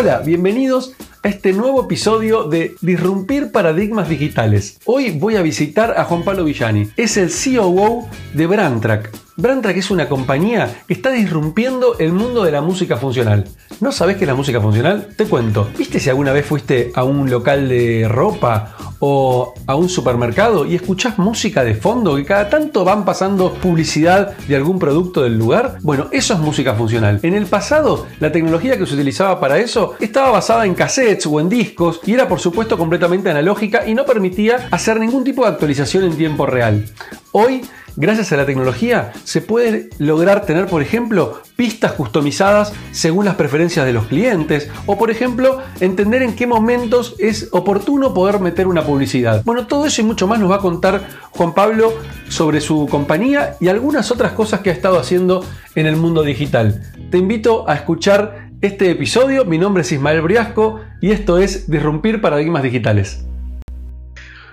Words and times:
Hola, 0.00 0.20
bienvenidos 0.24 0.94
a 1.22 1.28
este 1.28 1.52
nuevo 1.52 1.84
episodio 1.84 2.44
de 2.44 2.74
Disrumpir 2.80 3.52
Paradigmas 3.52 4.08
Digitales. 4.08 4.80
Hoy 4.86 5.10
voy 5.10 5.36
a 5.36 5.42
visitar 5.42 5.92
a 5.98 6.04
Juan 6.04 6.24
Pablo 6.24 6.44
Villani. 6.44 6.88
Es 6.96 7.18
el 7.18 7.28
COO 7.28 8.08
de 8.32 8.46
Brandtrack. 8.46 9.10
Brandtrack 9.40 9.78
es 9.78 9.90
una 9.90 10.06
compañía 10.06 10.82
que 10.86 10.92
está 10.92 11.10
disrumpiendo 11.10 11.98
el 11.98 12.12
mundo 12.12 12.44
de 12.44 12.52
la 12.52 12.60
música 12.60 12.98
funcional. 12.98 13.46
¿No 13.80 13.90
sabes 13.90 14.16
qué 14.16 14.24
es 14.24 14.28
la 14.28 14.34
música 14.34 14.60
funcional? 14.60 15.08
Te 15.16 15.24
cuento. 15.24 15.70
¿Viste 15.78 15.98
si 15.98 16.10
alguna 16.10 16.32
vez 16.32 16.44
fuiste 16.44 16.92
a 16.94 17.04
un 17.04 17.30
local 17.30 17.68
de 17.68 18.06
ropa 18.06 18.76
o 18.98 19.54
a 19.66 19.76
un 19.76 19.88
supermercado 19.88 20.66
y 20.66 20.74
escuchás 20.74 21.18
música 21.18 21.64
de 21.64 21.74
fondo 21.74 22.16
que 22.16 22.26
cada 22.26 22.50
tanto 22.50 22.84
van 22.84 23.06
pasando 23.06 23.54
publicidad 23.54 24.36
de 24.36 24.56
algún 24.56 24.78
producto 24.78 25.22
del 25.22 25.38
lugar? 25.38 25.78
Bueno, 25.80 26.08
eso 26.12 26.34
es 26.34 26.40
música 26.40 26.74
funcional. 26.74 27.20
En 27.22 27.32
el 27.32 27.46
pasado, 27.46 28.06
la 28.20 28.30
tecnología 28.30 28.76
que 28.76 28.84
se 28.84 28.94
utilizaba 28.94 29.40
para 29.40 29.58
eso 29.58 29.94
estaba 30.00 30.30
basada 30.30 30.66
en 30.66 30.74
cassettes 30.74 31.26
o 31.26 31.40
en 31.40 31.48
discos 31.48 32.00
y 32.04 32.12
era 32.12 32.28
por 32.28 32.40
supuesto 32.40 32.76
completamente 32.76 33.30
analógica 33.30 33.86
y 33.86 33.94
no 33.94 34.04
permitía 34.04 34.68
hacer 34.70 35.00
ningún 35.00 35.24
tipo 35.24 35.44
de 35.44 35.48
actualización 35.48 36.04
en 36.04 36.16
tiempo 36.18 36.44
real. 36.44 36.84
Hoy 37.32 37.62
Gracias 37.96 38.32
a 38.32 38.36
la 38.36 38.46
tecnología 38.46 39.12
se 39.24 39.40
puede 39.40 39.90
lograr 39.98 40.46
tener, 40.46 40.66
por 40.66 40.82
ejemplo, 40.82 41.40
pistas 41.56 41.92
customizadas 41.92 42.72
según 42.92 43.24
las 43.24 43.34
preferencias 43.34 43.84
de 43.84 43.92
los 43.92 44.06
clientes 44.06 44.68
o, 44.86 44.96
por 44.96 45.10
ejemplo, 45.10 45.58
entender 45.80 46.22
en 46.22 46.34
qué 46.34 46.46
momentos 46.46 47.16
es 47.18 47.48
oportuno 47.52 48.14
poder 48.14 48.40
meter 48.40 48.66
una 48.66 48.82
publicidad. 48.82 49.42
Bueno, 49.44 49.66
todo 49.66 49.86
eso 49.86 50.00
y 50.00 50.04
mucho 50.04 50.26
más 50.26 50.38
nos 50.38 50.50
va 50.50 50.56
a 50.56 50.60
contar 50.60 51.02
Juan 51.30 51.54
Pablo 51.54 51.92
sobre 52.28 52.60
su 52.60 52.86
compañía 52.90 53.56
y 53.60 53.68
algunas 53.68 54.10
otras 54.10 54.32
cosas 54.32 54.60
que 54.60 54.70
ha 54.70 54.72
estado 54.74 54.98
haciendo 54.98 55.44
en 55.74 55.86
el 55.86 55.96
mundo 55.96 56.22
digital. 56.22 56.82
Te 57.10 57.18
invito 57.18 57.68
a 57.68 57.74
escuchar 57.74 58.50
este 58.60 58.90
episodio. 58.90 59.44
Mi 59.44 59.58
nombre 59.58 59.82
es 59.82 59.92
Ismael 59.92 60.22
Briasco 60.22 60.80
y 61.00 61.10
esto 61.10 61.38
es 61.38 61.70
Disrumpir 61.70 62.20
Paradigmas 62.20 62.62
Digitales. 62.62 63.26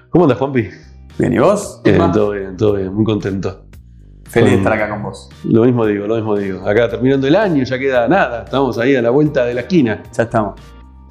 ¿Cómo 0.09 0.25
andas, 0.25 0.40
Juanpi? 0.40 0.87
Bien, 1.18 1.34
¿y 1.34 1.40
vos? 1.40 1.82
Bien, 1.84 2.12
todo 2.12 2.32
bien, 2.32 2.56
todo 2.56 2.73
bien, 2.73 2.94
muy 2.94 3.04
contento. 3.04 3.64
Feliz 4.26 4.52
de 4.52 4.58
estar 4.58 4.73
acá 4.73 4.90
con 4.90 5.02
vos. 5.02 5.30
Lo 5.46 5.64
mismo 5.64 5.86
digo, 5.86 6.06
lo 6.06 6.16
mismo 6.16 6.38
digo. 6.38 6.68
Acá 6.68 6.90
terminando 6.90 7.26
el 7.28 7.36
año, 7.36 7.64
ya 7.64 7.80
queda 7.80 8.08
nada, 8.08 8.44
estamos 8.44 8.78
ahí 8.78 8.96
a 8.96 9.02
la 9.02 9.09
vuelta 9.09 9.46
de 9.46 9.54
la 9.56 9.62
esquina. 9.62 10.04
Ya 10.16 10.24
estamos. 10.24 10.59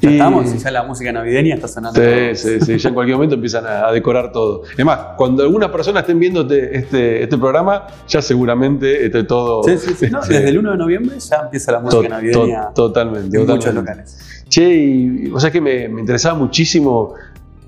Ya 0.00 0.10
estamos 0.10 0.54
y 0.54 0.58
ya 0.58 0.70
la 0.70 0.82
música 0.84 1.10
navideña 1.10 1.54
está 1.54 1.66
sonando. 1.66 1.98
Sí, 1.98 2.36
sí, 2.36 2.60
sí, 2.60 2.78
ya 2.78 2.90
en 2.90 2.94
cualquier 2.94 3.16
momento 3.16 3.34
empiezan 3.34 3.64
a, 3.66 3.90
decorar 3.90 4.30
todo. 4.30 4.62
Es 4.76 4.84
más, 4.84 4.98
cuando 5.16 5.42
algunas 5.42 5.70
personas 5.70 6.02
estén 6.02 6.20
viendo 6.20 6.42
este, 6.42 6.78
este, 6.78 7.22
este 7.22 7.38
programa, 7.38 7.86
ya 8.06 8.22
seguramente 8.22 9.06
esté 9.06 9.24
todo. 9.24 9.64
Sí, 9.64 9.78
sí, 9.78 9.94
sí. 9.94 10.06
desde 10.28 10.48
el 10.50 10.58
1 10.58 10.72
de 10.72 10.76
noviembre 10.76 11.18
ya 11.18 11.36
empieza 11.36 11.72
la 11.72 11.80
música 11.80 12.08
navideña. 12.08 12.68
totalmente. 12.74 13.38
En 13.38 13.46
muchos 13.46 13.74
locales. 13.74 14.44
Che, 14.48 14.62
y 14.62 15.32
o 15.32 15.40
sea 15.40 15.50
que 15.50 15.60
me, 15.60 15.88
me 15.88 16.00
interesaba 16.02 16.38
muchísimo 16.38 17.14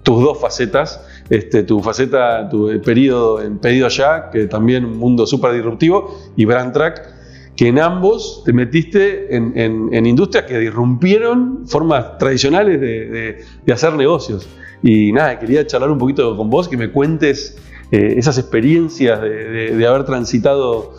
tus 0.09 0.23
dos 0.23 0.41
facetas, 0.41 1.03
este, 1.31 1.63
tu 1.63 1.81
faceta, 1.81 2.49
tu 2.49 2.81
periodo 2.83 3.41
en 3.43 3.59
Pedido 3.59 3.89
Ya, 3.89 4.31
que 4.31 4.47
también 4.47 4.85
un 4.85 4.97
mundo 4.97 5.27
súper 5.27 5.53
disruptivo, 5.53 6.19
y 6.37 6.45
Brand 6.45 6.73
Track, 6.73 7.19
que 7.57 7.69
en 7.69 7.79
ambos 7.81 8.43
te 8.45 8.53
metiste 8.53 9.35
en, 9.35 10.07
industrias 10.07 10.45
que 10.45 10.59
disrumpieron 10.59 11.67
formas 11.67 12.17
tradicionales 12.19 12.81
de, 12.81 13.73
hacer 13.73 13.95
negocios. 13.95 14.49
Y 14.83 15.13
nada, 15.13 15.39
quería 15.39 15.67
charlar 15.67 15.91
un 15.91 15.99
poquito 15.99 16.37
con 16.37 16.51
vos, 16.51 16.69
que 16.69 16.77
me 16.77 16.93
cuentes 16.93 17.57
eh, 17.91 18.15
esas 18.17 18.39
experiencias 18.39 19.21
de, 19.21 19.87
haber 19.87 20.05
transitado 20.05 20.95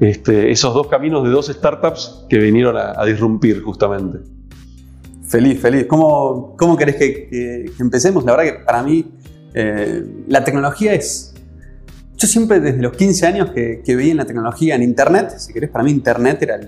este, 0.00 0.50
esos 0.50 0.74
dos 0.74 0.88
caminos 0.88 1.22
de 1.22 1.30
dos 1.30 1.46
startups 1.46 2.26
que 2.28 2.38
vinieron 2.38 2.76
a, 2.76 3.00
a 3.00 3.04
disrumpir 3.04 3.62
justamente. 3.62 4.18
Feliz, 5.30 5.60
feliz. 5.60 5.86
¿Cómo, 5.86 6.56
cómo 6.58 6.76
querés 6.76 6.96
que, 6.96 7.70
empecemos? 7.78 8.24
La 8.24 8.34
verdad 8.36 8.52
que 8.52 8.64
para 8.64 8.82
mí 8.82 9.06
eh, 9.54 10.04
la 10.28 10.44
tecnología 10.44 10.94
es... 10.94 11.34
Yo 12.16 12.26
siempre 12.26 12.60
desde 12.60 12.82
los 12.82 12.92
15 12.92 13.26
años 13.26 13.50
que, 13.50 13.82
que 13.84 13.96
veía 13.96 14.10
en 14.10 14.18
la 14.18 14.26
tecnología 14.26 14.74
en 14.74 14.82
Internet, 14.82 15.34
si 15.38 15.54
querés, 15.54 15.70
para 15.70 15.82
mí 15.84 15.90
Internet 15.90 16.42
era 16.42 16.60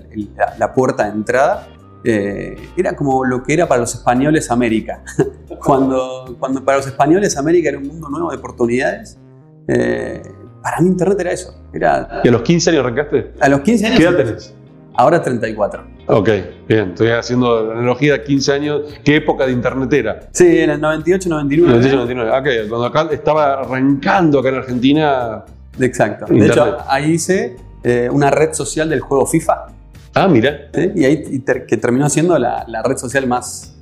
la, 0.57 0.73
puerta 0.73 1.03
de 1.03 1.11
entrada, 1.11 1.67
eh, 2.03 2.55
era 2.75 2.95
como 2.95 3.23
lo 3.23 3.43
que 3.43 3.53
era 3.53 3.67
para 3.67 3.81
los 3.81 3.93
españoles 3.93 4.49
América. 4.49 5.03
cuando, 5.63 6.35
cuando 6.39 6.65
para 6.65 6.79
los 6.79 6.87
españoles 6.87 7.37
América 7.37 7.69
era 7.69 7.77
un 7.77 7.87
mundo 7.87 8.09
nuevo 8.09 8.31
de 8.31 8.37
oportunidades, 8.37 9.19
eh, 9.67 10.23
para 10.63 10.81
mí 10.81 10.87
Internet 10.87 11.19
era 11.19 11.31
eso. 11.31 11.53
Era, 11.71 12.21
¿Y 12.23 12.29
a 12.29 12.31
los 12.31 12.41
15 12.41 12.71
años 12.71 12.85
arrancaste? 12.85 13.33
A 13.39 13.49
los 13.49 13.61
15 13.61 13.85
años. 13.85 13.99
¿Qué 13.99 14.05
edad 14.05 14.17
tenés? 14.17 14.55
Ahora 14.95 15.21
34. 15.21 15.83
Ok, 16.07 16.29
bien. 16.67 16.89
Estoy 16.89 17.09
haciendo 17.09 17.65
la 17.65 17.73
analogía 17.73 18.13
de 18.13 18.23
15 18.23 18.51
años. 18.51 18.81
¿Qué 19.03 19.17
época 19.17 19.45
de 19.45 19.53
internet 19.53 19.91
era? 19.93 20.19
Sí, 20.31 20.59
en 20.59 20.69
el 20.69 20.81
98, 20.81 21.29
99. 21.29 21.71
98, 21.71 21.95
99. 21.95 22.39
Ok, 22.39 22.69
cuando 22.69 22.85
acá 22.87 23.07
estaba 23.13 23.53
arrancando 23.61 24.39
acá 24.39 24.49
en 24.49 24.55
Argentina. 24.55 25.43
Exacto. 25.79 26.25
De 26.31 26.45
hecho, 26.45 26.77
ahí 26.87 27.11
hice 27.11 27.55
eh, 27.83 28.09
una 28.11 28.29
red 28.29 28.53
social 28.53 28.89
del 28.89 28.99
juego 28.99 29.25
FIFA. 29.25 29.67
Ah, 30.13 30.27
mira. 30.27 30.69
Y 30.93 31.05
ahí 31.05 31.43
que 31.67 31.77
terminó 31.77 32.09
siendo 32.09 32.37
la, 32.37 32.65
red 32.83 32.97
social 32.97 33.25
más, 33.25 33.75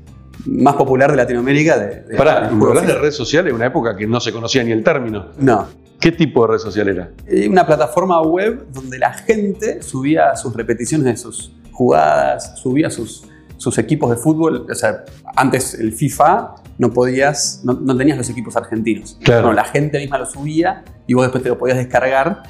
más 0.45 0.75
popular 0.75 1.11
de 1.11 1.17
Latinoamérica. 1.17 1.77
De, 1.77 2.01
de 2.03 2.15
Pará, 2.15 2.49
de 2.49 2.95
red 2.95 3.11
social 3.11 3.47
en 3.47 3.55
una 3.55 3.65
época 3.65 3.95
que 3.95 4.07
no 4.07 4.19
se 4.21 4.31
conocía 4.31 4.63
ni 4.63 4.71
el 4.71 4.83
término. 4.83 5.27
No. 5.39 5.80
¿Qué 6.01 6.11
tipo 6.11 6.41
de 6.47 6.53
red 6.53 6.59
social 6.59 6.89
era? 6.89 7.11
Eh, 7.27 7.47
una 7.47 7.63
plataforma 7.63 8.19
web 8.23 8.65
donde 8.73 8.97
la 8.97 9.13
gente 9.13 9.83
subía 9.83 10.35
sus 10.35 10.51
repeticiones 10.55 11.05
de 11.05 11.15
sus 11.15 11.53
jugadas, 11.71 12.59
subía 12.59 12.89
sus, 12.89 13.25
sus 13.57 13.77
equipos 13.77 14.09
de 14.09 14.17
fútbol. 14.17 14.65
O 14.67 14.73
sea, 14.73 15.05
antes 15.35 15.75
el 15.75 15.93
FIFA 15.93 16.55
no 16.79 16.91
podías, 16.91 17.61
no, 17.63 17.95
tenías 17.95 18.17
los 18.17 18.27
equipos 18.31 18.55
argentinos. 18.55 19.15
Claro. 19.23 19.53
la 19.53 19.63
gente 19.63 19.99
misma 19.99 20.17
lo 20.17 20.25
subía 20.25 20.83
y 21.05 21.13
vos 21.13 21.25
después 21.25 21.43
te 21.43 21.49
lo 21.49 21.57
podías 21.59 21.77
descargar 21.77 22.41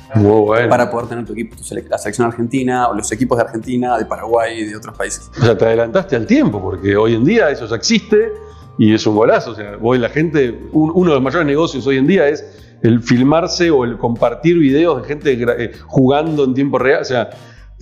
para 0.70 0.90
poder 0.90 1.10
tener 1.10 1.26
tu 1.26 1.34
equipo, 1.34 1.58
la 1.90 1.98
selección 1.98 2.28
argentina 2.28 2.88
o 2.88 2.94
los 2.94 3.12
equipos 3.12 3.38
de 3.38 3.44
Argentina, 3.44 3.98
de 3.98 4.06
Paraguay 4.06 4.62
y 4.62 4.64
de 4.64 4.78
otros 4.78 4.98
países. 4.98 5.30
O 5.38 5.44
sea, 5.44 5.58
te 5.58 5.66
adelantaste 5.66 6.16
al 6.16 6.26
tiempo 6.26 6.62
porque 6.62 6.96
hoy 6.96 7.16
en 7.16 7.26
día 7.26 7.50
eso 7.50 7.76
existe 7.76 8.32
y 8.78 8.94
es 8.94 9.06
un 9.06 9.18
golazo. 9.18 9.52
O 9.52 9.56
sea, 9.56 9.78
hoy 9.82 10.00
la 10.00 10.08
gente, 10.08 10.58
uno 10.72 11.10
de 11.10 11.16
los 11.16 11.22
mayores 11.22 11.46
negocios 11.46 11.86
hoy 11.86 11.98
en 11.98 12.08
día 12.08 12.30
es 12.30 12.46
el 12.82 13.02
filmarse 13.02 13.70
o 13.70 13.84
el 13.84 13.98
compartir 13.98 14.58
videos 14.58 15.02
de 15.02 15.08
gente 15.08 15.34
eh, 15.34 15.72
jugando 15.86 16.44
en 16.44 16.54
tiempo 16.54 16.78
real. 16.78 17.02
O 17.02 17.06
sea, 17.06 17.30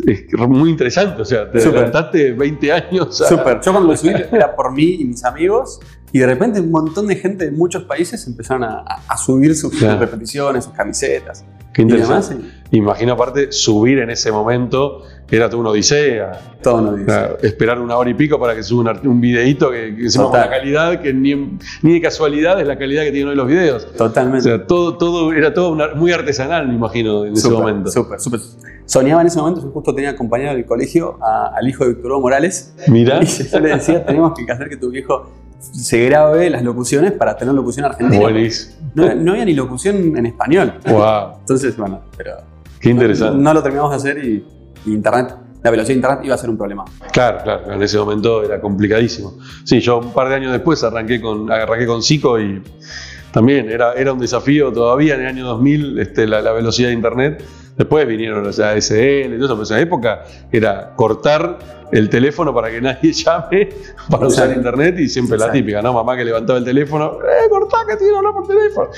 es 0.05 0.33
muy 0.47 0.69
interesante. 0.69 1.21
O 1.21 1.25
sea, 1.25 1.49
te 1.49 1.59
adelantaste 1.59 2.33
20 2.33 2.71
años. 2.71 3.17
Súper. 3.17 3.61
Yo 3.61 3.71
cuando 3.71 3.89
lo 3.89 3.97
subí 3.97 4.13
era 4.31 4.55
por 4.55 4.73
mí 4.73 4.97
y 4.99 5.05
mis 5.05 5.23
amigos. 5.23 5.79
Y 6.11 6.19
de 6.19 6.25
repente 6.25 6.59
un 6.59 6.71
montón 6.71 7.07
de 7.07 7.15
gente 7.15 7.45
de 7.45 7.51
muchos 7.51 7.83
países 7.83 8.25
empezaron 8.25 8.63
a, 8.63 9.17
subir 9.17 9.55
sus, 9.55 9.79
repeticiones, 9.79 10.65
sus 10.65 10.73
camisetas. 10.73 11.45
Qué 11.73 11.81
interesante. 11.83 12.37
Imagino 12.71 13.13
aparte 13.13 13.51
subir 13.51 13.99
en 13.99 14.11
ese 14.11 14.31
momento 14.31 15.03
era 15.31 15.49
toda 15.49 15.61
una 15.61 15.69
odisea. 15.71 16.39
Todo 16.61 16.75
una 16.75 16.89
odisea. 16.91 17.37
esperar 17.41 17.79
una 17.79 17.97
hora 17.97 18.09
y 18.09 18.13
pico 18.13 18.39
para 18.39 18.55
que 18.55 18.63
suba 18.63 18.91
un, 18.91 19.07
un 19.07 19.21
videíto 19.21 19.71
que, 19.71 19.95
que 19.95 20.09
sea 20.09 20.29
la 20.31 20.49
calidad 20.49 21.01
que 21.01 21.13
ni, 21.13 21.57
ni, 21.81 21.93
de 21.93 22.01
casualidad 22.01 22.59
es 22.59 22.67
la 22.67 22.77
calidad 22.77 23.03
que 23.03 23.11
tienen 23.11 23.29
hoy 23.29 23.35
los 23.35 23.47
videos. 23.47 23.91
Totalmente. 23.93 24.51
O 24.51 24.57
sea, 24.57 24.67
todo, 24.67 24.97
todo 24.97 25.33
era 25.33 25.53
todo 25.53 25.75
muy 25.95 26.11
artesanal, 26.11 26.67
me 26.67 26.75
imagino, 26.75 27.25
en 27.25 27.33
ese 27.33 27.49
momento. 27.49 27.91
Súper, 27.91 28.19
súper. 28.19 28.39
Soñaba 28.85 29.21
en 29.21 29.27
ese 29.27 29.39
momento, 29.39 29.61
yo 29.61 29.69
justo 29.69 29.93
tenía 29.93 30.11
acompañado 30.11 30.55
del 30.55 30.65
colegio 30.65 31.19
al 31.21 31.67
hijo 31.67 31.83
de 31.83 31.93
Víctor 31.93 32.11
Hugo 32.11 32.21
Morales. 32.21 32.73
Mira. 32.87 33.19
Y 33.21 33.25
yo 33.25 33.59
le 33.59 33.69
decía, 33.69 34.05
tenemos 34.05 34.33
que 34.33 34.51
hacer 34.51 34.69
que 34.69 34.77
tu 34.77 34.89
viejo 34.89 35.29
se 35.59 36.05
grabe 36.05 36.49
las 36.49 36.63
locuciones 36.63 37.11
para 37.11 37.35
tener 37.35 37.53
locución 37.53 37.85
argentina. 37.85 38.21
Buenísimo. 38.21 38.75
No, 38.95 39.13
no 39.15 39.31
había 39.31 39.45
ni 39.45 39.53
locución 39.53 40.17
en 40.17 40.25
español. 40.25 40.73
Wow. 40.87 41.37
Entonces, 41.39 41.75
bueno, 41.77 42.01
pero. 42.17 42.37
Qué 42.79 42.89
interesante. 42.89 43.41
No, 43.41 43.53
lo 43.53 43.61
terminamos 43.61 43.91
de 43.91 43.97
hacer 43.97 44.25
y, 44.25 44.45
Internet 44.85 45.35
la 45.61 45.71
velocidad 45.71 45.89
de 45.89 45.95
Internet 45.95 46.19
iba 46.23 46.35
a 46.35 46.37
ser 46.37 46.49
un 46.49 46.57
problema. 46.57 46.85
Claro, 47.11 47.39
claro, 47.43 47.73
en 47.73 47.81
ese 47.83 47.97
momento 47.97 48.43
era 48.43 48.61
complicadísimo. 48.61 49.37
Sí, 49.65 49.81
yo 49.81 49.99
un 49.99 50.13
par 50.13 50.29
de 50.29 50.35
años 50.35 50.53
después 50.53 50.81
arranqué 50.85 51.19
con, 51.19 51.51
arranqué 51.51 51.85
con 51.85 52.01
Zico 52.01 52.39
y 52.39 52.63
también 53.33 53.69
era, 53.69 53.93
era 53.93 54.13
un 54.13 54.19
desafío 54.19 54.71
todavía 54.71 55.15
en 55.15 55.21
el 55.21 55.27
año 55.27 55.45
2000 55.45 55.99
este, 55.99 56.27
la, 56.27 56.41
la 56.41 56.53
velocidad 56.53 56.87
de 56.87 56.93
Internet. 56.93 57.43
Después 57.77 58.07
vinieron 58.07 58.43
los 58.43 58.59
ASL 58.59 59.33
y 59.33 59.35
todo 59.35 59.45
eso, 59.45 59.47
pero 59.47 59.55
en 59.55 59.61
esa 59.61 59.79
época 59.79 60.23
era 60.51 60.93
cortar 60.95 61.59
el 61.91 62.09
teléfono 62.09 62.53
para 62.53 62.69
que 62.69 62.81
nadie 62.81 63.11
llame 63.13 63.69
para 64.09 64.27
usar 64.27 64.51
internet 64.51 64.99
y 64.99 65.07
siempre 65.07 65.37
la 65.37 65.51
típica, 65.51 65.81
¿no? 65.81 65.93
Mamá 65.93 66.15
que 66.15 66.25
levantaba 66.25 66.59
el 66.59 66.65
teléfono, 66.65 67.19
¡eh, 67.21 67.49
cortá 67.49 67.77
que 67.87 67.95
tiene 67.97 68.17
hablar 68.17 68.33
por 68.33 68.47
teléfono! 68.47 68.89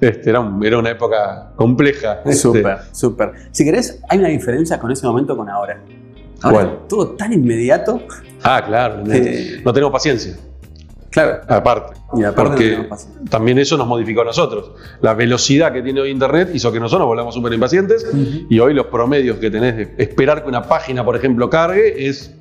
Este, 0.00 0.30
era, 0.30 0.50
era 0.62 0.78
una 0.78 0.90
época 0.90 1.52
compleja. 1.56 2.20
Este. 2.24 2.34
Súper, 2.34 2.78
súper. 2.92 3.32
Si 3.52 3.64
querés, 3.64 4.00
hay 4.08 4.18
una 4.18 4.28
diferencia 4.28 4.78
con 4.78 4.90
ese 4.90 5.06
momento 5.06 5.36
con 5.36 5.48
ahora. 5.48 5.80
Ahora, 6.42 6.78
todo 6.88 7.10
tan 7.10 7.32
inmediato. 7.32 8.00
Ah, 8.42 8.62
claro, 8.66 9.02
no 9.04 9.72
tenemos 9.72 9.92
paciencia. 9.92 10.36
Claro. 11.10 11.40
Aparte. 11.48 12.00
Y 12.14 12.22
porque 12.34 12.88
también 13.28 13.58
eso 13.58 13.76
nos 13.76 13.86
modificó 13.86 14.22
a 14.22 14.24
nosotros. 14.24 14.72
La 15.00 15.14
velocidad 15.14 15.72
que 15.72 15.82
tiene 15.82 16.00
hoy 16.00 16.10
Internet 16.10 16.50
hizo 16.54 16.72
que 16.72 16.80
nosotros 16.80 17.06
volvamos 17.06 17.34
súper 17.34 17.52
impacientes 17.52 18.06
y 18.48 18.58
hoy 18.58 18.74
los 18.74 18.86
promedios 18.86 19.38
que 19.38 19.50
tenés 19.50 19.76
de 19.76 19.94
esperar 19.98 20.42
que 20.42 20.48
una 20.48 20.62
página, 20.62 21.04
por 21.04 21.16
ejemplo, 21.16 21.50
cargue 21.50 22.08
es 22.08 22.34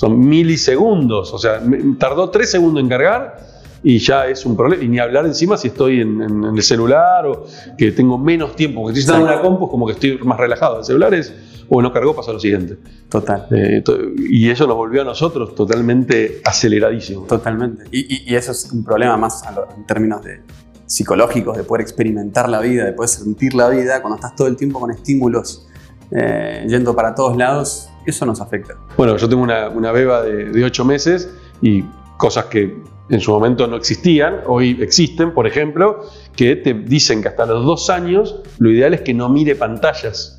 son 0.00 0.18
milisegundos, 0.18 1.32
o 1.34 1.38
sea, 1.38 1.60
tardó 1.98 2.30
tres 2.30 2.50
segundos 2.50 2.82
en 2.82 2.88
cargar 2.88 3.36
y 3.82 3.98
ya 3.98 4.26
es 4.28 4.46
un 4.46 4.56
problema. 4.56 4.82
Y 4.82 4.88
ni 4.88 4.98
hablar 4.98 5.26
encima 5.26 5.56
si 5.58 5.68
estoy 5.68 6.00
en, 6.00 6.22
en- 6.22 6.44
en 6.44 6.56
el 6.56 6.62
celular 6.62 7.26
o 7.26 7.44
que 7.76 7.92
tengo 7.92 8.16
menos 8.16 8.56
tiempo, 8.56 8.82
porque 8.82 9.00
estoy 9.00 9.16
en 9.16 9.22
una 9.22 9.40
compu, 9.42 9.66
es 9.66 9.70
como 9.70 9.86
que 9.86 9.92
estoy 9.92 10.18
más 10.24 10.38
relajado. 10.38 10.78
El 10.78 10.84
celular 10.84 11.12
es, 11.12 11.34
o 11.68 11.82
no 11.82 11.92
cargó, 11.92 12.14
pasa 12.16 12.32
lo 12.32 12.40
siguiente. 12.40 12.78
Total. 13.10 13.46
Eh, 13.50 13.82
to- 13.84 13.98
y 14.16 14.48
eso 14.48 14.66
nos 14.66 14.76
volvió 14.76 15.02
a 15.02 15.04
nosotros 15.04 15.54
totalmente 15.54 16.40
aceleradísimos. 16.46 17.26
Totalmente. 17.26 17.84
Y, 17.90 18.00
y- 18.00 18.32
y 18.32 18.36
eso 18.36 18.52
es 18.52 18.70
un 18.72 18.82
problema 18.82 19.16
más 19.18 19.42
lo- 19.54 19.68
en 19.76 19.84
términos 19.84 20.24
de 20.24 20.40
psicológicos, 20.86 21.56
de 21.58 21.64
poder 21.64 21.82
experimentar 21.82 22.48
la 22.48 22.60
vida, 22.60 22.84
de 22.86 22.92
poder 22.92 23.10
sentir 23.10 23.52
la 23.54 23.68
vida 23.68 24.00
cuando 24.00 24.16
estás 24.16 24.34
todo 24.34 24.48
el 24.48 24.56
tiempo 24.56 24.80
con 24.80 24.90
estímulos 24.90 25.66
eh, 26.10 26.64
yendo 26.68 26.96
para 26.96 27.14
todos 27.14 27.36
lados. 27.36 27.89
Eso 28.06 28.26
nos 28.26 28.40
afecta. 28.40 28.74
Bueno, 28.96 29.16
yo 29.16 29.28
tengo 29.28 29.42
una, 29.42 29.68
una 29.68 29.92
beba 29.92 30.22
de, 30.22 30.46
de 30.50 30.64
ocho 30.64 30.84
meses 30.84 31.32
y 31.62 31.84
cosas 32.16 32.46
que 32.46 32.76
en 33.08 33.20
su 33.20 33.32
momento 33.32 33.66
no 33.66 33.76
existían, 33.76 34.40
hoy 34.46 34.78
existen, 34.80 35.32
por 35.32 35.46
ejemplo, 35.46 36.04
que 36.36 36.56
te 36.56 36.74
dicen 36.74 37.22
que 37.22 37.28
hasta 37.28 37.44
los 37.44 37.64
dos 37.64 37.90
años 37.90 38.36
lo 38.58 38.70
ideal 38.70 38.94
es 38.94 39.00
que 39.00 39.12
no 39.12 39.28
mire 39.28 39.56
pantallas. 39.56 40.36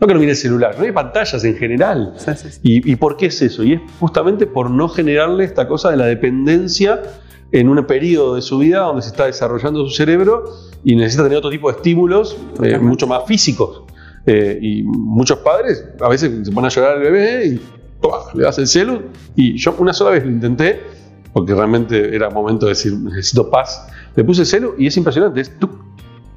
No 0.00 0.06
que 0.06 0.14
no 0.14 0.20
mire 0.20 0.32
el 0.32 0.36
celular, 0.36 0.74
no 0.78 0.84
hay 0.84 0.92
pantallas 0.92 1.44
en 1.44 1.56
general. 1.56 2.14
Sí, 2.16 2.30
sí, 2.36 2.50
sí. 2.50 2.60
¿Y, 2.62 2.92
y 2.92 2.96
por 2.96 3.16
qué 3.16 3.26
es 3.26 3.40
eso? 3.42 3.62
Y 3.62 3.74
es 3.74 3.80
justamente 4.00 4.46
por 4.46 4.70
no 4.70 4.88
generarle 4.88 5.44
esta 5.44 5.68
cosa 5.68 5.90
de 5.90 5.96
la 5.96 6.06
dependencia 6.06 7.02
en 7.52 7.68
un 7.68 7.84
periodo 7.86 8.34
de 8.34 8.42
su 8.42 8.58
vida 8.58 8.80
donde 8.80 9.02
se 9.02 9.08
está 9.08 9.26
desarrollando 9.26 9.84
su 9.84 9.94
cerebro 9.94 10.44
y 10.84 10.96
necesita 10.96 11.24
tener 11.24 11.38
otro 11.38 11.50
tipo 11.50 11.70
de 11.70 11.76
estímulos 11.76 12.36
eh, 12.62 12.78
mucho 12.78 13.06
más 13.06 13.24
físicos. 13.26 13.82
Eh, 14.26 14.58
y 14.60 14.82
muchos 14.84 15.38
padres 15.38 15.84
a 16.00 16.08
veces 16.08 16.46
se 16.46 16.52
ponen 16.52 16.66
a 16.66 16.68
llorar 16.68 16.96
al 16.96 17.02
bebé 17.02 17.46
y 17.46 17.60
¡pua! 18.00 18.30
le 18.34 18.44
das 18.44 18.58
el 18.58 18.66
celu. 18.66 19.02
Y 19.34 19.56
yo 19.56 19.74
una 19.78 19.92
sola 19.92 20.10
vez 20.10 20.24
lo 20.24 20.30
intenté, 20.30 20.80
porque 21.32 21.54
realmente 21.54 22.14
era 22.14 22.30
momento 22.30 22.66
de 22.66 22.70
decir 22.70 22.92
necesito 22.94 23.50
paz. 23.50 23.86
Le 24.14 24.24
puse 24.24 24.42
el 24.42 24.46
celu 24.46 24.74
y 24.78 24.86
es 24.86 24.96
impresionante. 24.96 25.40
Es, 25.40 25.52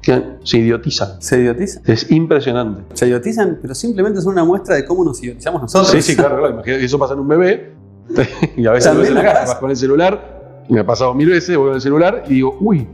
que 0.02 0.22
se 0.44 0.58
idiotizan. 0.58 1.20
Se 1.20 1.40
idiotizan. 1.40 1.82
Es 1.84 2.10
impresionante. 2.12 2.82
Se 2.94 3.08
idiotizan, 3.08 3.58
pero 3.60 3.74
simplemente 3.74 4.20
son 4.20 4.34
una 4.34 4.44
muestra 4.44 4.76
de 4.76 4.84
cómo 4.84 5.04
nos 5.04 5.20
idiotizamos 5.20 5.62
nosotros. 5.62 5.90
Sí, 5.90 6.00
sí, 6.00 6.14
claro, 6.14 6.38
claro. 6.38 6.54
Imagínate 6.54 6.84
eso 6.84 6.96
pasa 6.96 7.14
en 7.14 7.20
un 7.20 7.28
bebé 7.28 7.72
y 8.56 8.66
a 8.66 8.72
veces 8.72 8.94
lo 8.94 9.00
ves 9.00 9.08
en 9.08 9.16
la 9.16 9.22
vas 9.22 9.54
con 9.56 9.70
el 9.70 9.76
celular, 9.76 10.64
me 10.68 10.80
ha 10.80 10.86
pasado 10.86 11.14
mil 11.14 11.28
veces, 11.28 11.56
voy 11.56 11.68
con 11.68 11.74
el 11.74 11.80
celular 11.80 12.24
y 12.28 12.34
digo, 12.34 12.56
uy, 12.60 12.86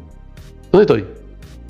¿dónde 0.71 0.83
estoy? 0.83 1.22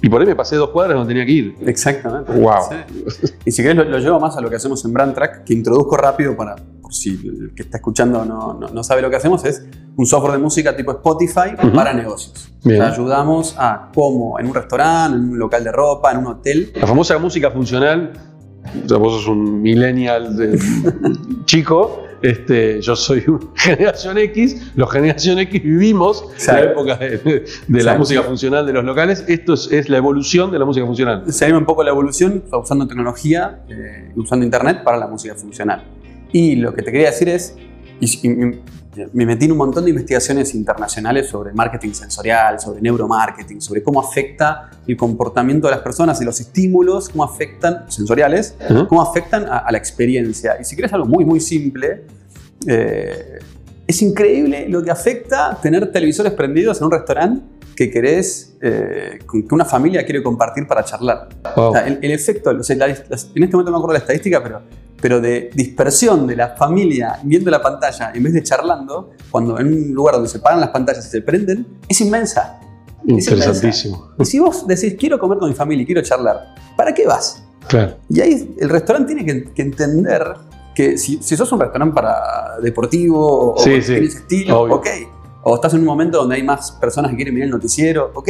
Y 0.02 0.08
por 0.08 0.20
ahí 0.20 0.26
me 0.26 0.34
pasé 0.36 0.56
dos 0.56 0.70
cuadras 0.70 0.96
donde 0.98 1.14
tenía 1.14 1.24
que 1.24 1.32
ir. 1.32 1.54
Exactamente. 1.64 2.32
Wow. 2.32 2.54
Sí. 2.68 3.32
Y 3.44 3.52
si 3.52 3.62
querés, 3.62 3.76
lo, 3.76 3.84
lo 3.84 3.98
llevo 3.98 4.18
más 4.20 4.36
a 4.36 4.40
lo 4.40 4.50
que 4.50 4.56
hacemos 4.56 4.84
en 4.84 4.92
Brand 4.92 5.14
Track, 5.14 5.44
que 5.44 5.54
introduzco 5.54 5.96
rápido 5.96 6.36
para, 6.36 6.56
por 6.56 6.92
si 6.92 7.10
el 7.10 7.52
que 7.54 7.62
está 7.62 7.76
escuchando 7.78 8.24
no, 8.24 8.54
no- 8.54 8.68
no 8.68 8.82
sabe 8.84 9.00
lo 9.00 9.08
que 9.10 9.16
hacemos, 9.16 9.44
es 9.44 9.64
un 9.96 10.04
software 10.06 10.32
de 10.32 10.38
música 10.38 10.74
tipo 10.76 10.90
Spotify 10.92 11.50
para 11.74 11.92
negocios. 11.92 12.50
Bien. 12.64 12.80
O 12.80 12.84
sea, 12.84 12.92
ayudamos 12.94 13.54
a 13.58 13.90
cómo 13.94 14.38
en 14.40 14.46
un 14.48 14.54
restaurante, 14.54 15.16
en 15.18 15.30
un 15.30 15.38
local 15.38 15.62
de 15.62 15.70
ropa, 15.72 16.10
en 16.12 16.18
un 16.18 16.26
hotel. 16.26 16.72
La 16.74 16.86
famosa 16.86 17.16
música 17.18 17.50
funcional, 17.52 18.12
o 18.84 18.88
sea, 18.88 18.98
vos 18.98 19.12
sos 19.12 19.28
un 19.28 19.62
millennial 19.62 20.36
de- 20.36 20.58
chico, 21.44 22.02
este, 22.22 22.80
yo 22.80 22.96
soy 22.96 23.24
generación 23.54 24.18
X, 24.18 24.72
los 24.74 24.90
generación 24.90 25.38
X 25.38 25.62
vivimos 25.62 26.24
la 26.28 26.34
Exacto. 26.34 26.70
época 26.70 26.96
de, 26.96 27.44
de 27.68 27.82
la 27.82 27.96
música 27.96 28.22
funcional 28.22 28.66
de 28.66 28.72
los 28.72 28.84
locales, 28.84 29.24
esto 29.28 29.54
es, 29.54 29.70
es 29.72 29.88
la 29.88 29.96
evolución 29.98 30.50
de 30.50 30.58
la 30.58 30.64
música 30.64 30.86
funcional. 30.86 31.24
Seguimos 31.32 31.60
un 31.60 31.66
poco 31.66 31.82
la 31.82 31.90
evolución 31.90 32.44
usando 32.52 32.86
tecnología, 32.86 33.62
eh, 33.68 34.12
usando 34.16 34.44
internet 34.44 34.82
para 34.84 34.98
la 34.98 35.06
música 35.06 35.34
funcional. 35.34 35.84
Y 36.32 36.56
lo 36.56 36.74
que 36.74 36.82
te 36.82 36.90
quería 36.92 37.08
decir 37.08 37.28
es, 37.28 37.56
y, 38.04 38.28
y- 38.28 38.60
me 39.14 39.24
metí 39.24 39.46
en 39.46 39.52
un 39.52 39.56
montón 39.58 39.84
de 39.84 39.90
investigaciones 39.90 40.54
internacionales 40.54 41.26
sobre 41.28 41.54
marketing 41.54 41.92
sensorial, 41.94 42.60
sobre 42.60 42.82
neuromarketing, 42.82 43.58
sobre 43.62 43.82
cómo 43.82 44.00
afecta 44.00 44.68
el 44.86 44.98
comportamiento 44.98 45.66
de 45.68 45.70
las 45.76 45.80
personas 45.80 46.20
y 46.20 46.26
los 46.26 46.38
estímulos, 46.40 47.08
cómo 47.08 47.24
afectan, 47.24 47.90
sensoriales, 47.90 48.54
Ujú. 48.68 48.88
cómo 48.88 49.00
afectan 49.00 49.46
a, 49.46 49.58
a 49.60 49.72
la 49.72 49.78
experiencia. 49.78 50.56
Y 50.60 50.64
si 50.64 50.74
quieres 50.76 50.92
algo 50.92 51.06
muy, 51.06 51.24
muy 51.24 51.40
simple, 51.40 52.02
eh, 52.66 53.38
es 53.86 54.02
increíble 54.02 54.68
lo 54.68 54.82
que 54.82 54.90
afecta 54.90 55.58
tener 55.62 55.90
televisores 55.90 56.32
prendidos 56.34 56.78
en 56.78 56.84
un 56.84 56.90
restaurante 56.92 57.42
que 57.74 57.90
querés, 57.90 58.54
eh, 58.60 59.18
que 59.48 59.54
una 59.54 59.64
familia 59.64 60.04
quiere 60.04 60.22
compartir 60.22 60.66
para 60.66 60.84
charlar. 60.84 61.30
O 61.56 61.72
sea, 61.72 61.86
el, 61.86 61.98
el 62.02 62.10
efecto, 62.10 62.50
o 62.50 62.62
sea, 62.62 62.76
la- 62.76 62.88
las- 62.88 63.30
en 63.34 63.42
este 63.42 63.56
momento 63.56 63.70
no 63.70 63.70
me 63.70 63.76
acuerdo 63.78 63.92
la 63.94 63.98
estadística, 64.00 64.42
pero, 64.42 64.60
pero 65.02 65.20
de 65.20 65.50
dispersión 65.52 66.28
de 66.28 66.36
la 66.36 66.50
familia 66.50 67.18
viendo 67.24 67.50
la 67.50 67.60
pantalla 67.60 68.12
en 68.14 68.22
vez 68.22 68.32
de 68.32 68.42
charlando, 68.44 69.10
cuando 69.32 69.58
en 69.58 69.66
un 69.66 69.92
lugar 69.92 70.14
donde 70.14 70.30
se 70.30 70.38
paran 70.38 70.60
las 70.60 70.70
pantallas 70.70 71.04
y 71.04 71.10
se 71.10 71.20
prenden, 71.22 71.66
es 71.88 72.00
inmensa. 72.00 72.60
es 73.04 73.28
Interesantísimo. 73.28 74.12
Y 74.20 74.24
si 74.24 74.38
vos 74.38 74.64
decís, 74.64 74.94
quiero 74.96 75.18
comer 75.18 75.38
con 75.38 75.48
mi 75.48 75.56
familia 75.56 75.82
y 75.82 75.86
quiero 75.86 76.02
charlar, 76.02 76.54
¿para 76.76 76.94
qué 76.94 77.04
vas? 77.04 77.42
Claro. 77.66 77.96
Y 78.08 78.20
ahí 78.20 78.54
el 78.60 78.68
restaurante 78.68 79.12
tiene 79.12 79.26
que, 79.26 79.52
que 79.52 79.62
entender 79.62 80.22
que 80.72 80.96
si, 80.96 81.20
si 81.20 81.36
sos 81.36 81.50
un 81.50 81.58
restaurante 81.58 81.94
para 81.94 82.60
deportivo 82.62 83.54
o 83.54 83.58
Sí, 83.58 83.82
sí, 83.82 83.92
tienes 83.94 84.14
estilo, 84.14 84.60
obvio. 84.60 84.74
ok. 84.76 84.86
O 85.42 85.56
estás 85.56 85.74
en 85.74 85.80
un 85.80 85.86
momento 85.86 86.18
donde 86.18 86.36
hay 86.36 86.44
más 86.44 86.70
personas 86.72 87.10
que 87.10 87.16
quieren 87.16 87.34
mirar 87.34 87.46
el 87.46 87.52
noticiero, 87.52 88.12
ok. 88.14 88.28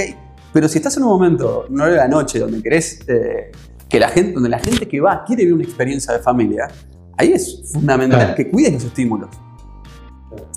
Pero 0.54 0.68
si 0.68 0.78
estás 0.78 0.96
en 0.96 1.02
un 1.02 1.10
momento, 1.10 1.66
hora 1.70 1.86
de 1.86 1.96
la 1.96 2.08
noche, 2.08 2.38
donde 2.38 2.62
querés 2.62 3.00
eh, 3.08 3.52
que 3.92 4.00
la 4.00 4.08
gente, 4.08 4.32
donde 4.32 4.48
la 4.48 4.58
gente 4.58 4.88
que 4.88 5.00
va 5.00 5.22
quiere 5.24 5.42
vivir 5.42 5.54
una 5.54 5.64
experiencia 5.64 6.14
de 6.14 6.18
familia, 6.20 6.66
ahí 7.18 7.32
es 7.32 7.70
fundamental 7.72 8.18
Claro. 8.20 8.34
que 8.34 8.50
cuides 8.50 8.72
los 8.72 8.84
estímulos. 8.84 9.28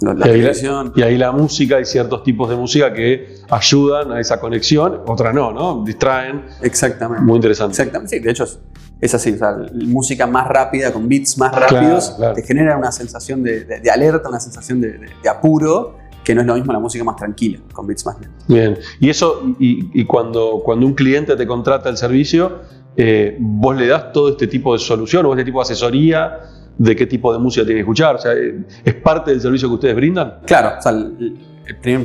Lo- 0.02 0.14
La 0.14 0.28
Y 0.28 0.32
ahí 0.32 0.42
la-. 0.42 0.92
Y 0.96 1.02
ahí 1.02 1.18
la 1.18 1.32
música, 1.34 1.76
hay 1.76 1.86
ciertos 1.86 2.24
tipos 2.24 2.50
de 2.50 2.56
música 2.56 2.94
que 2.94 3.36
ayudan 3.50 4.12
a 4.14 4.22
esa 4.22 4.40
conexión, 4.40 5.02
otras 5.06 5.34
no, 5.34 5.52
¿no? 5.52 5.84
Distraen. 5.84 6.46
Exactamente. 6.62 7.24
Muy 7.26 7.36
interesante. 7.36 7.72
Exactamente, 7.74 8.16
sí, 8.18 8.24
de 8.24 8.32
hecho 8.32 8.46
es, 8.46 8.58
es 9.02 9.14
así, 9.14 9.32
o 9.34 9.38
sea, 9.38 9.54
música 9.74 10.26
más 10.28 10.48
rápida, 10.48 10.94
con 10.94 11.10
beats 11.10 11.38
más 11.38 11.54
rápidos, 11.54 12.14
claro. 12.18 12.36
te 12.36 12.42
genera 12.44 12.78
una 12.78 12.92
sensación 12.94 13.44
de, 13.44 13.66
de- 13.66 13.80
de 13.82 13.92
alerta, 13.92 14.30
una 14.30 14.40
sensación 14.40 14.80
de 14.80 15.30
apuro, 15.30 15.98
que 16.24 16.34
no 16.34 16.40
es 16.42 16.48
lo 16.48 16.56
mismo 16.56 16.72
la 16.74 16.80
música 16.80 17.04
más 17.04 17.18
tranquila, 17.18 17.60
con 17.74 17.86
beats 17.86 18.06
más 18.06 18.18
lentos. 18.20 18.48
Bien. 18.48 18.78
Y 19.02 19.10
eso, 19.10 19.44
y, 19.60 19.90
y 20.02 20.06
cuando, 20.06 20.62
cuando 20.64 20.86
un 20.86 20.94
cliente 20.94 21.36
te 21.36 21.46
contrata 21.46 21.90
el 21.90 21.98
servicio, 21.98 22.62
eh, 22.98 23.38
vos 23.40 23.76
le 23.76 23.88
das 23.88 24.12
todo 24.12 24.30
este 24.30 24.48
tipo 24.48 24.74
de 24.74 24.80
solución 24.80 25.26
o 25.26 25.34
este 25.34 25.44
tipo 25.44 25.60
de 25.60 25.64
asesoría 25.64 26.40
de 26.78 26.96
qué 26.96 27.06
tipo 27.06 27.32
de 27.32 27.40
música 27.40 27.66
tiene 27.66 27.80
que 27.80 27.82
escuchar. 27.82 28.16
O 28.16 28.20
sea, 28.20 28.34
eh, 28.34 28.64
¿es 28.84 28.94
parte 28.96 29.32
del 29.32 29.42
servicio 29.42 29.68
que 29.70 29.76
ustedes 29.76 29.96
brindan? 29.96 30.40
Claro, 30.46 30.74
o 30.78 30.82
sea, 30.82 30.92
el, 30.92 31.38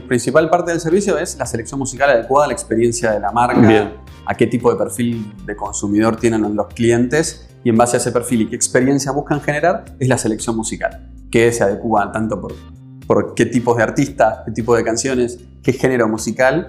principal 0.09 0.49
parte 0.49 0.71
del 0.71 0.81
servicio 0.81 1.19
es 1.19 1.37
la 1.37 1.45
selección 1.45 1.79
musical 1.79 2.09
adecuada 2.09 2.47
a 2.47 2.49
la 2.49 2.55
experiencia 2.55 3.13
de 3.13 3.21
la 3.21 3.31
marca, 3.31 3.61
Bien. 3.61 3.93
a 4.25 4.35
qué 4.35 4.47
tipo 4.47 4.73
de 4.73 4.79
perfil 4.79 5.35
de 5.45 5.55
consumidor 5.55 6.17
tienen 6.17 6.57
los 6.57 6.69
clientes 6.69 7.47
y 7.63 7.69
en 7.69 7.77
base 7.77 7.97
a 7.97 8.01
ese 8.01 8.11
perfil 8.11 8.43
y 8.43 8.47
qué 8.47 8.57
experiencia 8.57 9.13
buscan 9.13 9.41
generar 9.43 9.85
es 9.99 10.09
la 10.09 10.17
selección 10.17 10.57
musical, 10.57 11.11
que 11.31 11.53
se 11.53 11.63
adecua 11.63 12.11
tanto 12.11 12.41
por, 12.41 12.55
por 13.07 13.35
qué 13.35 13.45
tipos 13.45 13.77
de 13.77 13.83
artistas, 13.83 14.39
qué 14.47 14.53
tipo 14.53 14.75
de 14.75 14.83
canciones, 14.83 15.39
qué 15.63 15.75
género 15.75 16.09
musical 16.09 16.69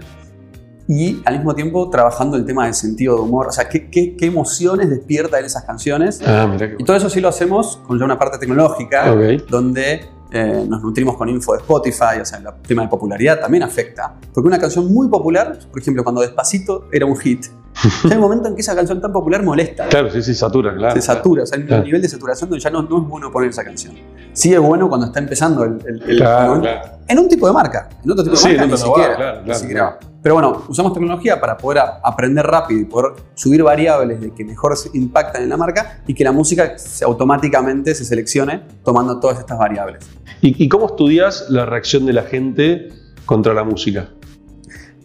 y 0.94 1.22
al 1.26 1.36
mismo 1.38 1.56
tiempo 1.56 1.90
trabajando 1.90 2.36
el 2.36 2.46
tema 2.46 2.66
del 2.66 2.74
sentido 2.74 3.16
de 3.16 3.22
humor, 3.22 3.48
o 3.48 3.52
sea, 3.52 3.70
qué, 3.70 3.90
qué- 3.90 4.16
qué 4.18 4.26
emociones 4.26 4.90
despierta 4.90 5.40
en 5.40 5.46
esas 5.46 5.64
canciones. 5.64 6.20
Ah, 6.26 6.48
mira 6.52 6.68
qué 6.70 6.76
Y 6.80 6.84
todo 6.84 6.98
eso 6.98 7.10
sí 7.10 7.22
lo 7.22 7.30
hacemos 7.30 7.80
con 7.88 7.98
ya 7.98 8.04
una 8.06 8.20
parte 8.20 8.38
tecnológica, 8.38 9.14
Ok. 9.14 9.48
donde 9.50 10.02
eh, 10.34 10.66
nos 10.68 10.82
nutrimos 10.82 11.18
con 11.18 11.28
info 11.30 11.54
de 11.54 11.60
Spotify, 11.60 12.20
o 12.22 12.26
sea, 12.26 12.40
el 12.40 12.46
tema 12.66 12.84
de 12.84 12.88
popularidad 12.88 13.40
también 13.40 13.64
afecta. 13.64 14.14
Porque 14.34 14.48
una 14.48 14.60
canción 14.60 14.94
muy 14.94 15.08
popular, 15.10 15.60
por 15.70 15.82
ejemplo, 15.82 16.04
cuando 16.04 16.22
Despacito 16.22 16.88
era 16.92 17.06
un 17.06 17.18
hit, 17.18 17.46
ya 18.04 18.10
hay 18.12 18.16
un 18.16 18.22
momento 18.22 18.48
en 18.50 18.56
que 18.56 18.62
esa 18.62 18.74
canción 18.76 19.00
tan 19.02 19.12
popular 19.14 19.44
molesta. 19.44 19.88
Claro, 19.90 20.10
sí, 20.10 20.22
sí, 20.22 20.34
satura, 20.36 20.74
claro. 20.76 20.94
Se 20.96 21.02
satura, 21.02 21.44
o 21.44 21.46
sea, 21.46 21.58
hay 21.58 21.66
Claro. 21.66 21.82
un 21.82 21.86
nivel 21.86 22.02
de 22.02 22.08
saturación 22.10 22.50
donde 22.50 22.62
ya 22.64 22.70
no, 22.70 22.82
no 22.82 23.02
es 23.02 23.08
bueno 23.10 23.32
poner 23.32 23.50
esa 23.50 23.64
canción. 23.64 23.94
Sí 24.34 24.54
es 24.54 24.60
bueno 24.60 24.88
cuando 24.90 25.08
está 25.08 25.20
empezando 25.20 25.64
el, 25.66 25.80
el- 25.86 26.02
el- 26.10 26.18
Claro, 26.18 26.56
en, 26.56 26.62
claro. 26.62 27.22
un 27.22 27.30
tipo 27.30 27.48
de 27.48 27.54
marca. 27.54 27.90
En 28.04 28.12
otro 28.12 28.24
tipo 28.24 28.36
de 28.38 28.44
marca 28.48 28.66
ni 28.66 28.72
va, 28.72 28.78
siquiera. 28.78 29.16
claro, 29.16 29.38
ni 29.40 29.44
claro, 29.46 29.60
siquiera 29.60 29.82
claro. 29.90 29.98
va. 30.02 30.11
Pero 30.24 30.36
bueno, 30.36 30.63
usamos 30.70 30.94
tecnología 30.94 31.42
para 31.42 31.58
poder 31.58 31.82
aprender 32.04 32.46
rápido 32.46 32.80
y 32.80 32.86
poder 32.86 33.13
subir 33.34 33.63
variables 33.63 34.22
de 34.22 34.32
que 34.34 34.46
mejor 34.46 34.74
impactan 34.94 35.42
en 35.44 35.50
la 35.50 35.58
marca 35.58 36.01
y 36.06 36.13
que 36.13 36.24
la 36.24 36.32
música 36.32 36.78
se- 36.78 37.04
automáticamente 37.04 37.96
se 37.96 38.06
seleccione 38.06 38.62
tomando 38.84 39.20
todas 39.20 39.40
estas 39.40 39.58
variables. 39.58 40.06
¿Y, 40.42 40.63
y 40.63 40.70
cómo 40.70 40.86
estudias 40.88 41.50
la 41.50 41.66
reacción 41.66 42.06
de 42.06 42.13
la 42.13 42.24
gente 42.24 42.90
contra 43.25 43.54
la 43.56 43.63
música? 43.63 44.10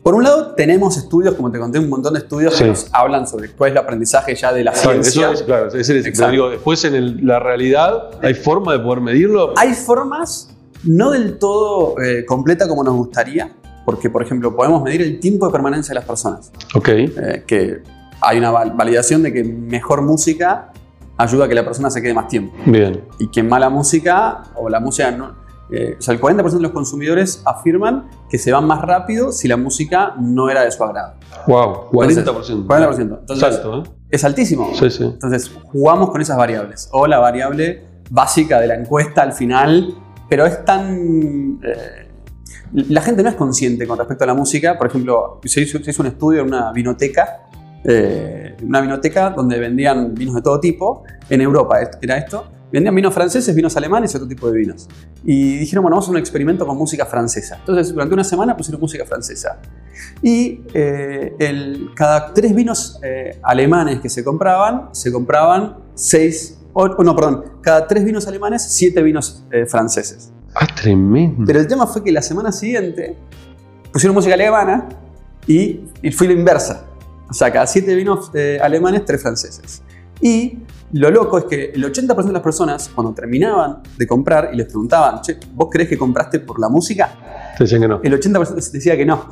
Por 0.02 0.14
un 0.14 0.22
lado, 0.22 0.54
tenemos 0.54 0.96
estudios, 0.98 1.34
como 1.34 1.50
te 1.50 1.58
conté, 1.58 1.78
un 1.78 1.88
montón 1.88 2.12
de 2.12 2.20
estudios 2.20 2.54
Sí. 2.54 2.62
que 2.62 2.68
nos 2.70 2.86
hablan 2.92 3.26
sobre 3.26 3.50
cuál 3.50 3.70
es 3.70 3.72
el 3.72 3.78
aprendizaje 3.78 4.34
ya 4.36 4.52
de 4.52 4.62
la 4.64 4.72
Claro, 4.72 4.90
ciencia. 5.02 5.22
eso 5.24 5.32
es, 5.32 5.42
claro, 5.42 5.66
ese 5.68 5.98
es 5.98 6.06
el- 6.20 6.30
digo, 6.30 6.50
después 6.50 6.84
en 6.84 6.94
el- 6.94 7.26
la 7.26 7.40
realidad, 7.40 8.10
¿hay 8.22 8.34
forma 8.34 8.72
de 8.74 8.80
poder 8.80 9.00
medirlo? 9.00 9.54
Hay 9.56 9.72
formas 9.72 10.50
no 10.84 11.10
del 11.10 11.38
todo 11.38 11.98
eh, 12.00 12.24
completa 12.26 12.68
como 12.68 12.84
nos 12.84 12.94
gustaría, 12.94 13.50
porque, 13.86 14.10
por 14.10 14.22
ejemplo, 14.22 14.54
podemos 14.54 14.82
medir 14.82 15.00
el 15.00 15.18
tiempo 15.20 15.46
de 15.46 15.52
permanencia 15.52 15.92
de 15.92 16.00
las 16.00 16.04
personas. 16.04 16.52
Ok, 16.74 16.88
eh, 16.88 17.44
que 17.46 17.82
hay 18.20 18.36
una 18.38 18.50
val- 18.50 18.72
validación 18.76 19.22
de 19.22 19.32
que 19.32 19.42
mejor 19.44 20.02
música 20.02 20.72
ayuda 21.16 21.46
a 21.46 21.48
que 21.48 21.54
la 21.54 21.64
persona 21.64 21.88
se 21.88 22.02
quede 22.02 22.12
más 22.12 22.28
tiempo. 22.28 22.54
bien. 22.66 23.02
Y 23.18 23.28
que 23.28 23.42
mala 23.42 23.70
música, 23.70 24.42
o 24.56 24.68
la 24.68 24.80
música 24.80 25.10
no, 25.12 25.34
eh, 25.70 25.96
o 25.98 26.02
sea, 26.02 26.14
el 26.14 26.20
40% 26.20 26.50
de 26.58 26.60
los 26.62 26.72
consumidores 26.72 27.42
afirman 27.44 28.08
que 28.30 28.38
se 28.38 28.52
van 28.52 28.66
más 28.66 28.82
rápido 28.82 29.32
si 29.32 29.48
la 29.48 29.56
música 29.56 30.14
no 30.20 30.50
era 30.50 30.62
de 30.64 30.70
su 30.70 30.84
agrado. 30.84 31.14
Wow, 31.46 31.90
40%. 31.92 32.66
40%. 32.66 33.00
Entonces, 33.00 33.38
Salto, 33.38 33.78
¿eh? 33.78 33.82
es 34.10 34.24
altísimo. 34.24 34.70
Sí, 34.74 34.90
sí. 34.90 35.04
Entonces, 35.04 35.50
jugamos 35.72 36.10
con 36.10 36.20
esas 36.20 36.36
variables. 36.36 36.88
O 36.92 37.06
la 37.06 37.18
variable 37.18 37.84
básica 38.10 38.60
de 38.60 38.66
la 38.68 38.74
encuesta 38.74 39.22
al 39.22 39.32
final, 39.32 39.94
pero 40.28 40.44
es 40.46 40.64
tan... 40.64 41.60
eh, 41.64 42.05
la 42.72 43.00
gente 43.00 43.22
no 43.22 43.28
es 43.28 43.34
consciente 43.34 43.86
con 43.86 43.98
respecto 43.98 44.24
a 44.24 44.26
la 44.26 44.34
música. 44.34 44.76
Por 44.76 44.88
ejemplo, 44.88 45.40
se 45.44 45.60
hizo, 45.60 45.82
se 45.82 45.90
hizo 45.90 46.02
un 46.02 46.08
estudio 46.08 46.40
en 46.42 46.48
una 46.48 46.72
vinoteca, 46.72 47.48
eh, 47.84 48.56
una 48.62 48.80
vinoteca 48.80 49.30
donde 49.30 49.58
vendían 49.58 50.14
vinos 50.14 50.34
de 50.34 50.42
todo 50.42 50.60
tipo. 50.60 51.04
En 51.30 51.40
Europa 51.40 51.78
era 52.00 52.18
esto. 52.18 52.46
Vendían 52.72 52.94
vinos 52.94 53.14
franceses, 53.14 53.54
vinos 53.54 53.76
alemanes 53.76 54.12
y 54.12 54.16
otro 54.16 54.28
tipo 54.28 54.50
de 54.50 54.58
vinos. 54.58 54.88
Y 55.24 55.58
dijeron, 55.58 55.82
bueno, 55.84 55.94
vamos 55.94 56.04
a 56.04 56.06
hacer 56.06 56.16
un 56.16 56.20
experimento 56.20 56.66
con 56.66 56.76
música 56.76 57.06
francesa. 57.06 57.56
Entonces, 57.60 57.92
durante 57.92 58.12
una 58.12 58.24
semana 58.24 58.56
pusieron 58.56 58.80
música 58.80 59.06
francesa. 59.06 59.60
Y 60.20 60.62
eh, 60.74 61.36
cada 61.94 62.34
tres 62.34 62.54
vinos 62.54 62.98
eh, 63.02 63.38
alemanes 63.42 64.00
que 64.00 64.08
se 64.08 64.24
compraban, 64.24 64.88
se 64.92 65.12
compraban 65.12 65.76
seis, 65.94 66.58
o, 66.72 66.88
no, 66.88 67.14
perdón, 67.14 67.44
cada 67.62 67.86
tres 67.86 68.04
vinos 68.04 68.26
alemanes, 68.26 68.62
siete 68.68 69.00
vinos 69.02 69.44
franceses. 69.68 70.32
Ah, 70.58 70.66
tremendo. 70.74 71.44
Pero 71.46 71.60
el 71.60 71.66
tema 71.66 71.86
fue 71.86 72.02
que 72.02 72.10
la 72.12 72.22
semana 72.22 72.50
siguiente 72.52 73.16
pusieron 73.92 74.14
música 74.14 74.34
alemana 74.34 74.88
y, 75.46 75.80
y 76.02 76.10
fue 76.12 76.26
la 76.28 76.32
inversa. 76.34 76.86
O 77.28 77.34
sea, 77.34 77.52
cada 77.52 77.66
siete 77.66 77.94
vinos 77.94 78.30
eh, 78.34 78.58
alemanes, 78.62 79.04
tres 79.04 79.20
franceses. 79.20 79.82
Y 80.20 80.58
lo 80.92 81.10
loco 81.10 81.36
es 81.38 81.44
que 81.44 81.72
el 81.74 81.84
80% 81.84 82.24
de 82.24 82.32
las 82.32 82.42
personas, 82.42 82.88
cuando 82.94 83.12
terminaban 83.12 83.78
de 83.98 84.06
comprar 84.06 84.50
y 84.52 84.56
les 84.56 84.66
preguntaban, 84.66 85.20
che, 85.20 85.36
¿vos 85.54 85.68
crees 85.70 85.88
que 85.88 85.98
compraste 85.98 86.40
por 86.40 86.58
la 86.60 86.68
música? 86.68 87.52
Te 87.58 87.64
decían 87.64 87.82
que 87.82 87.88
no. 87.88 88.00
El 88.02 88.18
80% 88.18 88.70
decía 88.72 88.96
que 88.96 89.04
no. 89.04 89.28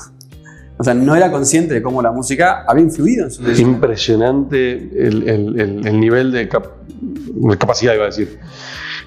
O 0.77 0.83
sea, 0.83 0.93
no 0.93 1.15
era 1.15 1.31
consciente 1.31 1.73
de 1.73 1.81
cómo 1.83 2.03
la 2.03 2.11
música 2.11 2.65
había 2.67 2.83
influido 2.83 3.25
en 3.25 3.31
su 3.31 3.43
decisión. 3.45 3.71
Impresionante 3.71 4.73
el, 5.07 5.29
el- 5.29 5.61
el- 5.61 5.87
el 5.87 6.01
nivel 6.01 6.33
de, 6.33 6.49
cap- 6.49 6.73
de 7.01 7.57
capacidad, 7.57 7.95
iba 7.95 8.03
a 8.03 8.07
decir. 8.07 8.41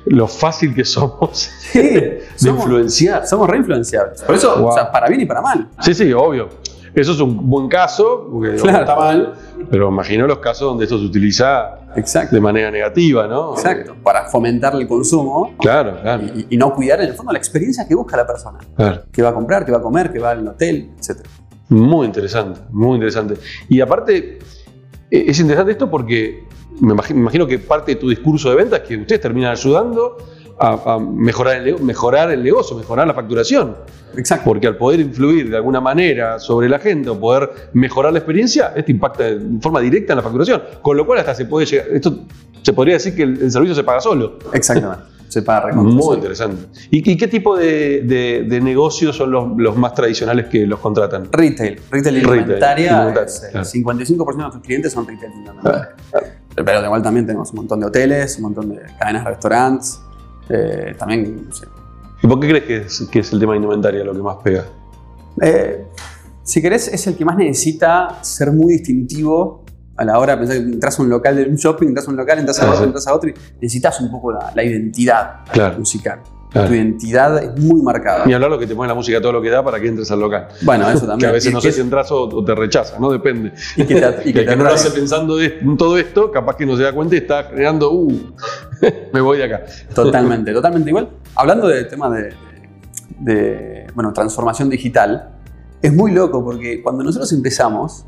Lo 0.09 0.27
fácil 0.27 0.73
que 0.73 0.85
somos 0.85 1.37
Sí, 1.71 1.79
de 1.81 2.23
somos, 2.35 2.63
influenciar. 2.63 3.27
somos 3.27 3.49
re 3.49 3.57
influenciables. 3.57 4.21
Por 4.23 4.35
eso, 4.35 4.55
Wow. 4.57 4.67
o 4.69 4.71
sea, 4.73 4.91
para 4.91 5.07
bien 5.07 5.21
y 5.21 5.25
para 5.25 5.41
mal. 5.41 5.69
Sí, 5.81 5.93
sí, 5.93 6.11
obvio. 6.13 6.49
Eso 6.95 7.11
es 7.11 7.19
un 7.19 7.47
buen 7.47 7.67
caso, 7.67 8.27
porque 8.31 8.53
no 8.53 8.63
Claro. 8.63 8.79
está 8.79 8.95
mal, 8.95 9.33
pero 9.69 9.89
imagino 9.89 10.25
los 10.25 10.39
casos 10.39 10.61
donde 10.69 10.85
esto 10.85 10.97
se 10.97 11.05
utiliza 11.05 11.79
Exacto. 11.95 12.33
de 12.35 12.41
manera 12.41 12.71
negativa, 12.71 13.27
¿no? 13.27 13.53
Exacto. 13.53 13.95
Para 14.01 14.25
fomentar 14.29 14.73
el 14.73 14.87
consumo 14.87 15.53
Claro, 15.59 15.99
claro, 16.01 16.23
y, 16.23 16.47
y 16.51 16.57
no 16.57 16.73
cuidar 16.73 17.01
en 17.01 17.09
el 17.09 17.13
fondo 17.13 17.31
la 17.33 17.37
experiencia 17.37 17.87
que 17.87 17.93
busca 17.93 18.17
la 18.17 18.25
persona. 18.25 18.57
claro. 18.75 19.03
Que 19.11 19.21
va 19.21 19.29
a 19.29 19.33
comprar, 19.33 19.63
que 19.65 19.71
va 19.71 19.77
a 19.77 19.81
comer, 19.81 20.11
que 20.11 20.17
va 20.19 20.31
al 20.31 20.47
hotel, 20.47 20.91
etc. 20.97 21.19
Muy 21.69 22.07
interesante, 22.07 22.61
muy 22.71 22.95
interesante. 22.95 23.35
Y 23.69 23.79
aparte, 23.81 24.39
eh, 25.11 25.25
es 25.27 25.39
interesante 25.39 25.73
esto 25.73 25.91
porque 25.91 26.45
me 26.79 26.93
imagi- 26.93 27.13
me 27.13 27.21
imagino, 27.21 27.47
que 27.47 27.59
parte 27.59 27.93
de 27.93 27.99
tu 28.01 28.09
discurso 28.09 28.49
de 28.49 28.55
ventas 28.55 28.81
es 28.81 28.87
que 28.87 28.97
ustedes 28.97 29.21
terminan 29.21 29.51
ayudando 29.51 30.17
a, 30.59 30.93
a 30.95 30.99
mejorar, 30.99 31.57
el, 31.57 31.65
nego- 31.65 31.79
mejorar 31.79 32.31
el 32.31 32.43
negocio, 32.43 32.75
mejorar 32.77 33.07
la 33.07 33.13
facturación. 33.13 33.75
Exacto. 34.15 34.45
Porque 34.45 34.65
al 34.67 34.77
poder 34.77 34.99
influir 35.01 35.49
de 35.49 35.57
alguna 35.57 35.79
manera 35.81 36.39
sobre 36.39 36.67
la 36.69 36.79
gente 36.79 37.09
o 37.09 37.19
poder 37.19 37.49
mejorar 37.73 38.11
la 38.13 38.19
experiencia, 38.19 38.73
esto 38.75 38.91
impacta 38.91 39.23
de 39.25 39.59
forma 39.61 39.79
directa 39.81 40.13
en 40.13 40.17
la 40.17 40.23
facturación. 40.23 40.61
Con 40.81 40.97
lo 40.97 41.05
cual 41.05 41.19
hasta 41.19 41.35
se 41.35 41.45
puede 41.45 41.65
llegar, 41.67 41.87
esto 41.91 42.19
se 42.63 42.73
podría 42.73 42.95
decir 42.95 43.15
que 43.15 43.23
el, 43.23 43.41
el 43.41 43.51
servicio 43.51 43.75
se 43.75 43.83
paga 43.83 43.99
solo. 44.01 44.39
Exactamente. 44.53 45.03
Se 45.27 45.41
paga 45.41 45.67
recontra 45.67 45.93
Muy 45.93 46.15
interesante. 46.15 46.67
¿Y, 46.89 47.11
y 47.11 47.17
qué 47.17 47.27
tipo 47.27 47.57
de, 47.57 48.01
de- 48.03 48.45
de 48.47 48.61
negocios 48.61 49.15
son 49.15 49.31
los, 49.31 49.49
los 49.57 49.75
más 49.75 49.93
tradicionales 49.93 50.45
que 50.47 50.65
los 50.65 50.79
contratan? 50.79 51.27
Retail. 51.31 51.79
Retail 51.91 52.17
es 52.17 52.23
el 52.23 52.29
claro. 52.29 53.65
55% 53.67 54.31
de 54.31 54.37
nuestros 54.37 54.63
clientes 54.63 54.93
son 54.93 55.05
retail 55.07 55.31
indumentaria. 55.33 55.89
Pero 56.55 56.85
igual 56.85 57.01
también 57.03 57.25
tenemos 57.25 57.49
un 57.51 57.57
montón 57.57 57.79
de 57.81 57.85
hoteles, 57.87 58.37
un 58.37 58.43
montón 58.43 58.69
de 58.69 58.81
cadenas 58.99 59.23
de 59.25 59.29
restaurantes. 59.31 59.99
eh, 60.49 60.95
también, 60.97 61.45
no 61.47 61.53
sé. 61.53 61.65
¿Y 62.23 62.27
por 62.27 62.39
qué 62.39 62.47
crees 62.47 62.63
que 62.63 62.77
es, 62.77 63.07
que 63.11 63.19
es 63.19 63.33
el 63.33 63.39
tema 63.39 63.51
de 63.53 63.57
indumentaria 63.57 64.03
lo 64.03 64.13
que 64.13 64.21
más 64.21 64.37
pega? 64.43 64.65
Eh, 65.41 65.85
si 66.41 66.61
querés, 66.61 66.87
es 66.87 67.05
el 67.05 67.15
que 67.17 67.25
más 67.25 67.37
necesita 67.37 68.19
ser 68.23 68.51
muy 68.53 68.73
distintivo 68.73 69.65
a 69.97 70.05
la 70.05 70.19
hora 70.19 70.33
de 70.35 70.37
pensar 70.39 70.57
que 70.57 70.63
entras 70.63 70.99
a 70.99 71.01
un 71.01 71.09
local 71.09 71.35
de 71.35 71.43
un 71.49 71.55
shopping, 71.55 71.87
entras 71.87 72.07
a 72.07 72.11
un 72.11 72.17
local, 72.17 72.39
entras 72.39 72.59
a 72.59 72.63
Sí, 72.63 72.69
otro, 72.71 72.83
entras 72.85 73.07
a 73.07 73.13
otro 73.15 73.29
y 73.29 73.33
necesitas 73.61 73.99
un 74.01 74.11
poco 74.11 74.31
la, 74.31 74.51
la 74.55 74.63
identidad 74.63 75.37
Claro. 75.51 75.79
musical. 75.79 76.19
Claro. 76.49 76.69
Tu 76.69 76.75
identidad 76.75 77.43
es 77.43 77.59
muy 77.61 77.81
marcada. 77.81 78.25
Ni 78.25 78.33
hablar 78.33 78.49
lo 78.49 78.57
que 78.57 78.65
te 78.65 78.73
pone 78.73 78.87
la 78.87 78.93
música 78.95 79.19
todo 79.19 79.33
lo 79.33 79.41
que 79.41 79.49
da 79.49 79.61
para 79.65 79.81
que 79.81 79.87
entres 79.89 80.09
al 80.11 80.19
local. 80.21 80.47
Bueno, 80.61 80.89
eso 80.89 81.01
Que 81.01 81.07
también. 81.07 81.29
a 81.29 81.33
veces 81.33 81.51
Y 81.51 81.53
no 81.53 81.59
que- 81.59 81.67
sé 81.71 81.73
si 81.73 81.81
entras 81.81 82.09
o, 82.11 82.23
o 82.23 82.45
te 82.45 82.55
rechaza, 82.55 82.97
¿no? 82.99 83.11
Depende. 83.11 83.51
y 83.75 83.83
que 83.85 83.95
te, 83.95 84.21
y 84.25 84.29
Y 84.29 84.33
que 84.33 84.45
que, 84.45 84.55
no 84.55 84.65
hace 84.67 84.91
pensando 84.91 85.39
en 85.41 85.75
todo 85.77 85.97
esto, 85.97 86.31
capaz 86.31 86.55
que 86.55 86.65
no 86.65 86.77
se 86.77 86.83
da 86.83 86.93
cuenta 86.93 87.15
y 87.15 87.17
está 87.17 87.43
generando, 87.45 87.91
uh, 87.91 88.13
me 89.13 89.19
voy 89.19 89.39
de 89.39 89.43
acá. 89.43 89.65
Totalmente, 89.93 90.53
totalmente 90.53 90.89
igual. 90.89 91.09
Hablando 91.35 91.67
del 91.67 91.85
tema 91.87 92.09
de, 92.09 92.33
de, 93.19 93.87
bueno, 93.93 94.13
transformación 94.13 94.69
digital, 94.69 95.29
es 95.81 95.93
muy 95.93 96.11
loco 96.11 96.43
porque 96.43 96.81
cuando 96.81 97.03
nosotros 97.03 97.31
empezamos, 97.33 98.05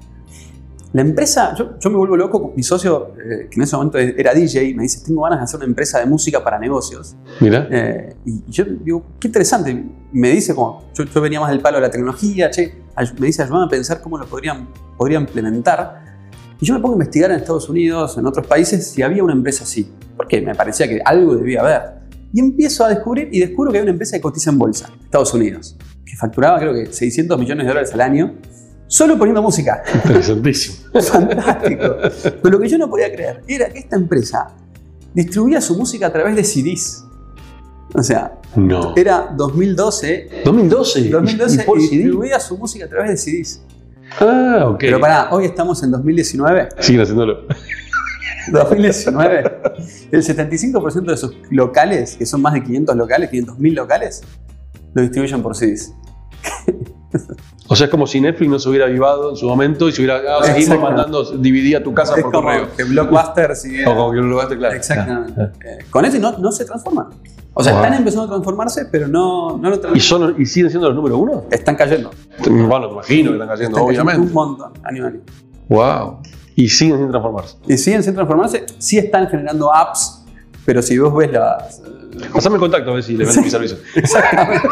la 0.91 1.01
empresa, 1.01 1.53
yo, 1.55 1.77
yo 1.79 1.89
me 1.91 1.97
vuelvo 1.97 2.17
loco, 2.17 2.51
mi 2.55 2.63
socio, 2.63 3.13
eh, 3.17 3.47
que 3.49 3.55
en 3.57 3.61
ese 3.61 3.75
momento 3.75 3.99
era 3.99 4.33
DJ, 4.33 4.73
me 4.73 4.83
dice, 4.83 5.03
tengo 5.05 5.21
ganas 5.21 5.39
de 5.39 5.43
hacer 5.43 5.57
una 5.57 5.67
empresa 5.67 5.99
de 5.99 6.07
música 6.07 6.43
para 6.43 6.57
negocios. 6.57 7.15
Mira. 7.39 7.67
Eh, 7.69 8.15
y 8.25 8.41
yo 8.49 8.65
digo, 8.65 9.03
qué 9.19 9.27
interesante. 9.27 9.85
Me 10.11 10.31
dice 10.31 10.55
como, 10.55 10.89
yo, 10.95 11.03
yo 11.03 11.21
venía 11.21 11.39
más 11.39 11.51
del 11.51 11.59
palo 11.59 11.77
de 11.77 11.81
la 11.81 11.91
tecnología, 11.91 12.49
che, 12.49 12.73
me 13.19 13.27
dice, 13.27 13.43
ayúdame 13.43 13.65
a 13.65 13.69
pensar 13.69 14.01
cómo 14.01 14.17
lo 14.17 14.25
podrían, 14.25 14.67
podría 14.97 15.19
implementar. 15.19 16.05
Y 16.59 16.65
yo 16.65 16.73
me 16.73 16.79
pongo 16.79 16.95
a 16.95 16.97
investigar 16.97 17.29
en 17.29 17.37
Estados 17.37 17.69
Unidos, 17.69 18.17
en 18.17 18.25
otros 18.25 18.47
países, 18.47 18.89
si 18.89 19.03
había 19.03 19.23
una 19.23 19.33
empresa 19.33 19.65
así. 19.65 19.91
Porque 20.17 20.41
me 20.41 20.55
parecía 20.55 20.87
que 20.87 20.99
algo 21.05 21.35
debía 21.35 21.61
haber. 21.61 21.99
Y 22.33 22.39
empiezo 22.39 22.83
a 22.83 22.89
descubrir, 22.89 23.29
y 23.31 23.39
descubro 23.39 23.71
que 23.71 23.77
hay 23.77 23.83
una 23.83 23.91
empresa 23.91 24.17
que 24.17 24.21
cotiza 24.21 24.49
en 24.49 24.57
bolsa, 24.57 24.91
Estados 25.03 25.33
Unidos, 25.35 25.77
que 26.03 26.15
facturaba 26.15 26.59
creo 26.59 26.73
que 26.73 26.91
600 26.91 27.39
millones 27.39 27.65
de 27.65 27.67
dólares 27.69 27.93
al 27.93 28.01
año, 28.01 28.33
solo 28.89 29.17
poniendo 29.17 29.41
música. 29.41 29.81
Interesantísimo. 29.93 30.89
Fantástico. 31.01 31.95
Pero 32.41 32.49
lo 32.49 32.59
que 32.59 32.67
yo 32.67 32.77
no 32.77 32.89
podía 32.89 33.09
creer 33.13 33.41
era 33.47 33.69
que 33.69 33.79
esta 33.79 33.95
empresa 33.95 34.47
distribuía 35.13 35.61
su 35.61 35.77
música 35.77 36.07
a 36.07 36.11
través 36.11 36.35
de 36.35 36.43
CDs. 36.43 37.05
O 37.95 38.03
sea, 38.03 38.33
No. 38.55 38.93
era 38.97 39.33
2012, 39.37 40.41
2012. 40.43 41.09
2012 41.09 41.65
¿Y 41.77 41.87
distribuía 41.87 42.39
su 42.39 42.57
música 42.57 42.85
a 42.85 42.89
través 42.89 43.11
de 43.11 43.17
CDs. 43.17 43.61
Ah, 44.19 44.65
ok. 44.67 44.79
Pero 44.79 44.99
pará, 44.99 45.29
hoy 45.31 45.45
estamos 45.45 45.81
en 45.83 45.91
2019. 45.91 46.69
Siguen 46.79 47.01
haciéndolo. 47.01 47.47
2019. 48.51 49.61
El 50.11 50.23
75% 50.23 51.05
de 51.05 51.17
sus 51.17 51.35
locales, 51.51 52.15
que 52.15 52.25
son 52.25 52.41
más 52.41 52.53
de 52.53 52.63
500 52.63 52.95
locales, 52.95 53.29
500.000 53.31 53.73
locales, 53.73 54.21
lo 54.95 55.01
distribuyen 55.03 55.43
por 55.43 55.55
CDs. 55.55 55.93
O 57.67 57.75
sea, 57.75 57.85
es 57.85 57.91
como 57.91 58.05
si 58.07 58.21
Netflix 58.21 58.49
no 58.49 58.59
se 58.59 58.69
hubiera 58.69 58.85
avivado 58.85 59.31
en 59.31 59.35
su 59.35 59.47
momento 59.47 59.87
y 59.89 59.91
se 59.91 60.01
hubiera. 60.01 60.21
Ah, 60.39 60.43
seguimos 60.43 60.79
mandando 60.79 61.23
DVD 61.23 61.75
a 61.77 61.83
tu 61.83 61.93
casa 61.93 62.15
es 62.15 62.23
por 62.23 62.31
como 62.31 62.47
correo. 62.47 62.67
que 62.75 62.83
Blockbuster 62.83 63.55
sigue. 63.55 63.85
O 63.87 63.95
como 63.95 64.11
que 64.11 64.35
gaste, 64.35 64.57
claro. 64.57 64.75
Exactamente. 64.75 65.41
Ah, 65.41 65.51
Eh, 65.65 65.77
con 65.89 66.05
eso 66.05 66.19
no, 66.19 66.37
no 66.37 66.51
se 66.51 66.65
transforman. 66.65 67.07
O 67.53 67.63
sea, 67.63 67.73
Wow. 67.73 67.81
están 67.83 67.97
empezando 67.97 68.25
a 68.25 68.27
transformarse, 68.29 68.85
pero 68.91 69.07
no, 69.07 69.57
no 69.57 69.69
lo. 69.69 69.75
¿Y, 69.75 69.79
transforman. 69.79 70.29
son, 70.33 70.41
¿Y 70.41 70.45
siguen 70.45 70.69
siendo 70.69 70.87
los 70.87 70.95
número 70.95 71.17
uno? 71.17 71.45
Están 71.51 71.75
cayendo. 71.75 72.11
Bueno, 72.47 72.87
me 72.87 72.93
imagino 72.93 73.31
que 73.31 73.33
están 73.37 73.47
cayendo, 73.47 73.53
Están 73.53 73.57
cayendo 73.57 73.83
obviamente. 73.85 74.21
un 74.21 74.33
montón, 74.33 74.71
año 74.83 75.05
a 75.05 75.07
año. 75.07 75.19
Wow. 75.67 76.19
Y 76.55 76.69
siguen 76.69 76.97
sin 76.99 77.09
transformarse. 77.09 77.57
Y 77.67 77.77
siguen 77.77 78.03
sin 78.03 78.13
transformarse, 78.13 78.65
sí 78.77 78.97
están 78.97 79.27
generando 79.27 79.73
apps, 79.73 80.25
pero 80.65 80.81
si 80.81 80.97
vos 80.99 81.15
ves 81.15 81.31
las. 81.31 81.81
Pasame 82.27 82.55
el 82.55 82.59
contacto 82.61 82.91
a 82.91 82.93
ver 82.95 83.03
si 83.03 83.15
le 83.17 83.25
vendo 83.25 83.41
mi 83.41 83.49
servicio. 83.49 83.77
Exactamente. 83.95 84.67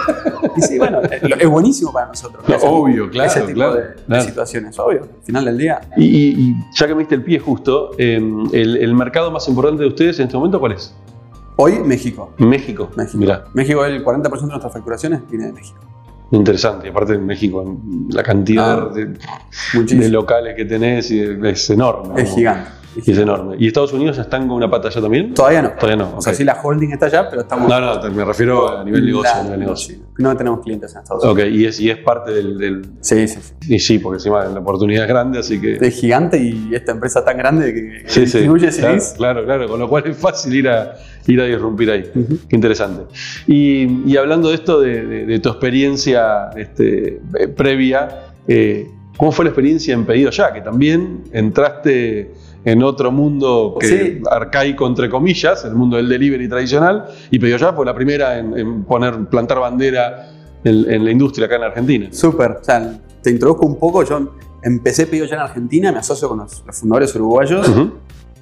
Y 0.58 0.62
sí, 0.62 0.78
bueno, 0.78 1.02
es 1.04 1.22
es 1.40 1.48
buenísimo 1.50 1.92
para 1.94 2.08
nosotros. 2.08 2.44
No, 2.48 2.56
obvio, 2.58 3.10
claro, 3.10 3.30
Ese 3.30 3.42
tipo 3.42 3.54
claro, 3.54 3.74
de, 3.76 3.82
de 3.82 3.94
claro. 4.08 4.24
situaciones, 4.24 4.80
obvio. 4.80 5.02
Al 5.04 5.24
final 5.24 5.46
del 5.46 5.58
día, 5.58 5.82
Y, 5.98 6.54
ya 6.74 6.88
que 6.88 6.94
me 6.96 7.00
diste 7.00 7.16
el 7.16 7.24
pie 7.24 7.40
justo, 7.40 7.92
eh, 7.98 8.16
el, 8.54 8.78
el 8.78 8.94
mercado 8.94 9.32
más 9.32 9.48
importante 9.48 9.84
de 9.84 9.90
ustedes 9.90 10.20
en 10.20 10.26
este 10.26 10.38
momento, 10.38 10.60
¿cuál 10.60 10.74
es? 10.74 10.94
hoy 11.60 11.80
México. 11.80 12.34
México. 12.38 12.90
México. 12.96 13.18
Mirá, 13.18 13.46
México, 13.54 13.84
el 13.84 14.04
40% 14.06 14.42
de 14.42 14.48
nuestras 14.48 14.72
facturaciones 14.74 15.22
viene 15.30 15.48
de 15.48 15.54
México. 15.54 15.80
interesante. 16.32 16.90
Aparte 16.90 17.14
en 17.14 17.26
México, 17.26 17.78
la 18.10 18.22
cantidad 18.22 18.90
Ah, 18.90 18.94
de, 18.94 19.18
de 19.96 20.10
locales 20.10 20.56
que 20.56 20.66
tenés 20.66 21.10
es 21.10 21.70
enorme. 21.72 22.22
es 22.22 22.36
gigante. 22.36 22.70
Es 23.06 23.18
enorme. 23.18 23.56
¿Y 23.60 23.68
Estados 23.68 23.94
Unidos 23.94 24.18
están 24.18 24.48
con 24.48 24.58
una 24.58 24.70
pata 24.70 24.88
allá 24.88 25.02
también? 25.02 25.34
Todavía 25.34 25.62
no. 25.62 25.70
Todavía 25.72 25.96
no. 25.98 26.18
O 26.18 26.22
sea, 26.22 26.34
sí, 26.34 26.44
la 26.44 26.60
holding 26.62 26.92
está 26.92 27.06
allá, 27.08 27.30
pero 27.30 27.42
estamos. 27.44 27.70
No, 27.70 27.80
no, 27.80 28.12
me 28.12 28.26
refiero 28.26 28.78
a 28.80 28.84
nivel 28.84 29.06
negocio. 29.06 29.32
La- 29.34 29.40
a 29.40 29.44
nivel 29.44 29.60
negocio. 29.60 29.96
sí, 29.96 30.02
No 30.20 30.36
tenemos 30.38 30.62
clientes 30.62 30.94
en 30.94 31.02
Estados 31.02 31.24
Unidos. 31.24 31.46
Ok, 31.46 31.52
y 31.54 31.66
es, 31.66 31.80
y 31.80 31.90
es 31.90 31.98
parte 31.98 32.32
del, 32.32 32.58
del- 32.58 32.82
Sí, 33.02 33.28
sí, 33.28 33.40
sí. 33.42 33.74
Y 33.76 33.80
sí, 33.80 34.00
porque 34.00 34.18
encima 34.18 34.44
la 34.46 34.60
oportunidad 34.60 35.04
es 35.04 35.10
grande, 35.10 35.40
así 35.40 35.60
que. 35.62 35.76
Es 35.80 35.96
gigante 36.00 36.38
y 36.38 36.70
esta 36.74 36.92
empresa 36.94 37.24
tan 37.24 37.38
grande 37.38 37.74
que 37.74 38.04
Sí, 38.08 38.14
sí. 38.16 38.20
distribuye 38.22 38.70
Claro, 38.70 38.94
CDs. 39.00 39.14
claro, 39.18 39.46
claro, 39.46 39.68
con 39.68 39.80
lo 39.80 39.88
cual 39.90 40.04
es 40.08 40.18
fácil 40.18 40.54
ir 40.56 40.70
a, 40.70 40.96
ir 41.28 41.40
a 41.42 41.46
disrumpir 41.46 41.92
ahí. 41.92 42.10
Ujú. 42.16 42.38
Qué 42.50 42.56
interesante. 42.56 43.04
Y, 43.48 44.10
y 44.12 44.18
hablando 44.18 44.50
de 44.50 44.56
esto, 44.56 44.80
de, 44.82 45.06
de- 45.06 45.26
de 45.26 45.40
tu 45.40 45.50
experiencia 45.50 46.50
este, 46.56 47.20
eh, 47.40 47.48
previa, 47.48 48.24
eh, 48.48 48.88
¿cómo 49.18 49.32
fue 49.32 49.46
la 49.46 49.50
experiencia 49.50 49.94
en 49.94 50.06
Pedido 50.06 50.30
Ya? 50.32 50.54
Que 50.54 50.62
también 50.62 51.24
entraste 51.34 52.32
en 52.66 52.84
otro 52.84 53.12
mundo 53.12 53.78
que, 53.80 53.88
Sí. 53.88 54.22
arcaico, 54.30 54.86
entre 54.88 55.10
comillas, 55.10 55.64
el 55.66 55.76
mundo 55.76 55.98
del 55.98 56.10
delivery 56.10 56.50
tradicional, 56.50 57.06
y 57.32 57.40
Pedido 57.40 57.58
Ya 57.58 57.74
fue 57.74 57.86
la 57.86 57.94
primera 57.96 58.38
en, 58.38 58.58
en 58.58 58.84
poner, 58.84 59.28
plantar 59.30 59.60
bandera 59.60 60.30
en, 60.64 60.92
en 60.92 61.06
la 61.06 61.12
industria 61.12 61.46
acá 61.46 61.56
en 61.56 61.64
Argentina. 61.64 62.08
Súper. 62.12 62.52
O 62.60 62.64
sea, 62.64 63.00
te 63.22 63.32
introduzco 63.32 63.66
un 63.66 63.78
poco. 63.80 64.04
Yo 64.04 64.34
empecé 64.64 65.08
pedido 65.08 65.26
ya 65.28 65.36
en 65.36 65.42
Argentina, 65.42 65.92
me 65.92 66.00
asocio 66.00 66.28
con 66.28 66.40
los, 66.40 66.64
los 66.66 66.76
fundadores 66.78 67.16
uruguayos 67.16 67.70
Ujú. 67.70 67.94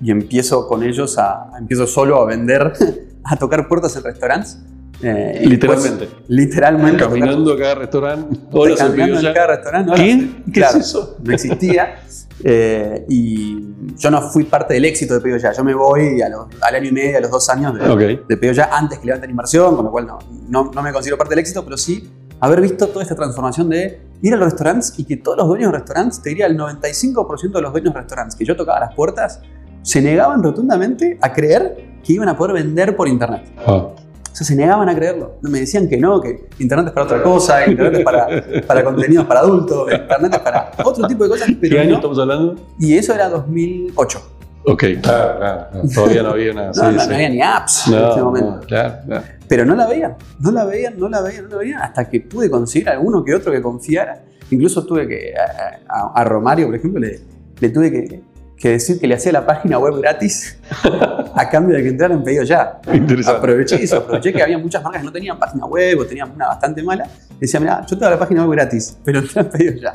y 0.02 0.12
empiezo 0.12 0.68
con 0.68 0.82
ellos 0.84 1.18
a. 1.20 1.52
Empiezo 1.60 1.86
solo 1.86 2.22
a 2.22 2.26
vender, 2.26 2.74
a 3.24 3.36
tocar 3.36 3.68
puertas 3.68 3.96
en 3.98 4.04
restaurantes. 4.04 4.60
Eh, 5.02 5.42
Literalmente. 5.46 6.06
después, 6.06 6.24
literalmente. 6.30 7.04
Caminando 7.04 7.54
a 7.54 7.58
cada 7.58 7.76
restaurante, 7.76 8.36
en 8.54 8.76
caminando 8.76 9.20
en 9.28 9.34
cada 9.34 9.48
restaurante. 9.48 9.94
¿Qué? 9.96 10.30
¿Qué 10.46 10.52
Claro, 10.52 10.78
es 10.80 10.86
eso? 10.86 11.18
No 11.24 11.34
existía. 11.34 11.96
Eh, 12.44 13.06
y 13.10 13.58
yo 13.98 14.12
no 14.12 14.22
fui 14.30 14.44
parte 14.44 14.74
del 14.74 14.86
éxito 14.86 15.14
de 15.16 15.22
Pedido 15.22 15.38
Ya. 15.38 15.52
Yo 15.54 15.64
me 15.64 15.74
voy 15.74 16.22
a 16.22 16.30
los- 16.30 16.48
al 16.62 16.76
año 16.76 16.90
y 16.90 16.92
medio, 16.92 17.18
a 17.18 17.22
los 17.22 17.32
dos 17.32 17.50
años 17.50 17.74
de, 17.74 17.90
Ok. 17.90 18.28
de 18.28 18.54
Ya 18.54 18.70
antes 18.72 19.00
que 19.00 19.06
levanten 19.08 19.30
inversión, 19.30 19.76
con 19.76 19.86
lo 19.86 19.92
cual 19.92 20.06
no, 20.08 20.20
no, 20.50 20.72
no 20.74 20.82
me 20.82 20.92
considero 20.92 21.18
parte 21.18 21.32
del 21.32 21.40
éxito, 21.40 21.64
pero 21.64 21.78
sí 21.78 22.10
haber 22.40 22.62
visto 22.62 22.88
toda 22.88 23.04
esta 23.04 23.16
transformación 23.16 23.70
de 23.70 24.02
ir 24.22 24.34
a 24.34 24.38
los 24.38 24.46
restaurantes 24.46 24.94
y 24.98 25.06
que 25.06 25.18
todos 25.18 25.38
los 25.38 25.48
dueños 25.48 25.72
de 25.72 25.78
restaurantes, 25.80 26.22
te 26.22 26.30
diría 26.30 26.46
el 26.48 26.58
95% 26.58 27.58
de 27.58 27.62
los 27.62 27.72
dueños 27.72 27.94
de 27.94 28.00
restaurantes 28.02 28.36
que 28.36 28.46
yo 28.46 28.56
tocaba 28.56 28.80
las 28.82 28.94
puertas, 28.94 29.42
se 29.82 30.02
negaban 30.02 30.44
rotundamente 30.44 31.18
a 31.22 31.32
creer 31.32 31.96
que 32.04 32.14
iban 32.14 32.28
a 32.30 32.38
poder 32.38 32.54
vender 32.54 32.96
por 32.96 33.08
internet. 33.08 33.44
Ah. 33.66 33.88
O 34.36 34.38
sea, 34.38 34.46
se 34.46 34.54
negaban 34.58 34.90
a 34.90 34.94
creerlo. 34.96 35.38
Me 35.44 35.62
decían 35.62 35.88
que 35.88 35.96
no, 35.96 36.20
que 36.20 36.50
internet 36.60 36.88
es 36.88 36.92
para 36.92 37.06
otra 37.06 37.24
cosa, 37.24 37.66
internet 37.66 38.00
es 38.00 38.04
para, 38.04 38.28
para 38.68 38.84
contenidos 38.84 39.26
para 39.28 39.40
adultos, 39.40 39.90
internet 39.90 40.34
es 40.34 40.40
para 40.40 40.72
otro 40.84 41.08
tipo 41.08 41.24
de 41.24 41.30
cosas, 41.30 41.48
¿Qué 41.62 41.80
año 41.80 41.92
no. 41.92 41.96
estamos 41.96 42.20
hablando? 42.20 42.56
Y 42.78 42.98
eso 42.98 43.14
era 43.14 43.30
2008. 43.30 44.32
Ok, 44.66 44.84
claro, 45.02 45.38
claro. 45.38 45.68
Todavía 45.94 46.24
no 46.24 46.30
había 46.32 46.54
nada. 46.54 46.68
No, 46.68 46.74
sí, 46.74 46.82
no, 46.82 47.00
sí. 47.02 47.08
no 47.08 47.16
había 47.16 47.30
ni 47.30 47.42
apps 47.42 47.88
en 47.88 47.94
No, 47.94 48.18
no, 48.18 48.26
momento. 48.26 48.60
claro, 48.68 48.96
claro. 49.06 49.24
Pero 49.48 49.64
no 49.66 49.74
la 49.76 49.88
veían, 49.88 50.16
no 50.42 50.52
la 50.52 50.66
veían, 50.66 51.00
no 51.00 51.08
la 51.08 51.22
veían, 51.22 51.44
no 51.46 51.50
la 51.52 51.58
veían, 51.58 51.82
hasta 51.82 52.10
que 52.10 52.20
pude 52.20 52.50
conseguir 52.50 52.90
alguno 52.90 53.24
que 53.24 53.34
otro 53.36 53.54
que 53.54 53.62
confiara. 53.62 54.22
Incluso 54.52 54.86
tuve 54.86 55.08
que, 55.08 55.34
a, 55.34 55.80
a- 55.98 56.12
a 56.14 56.24
Romario, 56.26 56.66
por 56.66 56.76
ejemplo, 56.76 57.00
le, 57.00 57.22
le 57.58 57.70
tuve 57.70 57.90
que, 57.90 58.22
que 58.58 58.70
decir 58.70 59.00
que 59.00 59.08
le 59.08 59.16
hacía 59.16 59.32
la 59.32 59.46
página 59.46 59.78
web 59.78 59.96
gratis 59.98 60.58
a 61.36 61.50
cambio 61.50 61.76
de 61.76 61.84
que 61.84 61.90
entrara 61.90 62.14
en 62.14 62.24
pedido 62.24 62.44
ya. 62.44 62.80
Interesante. 62.94 63.40
Aproveché 63.40 63.84
eso, 63.84 63.98
aproveché 63.98 64.32
que 64.32 64.42
había 64.42 64.58
muchas 64.58 64.82
marcas 64.82 65.02
que 65.02 65.06
no 65.06 65.12
tenían 65.12 65.38
página 65.38 65.66
web 65.66 66.00
o 66.00 66.06
tenían 66.06 66.32
una 66.32 66.48
bastante 66.48 66.82
mala. 66.82 67.10
Decía, 67.40 67.60
mira, 67.60 67.86
yo 67.86 67.98
te 67.98 68.06
doy 68.06 68.14
la 68.14 68.20
página 68.20 68.46
web 68.46 68.52
gratis, 68.52 68.98
pero 69.04 69.20
entra 69.20 69.42
en 69.42 69.50
pedido 69.50 69.74
ya. 69.76 69.94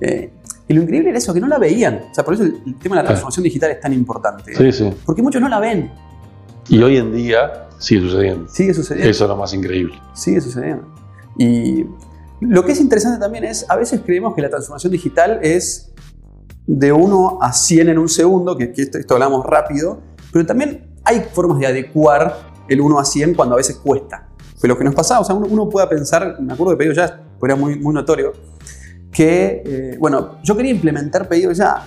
Eh, 0.00 0.30
y 0.66 0.74
lo 0.74 0.82
increíble 0.82 1.10
era 1.10 1.18
eso, 1.18 1.34
que 1.34 1.40
no 1.40 1.48
la 1.48 1.58
veían. 1.58 2.04
O 2.10 2.14
sea, 2.14 2.24
por 2.24 2.34
eso 2.34 2.44
el, 2.44 2.62
el 2.64 2.78
tema 2.78 2.96
de 2.96 3.02
la 3.02 3.08
transformación 3.08 3.42
digital 3.42 3.72
es 3.72 3.80
tan 3.80 3.92
importante. 3.92 4.54
Sí, 4.54 4.72
sí. 4.72 4.94
Porque 5.04 5.20
muchos 5.20 5.42
no 5.42 5.48
la 5.48 5.58
ven. 5.58 5.90
Y 6.68 6.80
hoy 6.80 6.96
en 6.96 7.12
día 7.12 7.68
sigue 7.78 8.02
sucediendo. 8.02 8.48
Sigue 8.48 8.72
sucediendo. 8.72 9.10
Eso 9.10 9.24
es 9.24 9.28
lo 9.28 9.36
más 9.36 9.52
increíble. 9.52 10.00
Sigue 10.14 10.40
sucediendo. 10.40 10.86
Y 11.36 11.84
lo 12.40 12.64
que 12.64 12.72
es 12.72 12.80
interesante 12.80 13.18
también 13.18 13.44
es, 13.44 13.66
a 13.68 13.76
veces 13.76 14.00
creemos 14.04 14.34
que 14.34 14.42
la 14.42 14.48
transformación 14.48 14.92
digital 14.92 15.40
es 15.42 15.89
de 16.72 16.92
1 16.92 17.38
a 17.42 17.52
100 17.52 17.88
en 17.88 17.98
un 17.98 18.08
segundo, 18.08 18.56
que, 18.56 18.72
que 18.72 18.82
esto, 18.82 18.98
esto 18.98 19.14
hablamos 19.14 19.44
rápido, 19.44 20.00
pero 20.32 20.46
también 20.46 20.86
hay 21.04 21.26
formas 21.32 21.58
de 21.58 21.66
adecuar 21.66 22.52
el 22.68 22.80
1 22.80 22.98
a 22.98 23.04
100 23.04 23.34
cuando 23.34 23.54
a 23.54 23.56
veces 23.56 23.76
cuesta. 23.76 24.28
Pero 24.60 24.74
lo 24.74 24.78
que 24.78 24.84
nos 24.84 24.94
pasa, 24.94 25.18
o 25.18 25.24
sea, 25.24 25.34
uno, 25.34 25.48
uno 25.50 25.68
pueda 25.68 25.88
pensar, 25.88 26.40
me 26.40 26.52
acuerdo 26.52 26.72
de 26.72 26.76
pedido 26.76 26.94
ya, 26.94 27.22
era 27.42 27.56
muy, 27.56 27.76
muy 27.76 27.92
notorio, 27.92 28.32
que, 29.10 29.62
eh, 29.66 29.96
bueno, 29.98 30.36
yo 30.44 30.56
quería 30.56 30.70
implementar 30.70 31.28
pedido 31.28 31.50
ya 31.50 31.86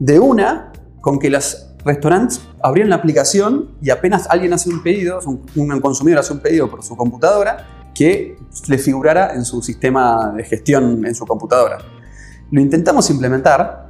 de 0.00 0.18
una 0.18 0.72
con 1.00 1.20
que 1.20 1.30
los 1.30 1.68
restaurantes 1.84 2.40
abrían 2.62 2.88
la 2.90 2.96
aplicación 2.96 3.76
y 3.80 3.90
apenas 3.90 4.26
alguien 4.28 4.52
hace 4.52 4.70
un 4.70 4.82
pedido, 4.82 5.20
un, 5.24 5.46
un 5.54 5.80
consumidor 5.80 6.18
hace 6.18 6.32
un 6.32 6.40
pedido 6.40 6.68
por 6.68 6.82
su 6.82 6.96
computadora, 6.96 7.92
que 7.94 8.36
le 8.66 8.78
figurara 8.78 9.34
en 9.34 9.44
su 9.44 9.62
sistema 9.62 10.32
de 10.36 10.42
gestión 10.42 11.06
en 11.06 11.14
su 11.14 11.24
computadora. 11.26 11.78
Lo 12.50 12.60
intentamos 12.60 13.08
implementar, 13.10 13.89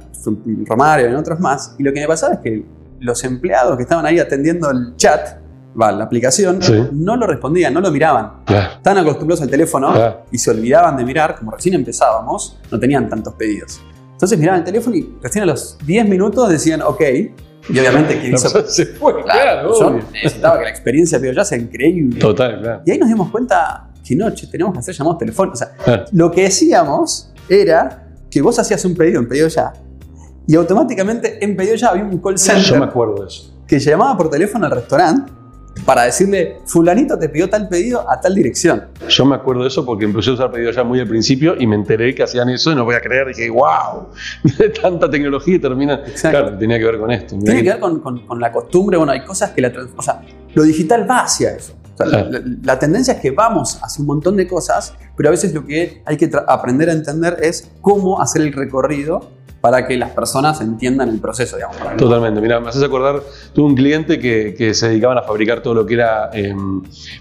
Romario 0.65 1.07
y 1.07 1.09
en 1.11 1.15
otros 1.15 1.39
más, 1.39 1.75
y 1.77 1.83
lo 1.83 1.93
que 1.93 1.99
me 2.01 2.07
pasaba 2.07 2.33
es 2.35 2.39
que 2.39 2.63
los 2.99 3.23
empleados 3.23 3.75
que 3.77 3.83
estaban 3.83 4.05
ahí 4.05 4.19
atendiendo 4.19 4.69
el 4.69 4.95
chat, 4.95 5.37
va, 5.79 5.91
la 5.91 6.03
aplicación, 6.03 6.61
Sí. 6.61 6.73
no 6.91 7.15
lo 7.15 7.25
respondían, 7.25 7.73
no 7.73 7.81
lo 7.81 7.89
miraban. 7.91 8.43
Claro. 8.45 8.73
Estaban 8.77 8.99
acostumbrados 8.99 9.41
al 9.41 9.49
teléfono 9.49 9.91
Claro. 9.93 10.25
y 10.31 10.37
se 10.37 10.51
olvidaban 10.51 10.97
de 10.97 11.05
mirar, 11.05 11.35
como 11.37 11.51
recién 11.51 11.75
empezábamos, 11.75 12.59
no 12.71 12.79
tenían 12.79 13.09
tantos 13.09 13.33
pedidos. 13.35 13.81
Entonces 14.11 14.37
miraban 14.37 14.59
el 14.59 14.65
teléfono 14.65 14.95
y 14.95 15.15
recién 15.21 15.43
a 15.43 15.47
los 15.47 15.77
10 15.85 16.07
minutos 16.07 16.47
decían 16.49 16.81
ok, 16.83 17.01
y 17.69 17.79
obviamente 17.79 18.19
quien 18.19 18.31
La 18.33 18.37
hizo... 18.37 18.67
se 18.67 18.85
fue, 18.87 19.23
Claro, 19.23 19.79
yo 19.79 19.99
necesitaba 20.11 20.57
que 20.59 20.63
la 20.65 20.69
experiencia 20.69 21.17
de 21.19 21.33
ya 21.33 21.43
sea 21.45 21.57
increíble. 21.57 22.19
Total, 22.19 22.59
claro. 22.61 22.81
Y 22.85 22.91
ahí 22.91 22.97
nos 22.99 23.09
dimos 23.09 23.31
cuenta 23.31 23.87
que 24.05 24.15
no, 24.15 24.29
che, 24.31 24.47
tenemos 24.47 24.73
que 24.73 24.79
hacer 24.79 24.93
llamados 24.93 25.19
telefónicos. 25.19 25.61
O 25.61 25.83
sea, 25.85 26.05
lo 26.11 26.29
que 26.29 26.43
decíamos 26.43 27.31
era 27.49 28.07
que 28.29 28.41
vos 28.41 28.59
hacías 28.59 28.83
un 28.85 28.95
pedido 28.95 29.19
en 29.21 29.27
pedido 29.27 29.47
ya 29.47 29.73
y 30.47 30.55
automáticamente 30.55 31.43
en 31.43 31.55
pedido 31.55 31.75
ya 31.75 31.89
había 31.89 32.03
un 32.03 32.17
call 32.19 32.35
Yo 32.37 32.53
me 32.53 32.61
center 32.61 32.83
acuerdo 32.83 33.21
de 33.21 33.27
eso. 33.27 33.53
que 33.67 33.79
llamaba 33.79 34.17
por 34.17 34.29
teléfono 34.29 34.65
al 34.65 34.71
restaurante 34.71 35.31
para 35.85 36.03
decirle, 36.03 36.57
fulanito 36.65 37.17
te 37.17 37.29
pidió 37.29 37.49
tal 37.49 37.69
pedido 37.69 38.05
a 38.09 38.19
tal 38.19 38.35
dirección. 38.35 38.83
Yo 39.07 39.25
me 39.25 39.35
acuerdo 39.35 39.61
de 39.61 39.69
eso 39.69 39.85
porque 39.85 40.03
empecé 40.03 40.31
a 40.31 40.33
usar 40.33 40.51
pedido 40.51 40.69
ya 40.71 40.83
muy 40.83 40.99
al 40.99 41.07
principio 41.07 41.55
y 41.57 41.65
me 41.65 41.75
enteré 41.75 42.13
que 42.13 42.23
hacían 42.23 42.49
eso 42.49 42.71
y 42.71 42.75
no 42.75 42.83
voy 42.83 42.95
a 42.95 42.99
creer. 43.01 43.27
Dije, 43.27 43.49
wow, 43.49 44.09
tanta 44.81 45.09
tecnología 45.09 45.55
y 45.55 45.59
termina. 45.59 45.93
Exacto. 46.05 46.39
Claro, 46.39 46.57
tenía 46.57 46.77
que 46.77 46.85
ver 46.85 46.99
con 46.99 47.09
esto. 47.11 47.37
Tiene 47.39 47.55
que- 47.59 47.63
que 47.63 47.69
ver 47.69 47.79
con, 47.79 47.99
con- 48.01 48.27
con 48.27 48.39
la 48.39 48.51
costumbre, 48.51 48.97
bueno, 48.97 49.13
hay 49.13 49.23
cosas 49.23 49.51
que 49.51 49.61
la... 49.61 49.71
O 49.95 50.01
sea, 50.01 50.21
lo 50.53 50.63
digital 50.63 51.09
va 51.09 51.21
hacia 51.21 51.51
eso. 51.55 51.73
O 51.93 51.97
sea, 51.97 52.05
Claro. 52.05 52.29
la, 52.31 52.41
la 52.63 52.79
tendencia 52.79 53.13
es 53.13 53.21
que 53.21 53.31
vamos 53.31 53.79
hacia 53.81 54.01
un 54.01 54.07
montón 54.07 54.35
de 54.35 54.47
cosas, 54.47 54.93
pero 55.15 55.29
a 55.29 55.31
veces 55.31 55.53
lo 55.53 55.65
que 55.65 56.01
hay 56.05 56.17
que 56.17 56.29
aprender 56.47 56.89
a 56.89 56.93
entender 56.93 57.37
es 57.41 57.71
cómo 57.79 58.21
hacer 58.21 58.41
el 58.41 58.51
recorrido 58.53 59.29
para 59.61 59.87
que 59.87 59.95
las 59.95 60.09
personas 60.09 60.59
entiendan 60.59 61.09
el 61.09 61.19
proceso, 61.19 61.55
digamos. 61.55 61.77
para 61.77 61.95
Totalmente, 61.95 62.41
mira, 62.41 62.59
me 62.59 62.69
haces 62.69 62.81
acordar, 62.83 63.21
tuve 63.53 63.67
un 63.67 63.75
cliente 63.75 64.19
que, 64.19 64.55
que 64.57 64.73
se 64.73 64.89
dedicaban 64.89 65.19
a 65.19 65.21
fabricar 65.21 65.61
todo 65.61 65.75
lo 65.75 65.85
que 65.85 65.93
era 65.93 66.31
eh, 66.33 66.53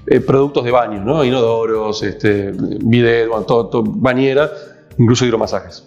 eh, 0.07 0.21
productos 0.21 0.65
de 0.65 0.71
baño, 0.71 1.05
¿no? 1.05 1.23
Inodoros, 1.23 2.03
este, 2.03 2.53
bidet, 2.57 3.29
bueno, 3.29 3.45
todo, 3.45 3.67
todo, 3.67 3.83
bañera, 3.87 4.51
incluso 4.97 5.27
hidromasajes. 5.27 5.85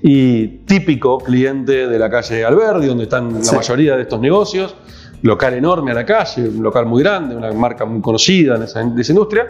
Y 0.00 0.46
típico 0.64 1.18
cliente 1.18 1.88
de 1.88 1.98
la 1.98 2.08
calle 2.08 2.44
Alberdi, 2.44 2.86
donde 2.86 3.04
están 3.04 3.42
Sí. 3.42 3.50
la 3.50 3.58
mayoría 3.58 3.96
de 3.96 4.02
estos 4.02 4.20
negocios, 4.20 4.76
local 5.22 5.54
enorme 5.54 5.90
a 5.92 5.94
la 5.94 6.04
calle, 6.06 6.48
un 6.48 6.62
local 6.62 6.86
muy 6.86 7.02
grande, 7.02 7.34
una 7.36 7.52
marca 7.52 7.84
muy 7.84 8.00
conocida 8.00 8.56
en 8.56 8.62
esa, 8.64 8.82
de 8.84 9.02
esa 9.02 9.12
industria. 9.12 9.46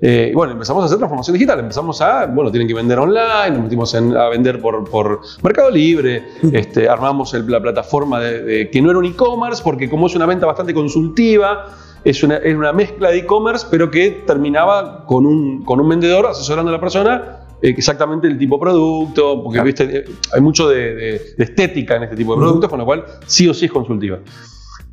Eh, 0.00 0.32
bueno, 0.34 0.52
empezamos 0.52 0.82
a 0.82 0.86
hacer 0.86 0.98
transformación 0.98 1.34
digital, 1.34 1.60
empezamos 1.60 2.00
a, 2.02 2.26
bueno, 2.26 2.50
tienen 2.50 2.66
que 2.68 2.74
vender 2.74 2.98
online, 2.98 3.50
nos 3.52 3.62
metimos 3.62 3.94
en- 3.94 4.14
a 4.16 4.28
vender 4.28 4.60
por, 4.60 4.84
por 4.90 5.20
Mercado 5.42 5.70
Libre, 5.70 6.24
este, 6.52 6.88
armamos 6.88 7.32
el- 7.32 7.50
la 7.50 7.60
plataforma 7.62 8.20
de, 8.20 8.42
de- 8.42 8.70
que 8.70 8.82
no 8.82 8.90
era 8.90 8.98
un 8.98 9.06
e-commerce, 9.06 9.62
porque 9.64 9.88
como 9.88 10.08
es 10.08 10.14
una 10.16 10.26
venta 10.26 10.44
bastante 10.46 10.74
consultiva, 10.74 11.66
es 12.04 12.22
una, 12.22 12.36
es 12.36 12.54
una 12.54 12.72
mezcla 12.72 13.10
de 13.10 13.18
e-commerce, 13.18 13.66
pero 13.70 13.90
que 13.90 14.24
terminaba 14.26 15.06
con 15.06 15.24
un, 15.24 15.64
con 15.64 15.80
un 15.80 15.88
vendedor 15.88 16.26
asesorando 16.26 16.70
a 16.70 16.74
la 16.74 16.80
persona 16.80 17.38
eh, 17.62 17.72
exactamente 17.74 18.26
el 18.26 18.36
tipo 18.36 18.56
de 18.56 18.60
producto, 18.60 19.42
porque 19.42 19.54
Claro. 19.56 19.66
¿viste? 19.66 19.84
Eh, 19.98 20.04
hay 20.34 20.40
mucho 20.42 20.68
de, 20.68 20.94
de- 20.94 21.20
de 21.38 21.44
estética 21.44 21.96
en 21.96 22.02
este 22.02 22.16
tipo 22.16 22.34
de 22.34 22.40
productos, 22.42 22.68
con 22.68 22.80
lo 22.80 22.84
cual 22.84 23.04
sí 23.26 23.48
o 23.48 23.54
sí 23.54 23.66
es 23.66 23.72
consultiva. 23.72 24.18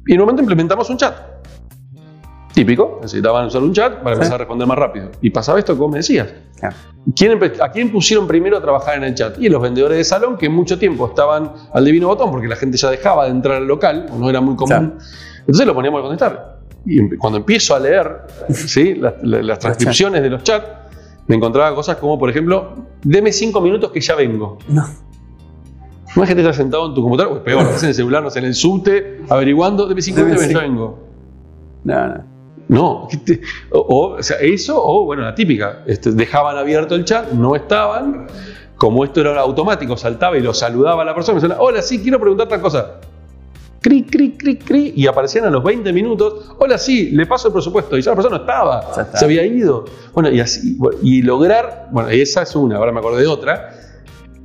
Y 0.08 0.14
en 0.14 0.20
un 0.20 0.26
momento 0.26 0.42
implementamos 0.42 0.90
un 0.90 0.98
chat. 0.98 1.16
Típico, 2.54 3.00
necesitaban 3.02 3.46
usar 3.48 3.62
un 3.64 3.72
chat 3.72 4.00
para 4.04 4.14
empezar 4.16 4.36
a 4.36 4.38
responder 4.40 4.68
más 4.68 4.78
rápido. 4.78 5.10
Y 5.22 5.30
pasaba 5.30 5.58
esto 5.60 5.78
como 5.78 5.90
me 5.94 5.98
decías. 6.00 6.28
¿Quién 7.16 7.40
¿A 7.62 7.72
quién 7.72 7.92
pusieron 7.92 8.28
primero 8.28 8.58
a 8.58 8.62
trabajar 8.62 8.98
en 8.98 9.06
el 9.06 9.16
chat? 9.16 9.40
Y 9.40 9.48
los 9.48 9.62
vendedores 9.62 9.98
de 9.98 10.04
salón 10.04 10.38
que 10.38 10.50
mucho 10.50 10.78
tiempo 10.78 11.08
estaban 11.08 11.54
al 11.74 11.86
divino 11.86 12.08
botón 12.08 12.30
porque 12.30 12.48
la 12.50 12.58
gente 12.58 12.78
ya 12.78 12.90
dejaba 12.90 13.24
de 13.26 13.32
entrar 13.32 13.58
al 13.58 13.66
local, 13.68 14.08
o 14.12 14.18
no 14.18 14.30
era 14.30 14.42
muy 14.42 14.56
común. 14.58 14.98
Entonces 15.40 15.66
lo 15.66 15.74
poníamos 15.74 16.00
a 16.00 16.02
contestar. 16.04 16.60
Y 16.86 17.00
em- 17.00 17.18
cuando 17.18 17.38
empiezo 17.40 17.74
a 17.74 17.80
leer 17.80 18.22
¿sí? 18.50 18.96
las, 18.96 19.14
la- 19.24 19.42
las 19.42 19.60
transcripciones 19.60 20.22
de 20.22 20.30
los 20.30 20.44
chats, 20.44 20.66
me 21.28 21.38
encontraba 21.38 21.74
cosas 21.74 21.96
como, 21.98 22.20
por 22.20 22.30
ejemplo, 22.30 22.74
deme 23.02 23.32
cinco 23.32 23.62
minutos 23.62 23.92
que 23.92 24.02
ya 24.02 24.16
vengo. 24.16 24.58
No. 24.68 24.84
No 26.15 26.24
es 26.24 26.30
que 26.30 26.36
te 26.36 26.41
estás 26.41 26.58
sentado 26.58 26.88
en 26.88 26.93
tu 26.93 27.02
computadora, 27.02 27.36
o 27.39 27.43
peor, 27.43 27.62
estás 27.63 27.84
en 27.84 27.89
el 27.89 27.95
celular, 27.95 28.21
no 28.24 28.30
sé, 28.30 28.39
en 28.39 28.45
el 28.45 28.56
subte, 28.56 29.21
averiguando, 29.30 29.88
debe 29.88 30.02
50 30.02 30.30
Debe 30.30 30.41
minutos, 30.47 30.62
ya 30.62 30.67
cinco. 30.67 30.82
vengo. 30.82 31.00
No, 31.84 32.08
no. 32.08 32.32
No, 32.67 33.08
¿qué 33.10 33.17
te- 33.17 33.41
o, 33.71 33.80
o, 33.80 34.08
o 34.17 34.24
sea, 34.24 34.38
eso, 34.39 34.82
o 34.82 35.04
bueno, 35.06 35.24
la 35.24 35.36
típica, 35.36 35.84
este, 35.88 36.12
dejaban 36.12 36.58
abierto 36.58 36.95
el 36.95 37.04
chat, 37.04 37.32
no 37.32 37.56
estaban, 37.56 38.28
como 38.78 39.04
esto 39.04 39.19
era 39.21 39.39
automático, 39.41 39.97
saltaba 39.97 40.38
y 40.38 40.41
lo 40.41 40.54
saludaba 40.54 41.02
a 41.02 41.06
la 41.06 41.13
persona, 41.13 41.38
me 41.39 41.41
decía, 41.47 41.62
hola, 41.62 41.82
sí, 41.82 42.02
quiero 42.02 42.19
preguntar 42.19 42.47
tal 42.47 42.62
cosa. 42.62 43.00
Cri, 43.82 44.04
cri, 44.04 44.34
cri, 44.38 44.58
cri, 44.58 44.93
y 44.95 45.08
aparecían 45.08 45.45
a 45.45 45.50
los 45.50 45.63
20 45.63 45.91
minutos, 45.91 46.54
hola, 46.60 46.78
sí, 46.78 47.10
le 47.12 47.26
paso 47.26 47.47
el 47.47 47.54
presupuesto, 47.54 47.97
y 47.97 48.02
ya 48.02 48.12
la 48.12 48.15
persona 48.15 48.38
no 48.38 48.41
estaba, 48.43 49.08
se 49.15 49.26
había 49.26 49.43
ido. 49.45 49.86
Bueno, 50.13 50.30
y 50.30 50.39
así, 50.39 50.78
y 51.02 51.24
lograr, 51.24 51.89
bueno, 51.91 52.08
esa 52.10 52.43
es 52.43 52.56
una, 52.56 52.78
ahora 52.78 52.91
me 52.93 53.00
acordé 53.00 53.21
de 53.21 53.28
otra, 53.28 53.71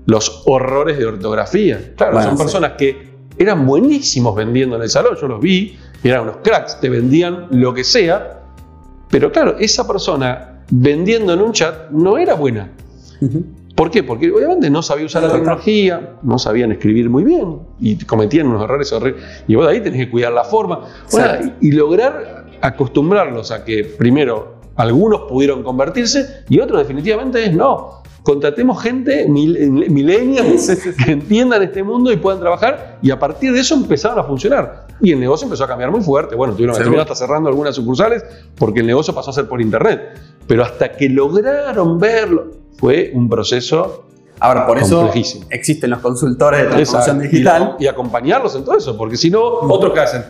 los 0.06 0.42
horrores 0.46 0.98
de 0.98 1.06
ortografía. 1.06 1.92
Claro, 1.96 2.14
Bueno, 2.14 2.28
son 2.28 2.38
sí. 2.38 2.42
personas 2.44 2.72
que 2.72 3.16
eran 3.38 3.66
buenísimos 3.66 4.34
vendiendo 4.34 4.76
en 4.76 4.82
el 4.82 4.88
salón, 4.88 5.16
yo 5.20 5.28
los 5.28 5.40
vi, 5.40 5.78
eran 6.02 6.22
unos 6.22 6.36
cracks, 6.42 6.80
te 6.80 6.88
vendían 6.88 7.48
lo 7.50 7.74
que 7.74 7.84
sea, 7.84 8.40
pero 9.10 9.30
claro, 9.30 9.56
esa 9.58 9.86
persona 9.86 10.62
vendiendo 10.70 11.32
en 11.32 11.40
un 11.40 11.52
chat 11.52 11.90
no 11.90 12.18
era 12.18 12.34
buena. 12.34 12.70
Ujú. 13.20 13.44
¿Por 13.74 13.90
qué? 13.90 14.02
Porque 14.02 14.30
obviamente 14.32 14.70
no 14.70 14.82
sabía 14.82 15.04
usar 15.04 15.22
la 15.22 15.32
tecnología, 15.32 16.14
no 16.22 16.38
sabían 16.38 16.72
escribir 16.72 17.10
muy 17.10 17.24
bien 17.24 17.58
y 17.78 18.02
cometían 18.04 18.46
unos 18.46 18.62
errores 18.62 18.90
horribles. 18.90 19.22
Y 19.46 19.54
vos 19.54 19.66
de 19.66 19.72
ahí 19.72 19.80
tenés 19.82 20.06
que 20.06 20.10
cuidar 20.10 20.32
la 20.32 20.44
forma. 20.44 20.80
Bueno, 21.12 21.52
y 21.60 21.72
lograr 21.72 22.46
acostumbrarlos 22.62 23.50
a 23.50 23.64
que 23.66 23.84
primero 23.84 24.56
algunos 24.76 25.22
pudieron 25.28 25.62
convertirse 25.62 26.44
y 26.48 26.58
otros 26.58 26.78
definitivamente 26.78 27.44
es 27.44 27.52
no. 27.54 28.02
Contratemos 28.26 28.82
gente, 28.82 29.28
mil- 29.28 29.70
millennials, 29.88 30.66
Sí, 30.66 30.74
sí, 30.74 30.90
sí. 30.92 31.04
que 31.04 31.12
entiendan 31.12 31.62
este 31.62 31.84
mundo 31.84 32.10
y 32.10 32.16
puedan 32.16 32.40
trabajar 32.40 32.98
y 33.00 33.12
a 33.12 33.18
partir 33.20 33.52
de 33.52 33.60
eso 33.60 33.76
empezaron 33.76 34.18
a 34.18 34.24
funcionar. 34.24 34.88
Y 35.00 35.12
el 35.12 35.20
negocio 35.20 35.44
empezó 35.44 35.62
a 35.62 35.68
cambiar 35.68 35.92
muy 35.92 36.00
fuerte. 36.00 36.34
Bueno, 36.34 36.52
tuvieron 36.54 36.76
que 36.76 37.00
hasta 37.00 37.14
cerrando 37.14 37.48
algunas 37.48 37.76
sucursales 37.76 38.24
porque 38.58 38.80
el 38.80 38.86
negocio 38.88 39.14
pasó 39.14 39.30
a 39.30 39.32
ser 39.32 39.46
por 39.46 39.60
internet. 39.62 40.18
Pero 40.48 40.64
hasta 40.64 40.90
que 40.90 41.08
lograron 41.08 42.00
verlo, 42.00 42.50
fue 42.78 43.12
un 43.14 43.28
proceso 43.28 44.02
Ahora, 44.40 44.66
por 44.66 44.76
eso 44.78 45.08
existen 45.50 45.90
los 45.90 46.00
consultores 46.00 46.62
de 46.62 46.66
transformación 46.66 47.16
Exacto. 47.18 47.32
digital. 47.32 47.76
Y, 47.78 47.84
y 47.84 47.86
acompañarlos 47.86 48.56
en 48.56 48.64
todo 48.64 48.76
eso, 48.76 48.96
porque 48.96 49.16
si 49.16 49.30
no, 49.30 49.40
otros 49.44 49.92
que 49.92 50.00
hacen, 50.00 50.24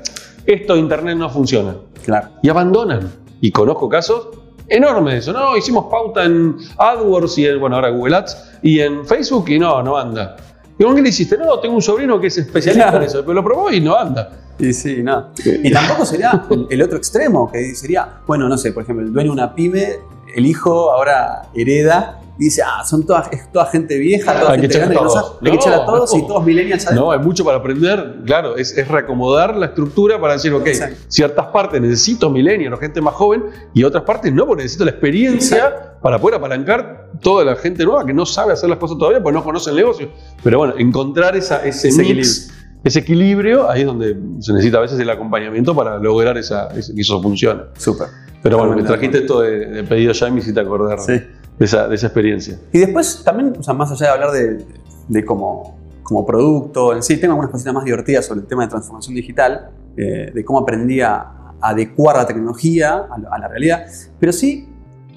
esto 0.45 0.75
de 0.75 0.81
internet 0.81 1.17
no 1.17 1.31
funciona. 1.31 1.77
Claro. 2.05 2.29
Y 2.43 2.49
abandonan. 2.51 3.11
Y 3.41 3.51
conozco 3.53 3.89
casos 3.89 4.29
enormes 4.69 5.13
de 5.15 5.19
eso. 5.21 5.33
No, 5.33 5.57
hicimos 5.57 5.87
pauta 5.91 6.25
en 6.25 6.57
AdWords 6.79 7.39
y 7.39 7.47
en, 7.47 7.61
bueno, 7.61 7.77
ahora 7.77 7.91
Google 7.91 8.17
Ads 8.17 8.53
y 8.63 8.81
en 8.81 9.07
Facebook 9.07 9.49
y 9.49 9.59
no, 9.59 9.83
no 9.83 9.97
anda. 9.97 10.37
¿Y 10.79 10.85
con 10.85 10.95
qué 10.95 11.03
le 11.03 11.09
hiciste? 11.09 11.39
No, 11.39 11.59
tengo 11.59 11.75
un 11.77 11.83
sobrino 11.83 12.21
que 12.21 12.27
es 12.27 12.39
especialista 12.39 12.91
Claro. 12.91 12.99
en 13.05 13.11
eso, 13.11 13.21
pero 13.23 13.35
lo 13.35 13.45
probó 13.45 13.71
y 13.73 13.81
no 13.81 13.97
anda. 13.97 14.31
Y 14.59 14.73
sí, 14.73 15.03
no. 15.03 15.29
Y 15.45 15.71
tampoco 15.71 16.05
sería 16.05 16.45
el, 16.51 16.67
el 16.71 16.83
otro 16.83 16.97
extremo, 16.99 17.51
que 17.51 17.75
sería, 17.75 18.21
bueno, 18.27 18.49
no 18.49 18.57
sé, 18.59 18.73
por 18.73 18.83
ejemplo, 18.83 19.05
el 19.05 19.13
dueño 19.13 19.29
de 19.31 19.33
una 19.35 19.55
pyme, 19.55 20.01
el 20.35 20.47
hijo 20.47 20.91
ahora 20.93 21.43
hereda 21.55 22.21
y 22.39 22.45
dice, 22.45 22.63
ah, 22.63 22.85
son 22.85 23.07
todas, 23.07 23.33
es 23.33 23.51
toda 23.53 23.67
gente 23.67 23.99
vieja, 23.99 24.39
toda 24.39 24.53
Hay 24.53 24.61
gente 24.61 24.77
grande, 24.79 24.97
que 24.97 25.03
no 25.03 25.11
sabe- 25.11 25.27
hay 25.43 25.51
que 25.51 25.57
echar 25.57 25.73
a 25.75 25.87
todos 25.87 26.13
no. 26.13 26.19
y 26.19 26.27
todos 26.27 26.45
millennials 26.45 26.87
adentro. 26.87 27.07
No, 27.07 27.13
hay 27.13 27.19
mucho 27.19 27.45
para 27.45 27.59
aprender. 27.59 28.17
Claro, 28.27 28.57
es, 28.57 28.77
es 28.77 28.87
reacomodar 28.89 29.57
la 29.57 29.67
estructura 29.67 30.21
para 30.21 30.35
decir, 30.35 30.53
ok, 30.53 30.67
Exacto. 30.67 30.97
ciertas 31.09 31.47
partes 31.47 31.81
necesito 31.81 32.29
millennials 32.31 32.75
o 32.77 32.79
gente 32.79 33.01
más 33.01 33.15
joven 33.15 33.45
y 33.75 33.85
otras 33.85 34.05
partes 34.05 34.33
no, 34.33 34.47
porque 34.47 34.63
necesito 34.65 34.85
la 34.85 34.91
experiencia 34.91 35.95
para 36.03 36.19
poder 36.19 36.37
apalancar 36.37 37.11
toda 37.21 37.45
la 37.45 37.57
gente 37.57 37.85
nueva 37.85 38.05
que 38.05 38.13
no 38.15 38.27
sabe 38.27 38.53
hacer 38.53 38.69
las 38.69 38.79
cosas 38.79 38.99
todavía 38.99 39.23
porque 39.23 39.35
no 39.39 39.43
conoce 39.45 39.71
el 39.71 39.77
negocio. 39.77 40.11
Pero 40.43 40.59
bueno, 40.59 40.75
encontrar 40.79 41.37
esa, 41.37 41.65
ese, 41.67 41.89
Ese 41.89 42.03
mix, 42.03 42.53
ese 42.85 42.99
equilibrio, 43.01 43.69
ahí 43.69 43.81
es 43.81 43.87
donde 43.87 44.17
se 44.41 44.53
necesita 44.53 44.79
a 44.79 44.83
veces 44.83 45.01
el 45.01 45.11
acompañamiento 45.11 45.75
para 45.75 45.99
lograr 45.99 46.37
esa, 46.39 46.69
que 46.69 47.01
eso 47.01 47.21
funcione. 47.23 47.63
Súper. 47.77 48.09
Pero 48.43 48.59
bueno, 48.59 48.77
me 48.77 48.83
trajiste 48.85 49.19
esto 49.19 49.41
de, 49.41 49.67
de 49.67 49.83
pedido 49.83 50.13
ya 50.13 50.29
y 50.29 50.31
me 50.33 50.39
hiciste 50.41 50.61
acordar 50.61 51.01
Sí. 51.01 51.15
De, 51.59 51.65
esa, 51.65 51.89
de 51.89 51.95
esa 51.95 52.07
experiencia. 52.09 52.59
Y 52.73 52.79
después 52.79 53.23
también, 53.25 53.55
o 53.59 53.63
sea, 53.63 53.75
más 53.75 53.91
allá 53.91 54.07
de 54.07 54.13
hablar 54.13 54.31
de, 54.33 54.65
de 55.09 55.25
como, 55.25 55.79
como 56.03 56.25
producto 56.27 56.95
en 56.95 57.03
sí, 57.03 57.17
tengo 57.19 57.33
algunas 57.33 57.51
cositas 57.51 57.73
más 57.75 57.85
divertidas 57.85 58.27
sobre 58.27 58.41
el 58.41 58.47
tema 58.47 58.63
de 58.65 58.69
transformación 58.69 59.15
digital, 59.15 59.71
eh, 59.97 60.31
de 60.35 60.45
cómo 60.45 60.59
aprendí 60.61 61.01
a 61.01 61.33
adecuar 61.61 62.17
la 62.17 62.27
tecnología 62.27 63.07
a, 63.11 63.19
la- 63.19 63.29
a 63.31 63.39
la 63.39 63.49
realidad, 63.49 63.87
pero 64.21 64.33
sí 64.33 64.69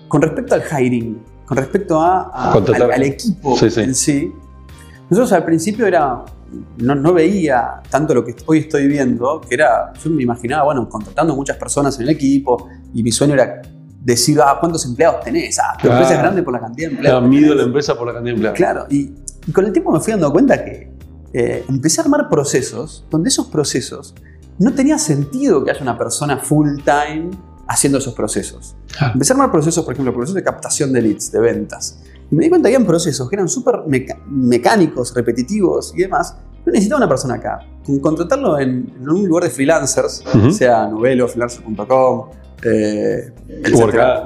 con 0.08 0.22
respecto 0.22 0.56
al 0.56 0.64
hiring, 0.64 1.22
con 1.46 1.58
respecto 1.58 2.00
a, 2.00 2.54
al, 2.54 2.92
al 2.92 3.04
equipo 3.04 3.58
Sí, 3.58 3.70
sí. 3.70 3.82
en 3.82 3.94
sí. 3.94 4.34
Nosotros 5.10 5.34
al 5.34 5.44
principio 5.44 5.86
era, 5.88 6.24
no, 6.78 6.96
no 6.96 7.14
veía 7.14 7.82
tanto 7.90 8.14
lo 8.14 8.24
que 8.24 8.36
hoy 8.46 8.60
estoy 8.60 8.88
viendo, 8.88 9.42
que 9.42 9.54
era, 9.56 9.92
yo 10.04 10.10
me 10.12 10.24
imaginaba, 10.24 10.64
bueno, 10.66 10.88
contratando 10.88 11.36
muchas 11.36 11.58
personas 11.58 11.96
en 11.98 12.04
el 12.04 12.10
equipo 12.10 12.68
y 12.94 13.04
mi 13.04 13.12
sueño 13.12 13.34
era 13.34 13.62
decir, 14.02 14.40
ah, 14.42 14.58
¿cuántos 14.60 14.86
empleados 14.86 15.24
tenés? 15.24 15.60
Ah, 15.60 15.74
tu 15.74 15.82
Claro. 15.84 15.96
empresa 15.98 16.14
es 16.16 16.20
grande 16.22 16.44
por 16.44 16.54
la 16.54 16.60
cantidad 16.60 16.88
de 16.90 16.94
empleados. 16.96 17.22
que 17.24 17.28
mido 17.30 17.42
tenés". 17.50 17.58
la 17.58 17.64
empresa 17.64 17.98
por 17.98 18.08
la 18.08 18.14
cantidad 18.14 18.32
de 18.32 18.36
empleados. 18.36 18.58
Claro, 18.58 18.86
y, 18.90 19.14
y 19.48 19.52
con 19.52 19.66
el 19.66 19.72
tiempo 19.74 19.92
me 19.92 20.00
fui 20.00 20.12
dando 20.12 20.32
cuenta 20.32 20.64
que 20.64 20.92
eh, 21.34 21.64
empecé 21.70 22.02
a 22.02 22.06
armar 22.06 22.30
procesos 22.30 23.06
donde 23.10 23.30
esos 23.30 23.48
procesos 23.48 24.16
no 24.58 24.74
tenía 24.74 24.98
sentido 24.98 25.64
que 25.64 25.72
haya 25.72 25.82
una 25.82 25.98
persona 25.98 26.38
full 26.38 26.78
time 26.84 27.30
haciendo 27.68 28.00
esos 28.00 28.14
procesos. 28.14 28.76
Ah. 29.00 29.12
Empecé 29.14 29.34
a 29.34 29.36
armar 29.36 29.52
procesos, 29.52 29.86
por 29.86 29.94
ejemplo, 29.94 30.14
procesos 30.14 30.36
de 30.36 30.44
captación 30.44 30.92
de 30.92 31.02
leads, 31.02 31.32
de 31.32 31.40
ventas. 31.40 32.00
Y 32.32 32.36
me 32.36 32.44
di 32.44 32.50
cuenta 32.50 32.68
que 32.70 32.76
había 32.76 32.88
procesos 32.88 33.30
que 33.30 33.36
eran 33.36 33.48
súper 33.48 33.82
mecánicos, 34.28 35.14
repetitivos 35.16 35.94
y 35.96 36.00
demás. 36.02 36.36
No 36.66 36.72
necesitaba 36.74 36.98
una 37.00 37.10
persona 37.10 37.36
acá. 37.36 37.60
Con 37.86 38.00
contratarlo 38.00 38.60
en, 38.60 38.92
en 39.00 39.10
un 39.10 39.28
lugar 39.28 39.44
de 39.46 39.50
freelancers, 39.50 40.24
sea 40.52 40.88
Novelo, 40.88 41.28
freelancer.com, 41.28 42.30
eh, 42.64 43.32
etcétera. 43.48 44.24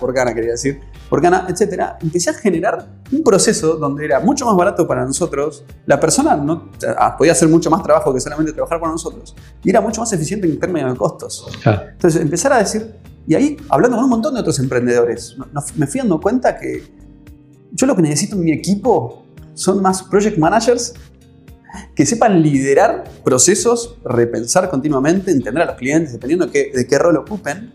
Workana. 0.00 0.34
Quería 0.34 0.52
decir, 0.52 0.80
Workana, 1.10 1.46
etcétera. 1.48 1.98
Empecé 2.00 2.30
a 2.30 2.34
generar 2.34 2.86
un 3.10 3.22
proceso 3.24 3.76
donde 3.76 4.04
era 4.04 4.20
mucho 4.20 4.46
más 4.46 4.56
barato 4.56 4.86
para 4.86 5.04
nosotros. 5.04 5.64
La 5.86 5.98
persona 5.98 6.36
no, 6.36 6.70
ah, 6.98 7.16
podía 7.16 7.32
hacer 7.32 7.48
mucho 7.48 7.70
más 7.70 7.82
trabajo 7.82 8.12
que 8.14 8.20
solamente 8.20 8.52
trabajar 8.52 8.78
para 8.80 8.92
nosotros. 8.92 9.34
Y 9.64 9.70
era 9.70 9.80
mucho 9.80 10.00
más 10.00 10.12
eficiente 10.12 10.46
en 10.46 10.58
términos 10.60 10.92
de 10.92 10.98
costos. 10.98 11.46
Ah, 11.64 11.82
Entonces, 11.92 12.20
empezar 12.20 12.52
a 12.52 12.58
decir, 12.58 12.94
y 13.26 13.34
ahí 13.34 13.56
hablando 13.68 13.96
con 13.96 14.04
un 14.04 14.10
montón 14.10 14.34
de 14.34 14.40
otros 14.40 14.58
emprendedores, 14.60 15.34
no- 15.36 15.46
no- 15.52 15.60
me 15.76 15.86
fui 15.86 16.00
dando 16.00 16.20
cuenta 16.20 16.56
que 16.58 16.84
yo 17.72 17.86
lo 17.86 17.94
que 17.96 18.02
necesito 18.02 18.36
en 18.36 18.44
mi 18.44 18.52
equipo 18.52 19.24
son 19.54 19.82
más 19.82 20.02
project 20.04 20.38
managers 20.38 20.94
que 21.94 22.04
sepan 22.06 22.42
liderar 22.42 23.04
procesos, 23.24 23.96
repensar 24.04 24.68
continuamente, 24.70 25.30
entender 25.30 25.62
a 25.62 25.66
los 25.66 25.74
clientes, 25.76 26.12
dependiendo 26.12 26.46
de 26.46 26.52
qué, 26.52 26.70
de 26.74 26.86
qué 26.86 26.98
rol 26.98 27.16
ocupen, 27.16 27.72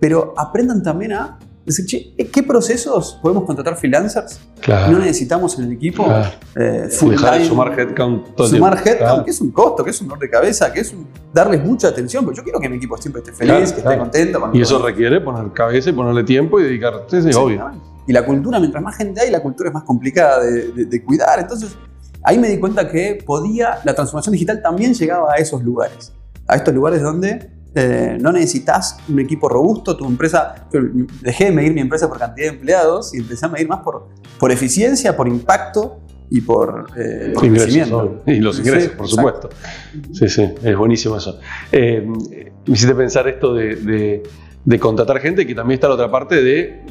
pero 0.00 0.34
aprendan 0.36 0.82
también 0.82 1.12
a 1.12 1.38
decir, 1.66 1.84
che, 1.84 2.14
¿qué 2.32 2.42
procesos 2.42 3.18
podemos 3.20 3.44
contratar 3.44 3.76
freelancers? 3.76 4.40
claro. 4.60 4.90
No 4.92 4.98
necesitamos 5.00 5.58
en 5.58 5.66
el 5.66 5.72
equipo 5.72 6.04
Claro. 6.04 6.30
eh, 6.56 6.88
full 6.90 7.10
dejar 7.10 7.32
de 7.32 7.36
time, 7.40 7.48
sumar 7.48 7.78
headcount 7.78 8.34
todo 8.34 8.48
sumar 8.48 8.74
headcount, 8.78 8.98
Claro. 8.98 9.24
que 9.24 9.30
es 9.32 9.40
un 9.42 9.50
costo, 9.50 9.84
que 9.84 9.90
es 9.90 10.00
un 10.00 10.08
dolor 10.08 10.22
de 10.22 10.30
cabeza, 10.30 10.72
que 10.72 10.80
es 10.80 10.92
un- 10.94 11.06
darles 11.34 11.62
mucha 11.62 11.88
atención, 11.88 12.24
porque 12.24 12.38
yo 12.38 12.42
quiero 12.44 12.58
que 12.58 12.68
mi 12.70 12.76
equipo 12.76 12.96
siempre 12.96 13.20
esté 13.22 13.32
feliz, 13.34 13.72
que 13.72 13.80
esté 13.80 13.98
contento. 13.98 14.40
con 14.40 14.56
Y 14.56 14.62
eso 14.62 14.78
requiere 14.78 15.20
poner 15.20 15.52
cabeza 15.52 15.90
y 15.90 15.92
ponerle 15.92 16.24
tiempo 16.24 16.58
y 16.58 16.62
dedicar. 16.64 17.04
Sí, 17.08 17.20
sí, 17.22 17.32
Sí, 17.32 17.38
obvio. 17.38 17.70
Y 18.06 18.12
la 18.14 18.24
cultura, 18.24 18.58
mientras 18.58 18.82
más 18.82 18.96
gente 18.96 19.20
hay, 19.20 19.30
la 19.30 19.40
cultura 19.42 19.68
es 19.68 19.74
más 19.74 19.82
complicada 19.84 20.42
de, 20.42 20.68
de- 20.72 20.84
de 20.86 21.04
cuidar. 21.04 21.38
Entonces, 21.38 21.76
ahí 22.28 22.38
me 22.38 22.48
di 22.48 22.58
cuenta 22.58 22.88
que 22.88 23.22
podía, 23.24 23.78
la 23.84 23.94
transformación 23.94 24.32
digital 24.32 24.60
también 24.62 24.94
llegaba 24.94 25.32
a 25.32 25.36
esos 25.36 25.62
lugares. 25.62 26.12
A 26.46 26.56
estos 26.56 26.74
lugares 26.74 27.02
donde 27.02 27.50
eh, 27.74 28.18
no 28.20 28.32
necesitas 28.32 28.96
un 29.08 29.18
equipo 29.20 29.48
robusto, 29.48 29.96
tu 29.96 30.06
empresa, 30.06 30.66
dejé 31.22 31.46
de 31.46 31.50
medir 31.52 31.72
mi 31.74 31.80
empresa 31.80 32.08
por 32.08 32.18
cantidad 32.18 32.48
de 32.50 32.54
empleados 32.56 33.14
y 33.14 33.18
empecé 33.18 33.46
a 33.46 33.48
medir 33.48 33.68
más 33.68 33.80
por, 33.80 34.08
por 34.38 34.50
eficiencia, 34.52 35.16
por 35.16 35.28
impacto 35.28 36.00
y 36.30 36.40
por, 36.42 36.86
eh, 36.96 37.32
por 37.34 37.44
Ingresos, 37.44 37.64
crecimiento. 37.66 38.22
Y 38.26 38.36
los 38.40 38.56
Sí, 38.56 38.62
ingresos, 38.62 38.90
por 38.92 39.06
exacto. 39.06 39.48
supuesto. 39.48 39.48
Sí, 40.12 40.28
sí, 40.28 40.54
es 40.62 40.76
buenísimo 40.76 41.16
eso. 41.16 41.38
Eh, 41.72 42.06
me 42.66 42.74
hiciste 42.74 42.94
pensar 42.94 43.26
esto 43.28 43.54
de, 43.54 43.76
de- 43.76 44.22
de 44.64 44.78
contratar 44.78 45.18
gente, 45.20 45.46
que 45.46 45.54
también 45.54 45.76
está 45.78 45.88
la 45.88 45.94
otra 45.94 46.10
parte 46.10 46.42
de 46.42 46.82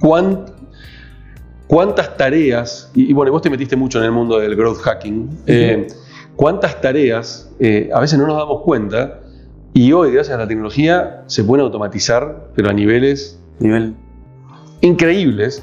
cuán- 0.00 0.46
cuántas 1.66 2.16
tareas, 2.16 2.90
y, 2.94 3.10
y 3.10 3.12
bueno, 3.12 3.32
vos 3.32 3.42
te 3.42 3.50
metiste 3.50 3.76
mucho 3.76 3.98
en 3.98 4.04
el 4.04 4.12
mundo 4.12 4.38
del 4.38 4.54
growth 4.56 4.78
hacking, 4.78 5.28
eh, 5.46 5.86
cuántas 6.36 6.80
tareas 6.80 7.50
eh, 7.58 7.90
a 7.92 8.00
veces 8.00 8.18
no 8.18 8.26
nos 8.26 8.36
damos 8.36 8.62
cuenta 8.62 9.20
y 9.72 9.92
hoy, 9.92 10.12
gracias 10.12 10.34
a 10.36 10.38
la 10.40 10.48
tecnología, 10.48 11.22
se 11.26 11.44
pueden 11.44 11.64
automatizar, 11.64 12.48
pero 12.54 12.70
a 12.70 12.72
niveles 12.72 13.38
Nivel. 13.58 13.94
increíbles. 14.80 15.62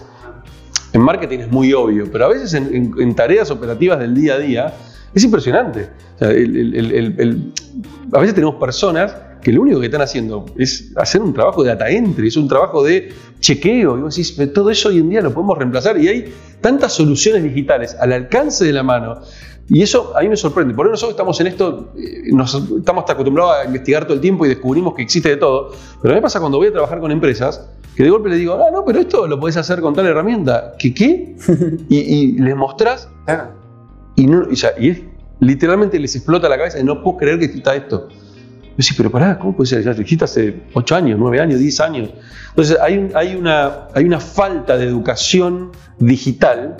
En 0.94 1.02
marketing 1.02 1.39
es 1.39 1.52
muy 1.52 1.74
obvio, 1.74 2.08
pero 2.12 2.26
a 2.26 2.28
veces 2.28 2.54
en, 2.54 2.74
en- 2.76 2.94
en 3.00 3.16
tareas 3.16 3.50
operativas 3.50 4.00
del 4.00 4.13
día 4.13 4.36
a 4.36 4.39
día 4.39 4.74
es 5.16 5.24
impresionante. 5.24 5.89
O 6.16 6.20
sea, 6.20 6.30
el- 6.32 6.56
el- 6.56 6.76
el- 6.76 6.92
el- 6.92 7.16
el- 7.20 7.54
a 8.12 8.20
veces 8.20 8.36
tenemos 8.36 8.56
personas 8.56 9.16
que 9.43 9.51
lo 9.51 9.62
único 9.62 9.79
que 9.79 9.88
están 9.88 10.01
haciendo 10.01 10.45
es 10.58 10.91
hacer 10.95 11.21
un 11.21 11.34
trabajo 11.34 11.63
de 11.63 11.69
data 11.69 11.89
entry, 11.89 12.29
es 12.29 12.38
un 12.38 12.47
trabajo 12.47 12.84
de 12.84 13.12
chequeo. 13.39 13.97
Y 13.97 14.01
vos 14.01 14.15
decís, 14.15 14.32
"Pero 14.32 14.51
todo 14.51 14.69
eso 14.69 14.89
hoy 14.89 14.99
en 14.99 15.10
día 15.10 15.21
lo 15.21 15.34
podemos 15.34 15.58
reemplazar 15.58 15.99
y 15.99 16.08
hay 16.08 16.34
tantas 16.62 16.93
soluciones 16.93 17.43
digitales 17.43 17.95
al 17.99 18.13
alcance 18.13 18.65
de 18.65 18.73
la 18.73 18.84
mano 18.84 19.21
Y 19.69 19.82
eso 19.82 20.12
a 20.15 20.21
mí 20.21 20.27
me 20.27 20.36
sorprende. 20.36 20.73
Por 20.73 20.86
eso 20.86 20.91
nosotros 20.91 21.13
estamos 21.13 21.39
en 21.39 21.47
esto, 21.47 21.93
eh, 21.97 22.23
nos, 22.34 22.53
estamos 22.53 23.06
acostumbrados 23.08 23.56
a 23.56 23.65
investigar 23.65 24.03
todo 24.03 24.15
el 24.15 24.19
tiempo 24.19 24.45
y 24.45 24.49
descubrimos 24.49 24.93
que 24.93 25.03
existe 25.03 25.29
de 25.29 25.38
todo. 25.38 25.71
Pero 26.01 26.13
a 26.13 26.15
mí 26.15 26.17
me 26.17 26.21
pasa 26.21 26.41
cuando 26.41 26.58
voy 26.58 26.67
a 26.67 26.73
trabajar 26.73 26.99
con 26.99 27.12
empresas, 27.12 27.69
que 27.95 28.03
de 28.03 28.10
golpe 28.10 28.27
le 28.29 28.36
digo, 28.36 28.56
ah, 28.56 28.71
no, 28.73 28.84
pero 28.84 28.99
esto 28.99 29.25
lo 29.25 29.39
podés 29.39 29.56
hacer 29.56 29.79
con 29.79 29.93
tal 29.93 30.06
herramienta. 30.06 30.73
¿Qué 30.77 30.93
qué? 30.93 31.36
y, 31.89 31.97
y 31.97 32.32
les 32.39 32.56
mostrás 32.58 33.08
y, 34.15 34.27
no, 34.27 34.43
y, 34.51 34.86
y 34.86 34.89
es, 34.89 35.01
literalmente 35.39 35.99
les 35.99 36.15
explota 36.15 36.49
la 36.49 36.58
cabeza 36.58 36.79
y 36.79 36.84
no 36.84 37.01
puedo 37.01 37.17
creer 37.17 37.39
que 37.39 37.45
está 37.45 37.75
esto. 37.75 38.10
Yo 38.78 38.84
sí, 38.84 38.94
pero 38.98 39.12
pará, 39.12 39.38
¿cómo 39.38 39.56
puede 39.56 39.70
ser? 39.70 39.84
Ya 39.84 39.94
dijiste 39.94 40.26
hace 40.26 40.64
8 40.74 40.96
años, 40.96 41.20
9 41.20 41.40
años, 41.40 41.60
10 41.60 41.80
años. 41.82 42.10
Entonces 42.50 42.78
hay, 42.82 43.10
hay, 43.14 43.36
una, 43.36 43.88
hay 43.94 44.06
una 44.06 44.20
falta 44.20 44.78
de 44.78 44.86
educación 44.86 45.72
digital 46.00 46.78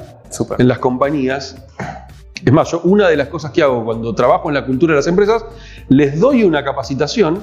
en 0.58 0.68
las 0.68 0.80
compañías. 0.80 1.56
Es 2.44 2.52
más, 2.52 2.72
yo 2.72 2.82
una 2.82 3.08
de 3.08 3.16
las 3.16 3.28
cosas 3.28 3.52
que 3.52 3.62
hago 3.62 3.86
cuando 3.86 4.14
trabajo 4.16 4.50
en 4.50 4.56
la 4.56 4.66
cultura 4.66 4.94
de 4.94 4.98
las 4.98 5.08
empresas, 5.08 5.46
les 5.90 6.20
doy 6.20 6.44
una 6.44 6.64
capacitación. 6.64 7.40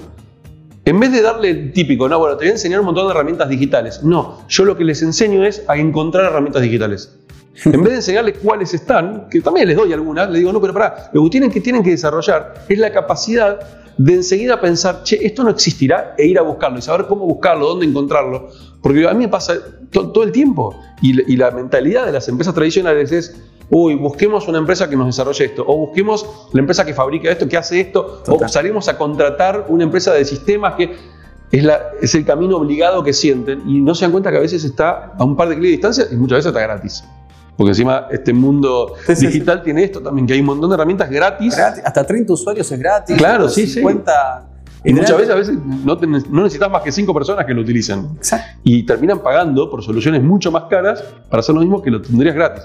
En 0.85 0.99
vez 0.99 1.13
de 1.13 1.23
darle 1.23 1.51
el 1.51 1.73
típico, 1.73 2.09
no, 2.09 2.19
bueno, 2.19 2.37
te 2.37 2.45
voy 2.45 2.49
a 2.49 2.53
enseñar 2.53 2.81
un 2.81 2.87
montón 2.87 3.07
de 3.07 3.13
herramientas 3.13 3.49
digitales. 3.49 4.03
No, 4.03 4.41
yo 4.49 4.65
lo 4.65 4.77
que 4.77 4.83
les 4.83 5.03
enseño 5.03 5.45
es 5.45 5.63
a 5.69 5.77
encontrar 5.77 6.25
herramientas 6.25 6.63
digitales. 6.63 7.17
En 7.65 7.83
vez 7.83 7.91
de 7.91 7.97
enseñarles 7.97 8.39
cuáles 8.43 8.73
están, 8.75 9.29
que 9.29 9.41
también 9.41 9.69
les 9.69 9.77
doy 9.77 9.93
algunas, 9.93 10.31
les 10.31 10.39
digo, 10.39 10.53
no, 10.53 10.61
pero 10.61 10.73
pará, 10.73 11.11
lo 11.13 11.25
que 11.25 11.31
tienen 11.31 11.51
que, 11.51 11.61
tienen 11.61 11.83
que 11.83 11.91
desarrollar 11.91 12.65
es 12.69 12.79
la 12.79 12.91
capacidad 12.93 13.61
de 14.03 14.15
enseguida 14.15 14.59
pensar, 14.59 15.03
che, 15.03 15.19
esto 15.27 15.45
no 15.45 15.51
existirá, 15.51 16.15
e 16.17 16.27
ir 16.27 16.39
a 16.39 16.43
buscarlo 16.43 16.79
y 16.79 16.83
saber 16.83 17.07
cómo 17.07 17.27
buscarlo, 17.27 17.69
dónde 17.69 17.85
encontrarlo. 17.85 18.49
Porque 18.81 19.07
a 19.07 19.13
mí 19.13 19.25
me 19.25 19.29
pasa 19.29 19.57
todo 19.91 20.23
el 20.23 20.33
tiempo. 20.33 20.75
Y, 21.03 21.37
la 21.37 21.51
mentalidad 21.51 22.07
de 22.07 22.13
las 22.13 22.27
empresas 22.27 22.55
tradicionales 22.55 23.13
es, 23.13 23.37
uy, 23.69 23.97
busquemos 23.97 24.49
una 24.49 24.57
empresa 24.57 24.89
que 24.89 24.97
nos 24.97 25.05
desarrolle 25.05 25.45
esto, 25.45 25.65
o 25.67 25.77
busquemos 25.77 26.25
la 26.55 26.61
empresa 26.61 26.87
que 26.87 26.95
fabrica 26.95 27.31
esto, 27.31 27.47
que 27.47 27.59
hace 27.59 27.79
esto, 27.79 28.23
o 28.27 28.49
salimos 28.49 28.89
a 28.89 28.97
contratar 28.97 29.67
una 29.69 29.85
empresa 29.85 30.15
de 30.15 30.25
sistemas 30.25 30.77
que 30.77 30.97
es, 31.53 31.63
la, 31.63 31.91
es 32.01 32.15
el 32.15 32.25
camino 32.25 32.57
obligado 32.57 33.05
que 33.05 33.13
sienten 33.13 33.69
y 33.69 33.83
no 33.83 33.95
se 33.95 34.07
dan 34.07 34.13
cuenta 34.13 34.31
que 34.31 34.39
a 34.39 34.41
veces 34.41 34.65
está 34.65 35.13
a 35.19 35.25
un 35.25 35.37
par 35.37 35.51
de 35.51 35.57
clics 35.57 35.67
de 35.67 35.73
distancia 35.73 36.07
y 36.11 36.17
muchas 36.17 36.39
veces 36.39 36.47
está 36.47 36.61
gratis. 36.61 37.05
Porque 37.61 37.73
encima 37.73 38.07
este 38.11 38.33
mundo 38.33 38.94
digital 39.07 39.62
tiene 39.62 39.85
esto 39.85 40.01
también, 40.01 40.27
que 40.27 40.33
hay 40.33 40.40
un 40.40 40.46
montón 40.46 40.70
de 40.70 40.77
herramientas 40.77 41.11
gratis. 41.11 41.59
Hasta 41.59 42.07
30 42.07 42.33
usuarios 42.33 42.73
es 42.73 42.79
gratis. 42.79 43.14
Claro, 43.18 43.51
sí, 43.51 43.66
50, 43.66 44.46
Y 44.83 44.94
muchas 44.94 45.14
veces 45.14 45.31
a 45.31 45.35
veces 45.35 45.59
no, 45.85 45.94
necesitas 46.42 46.70
más 46.70 46.81
que 46.81 46.90
5 46.90 47.12
personas 47.12 47.44
que 47.44 47.53
lo 47.53 47.61
utilicen. 47.61 48.12
Exacto. 48.16 48.61
Y 48.64 48.85
terminan 48.87 49.18
pagando 49.18 49.68
por 49.68 49.83
soluciones 49.85 50.23
mucho 50.23 50.51
más 50.51 50.62
caras 50.70 51.05
para 51.29 51.40
hacer 51.40 51.55
lo 51.55 51.61
mismo 51.61 51.83
que 51.83 51.90
lo 51.90 52.01
tendrías 52.01 52.35
gratis. 52.35 52.62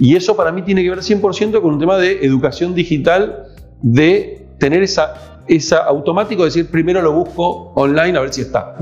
Y 0.00 0.16
eso 0.16 0.34
para 0.34 0.50
mí 0.52 0.62
tiene 0.62 0.82
que 0.82 0.88
ver 0.88 1.00
100% 1.00 1.60
con 1.60 1.74
un 1.74 1.78
tema 1.78 1.98
de 1.98 2.24
educación 2.24 2.74
digital, 2.74 3.44
de 3.82 4.46
tener 4.56 4.82
esa, 4.82 5.42
esa 5.48 5.80
automático, 5.80 6.46
decir 6.46 6.70
primero 6.70 7.02
lo 7.02 7.12
busco 7.12 7.72
online 7.74 8.16
a 8.16 8.22
ver 8.22 8.32
si 8.32 8.40
está 8.40 8.74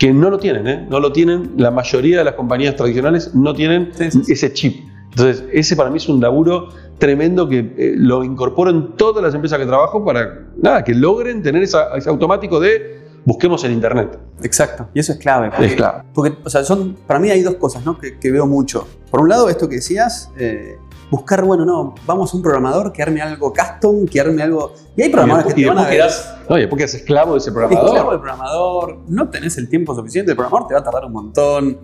que 0.00 0.14
no 0.14 0.30
lo 0.30 0.38
tienen, 0.38 0.66
¿eh? 0.66 0.86
no 0.88 0.98
lo 0.98 1.12
tienen, 1.12 1.52
la 1.58 1.70
mayoría 1.70 2.16
de 2.16 2.24
las 2.24 2.32
compañías 2.32 2.74
tradicionales 2.74 3.34
no 3.34 3.52
tienen 3.52 3.92
ese 3.98 4.50
chip. 4.54 4.88
Entonces, 5.10 5.44
ese 5.52 5.76
para 5.76 5.90
mí 5.90 5.98
es 5.98 6.08
un 6.08 6.22
laburo 6.22 6.70
tremendo 6.96 7.46
que 7.46 7.58
eh, 7.58 7.92
lo 7.96 8.24
incorporo 8.24 8.70
en 8.70 8.96
todas 8.96 9.22
las 9.22 9.34
empresas 9.34 9.58
que 9.58 9.66
trabajo 9.66 10.02
para 10.02 10.46
nada, 10.56 10.82
que 10.84 10.94
logren 10.94 11.42
tener 11.42 11.62
ese 11.62 11.76
automático 12.06 12.58
de 12.58 12.98
busquemos 13.26 13.62
en 13.64 13.72
Internet. 13.72 14.18
Exacto, 14.42 14.88
y 14.94 15.00
eso 15.00 15.12
es 15.12 15.18
clave. 15.18 15.50
es 15.60 15.74
clave. 15.74 16.04
Porque, 16.14 16.34
o 16.44 16.48
sea, 16.48 16.64
son, 16.64 16.96
para 17.06 17.20
mí 17.20 17.28
hay 17.28 17.42
dos 17.42 17.56
cosas 17.56 17.84
¿no? 17.84 17.98
que, 17.98 18.30
veo 18.30 18.46
mucho. 18.46 18.88
Por 19.10 19.20
un 19.20 19.28
lado, 19.28 19.50
esto 19.50 19.68
que 19.68 19.76
decías, 19.76 20.30
eh, 20.38 20.78
buscar, 21.10 21.44
bueno, 21.44 21.64
no, 21.64 21.94
vamos 22.06 22.32
a 22.32 22.36
un 22.36 22.42
programador 22.42 22.92
que 22.92 23.02
arme 23.02 23.20
algo 23.20 23.52
custom, 23.52 24.06
que 24.06 24.20
arme 24.20 24.42
algo. 24.42 24.74
Y 24.96 25.02
hay 25.02 25.08
programadores 25.10 25.54
que 25.54 25.62
te 25.62 25.68
van 25.68 25.78
a 25.78 25.88
quedás, 25.88 26.36
Oye, 26.48 26.68
porque 26.68 26.84
es 26.84 26.94
esclavo 26.94 27.32
de 27.32 27.38
ese 27.38 27.52
programador. 27.52 27.86
Esclavo 27.86 28.10
del 28.12 28.20
programador, 28.20 28.98
no 29.08 29.28
tenés 29.28 29.58
el 29.58 29.68
tiempo 29.68 29.94
suficiente, 29.94 30.32
el 30.32 30.36
programador 30.36 30.68
te 30.68 30.74
va 30.74 30.80
a 30.80 30.84
tardar 30.84 31.04
un 31.04 31.12
montón. 31.12 31.78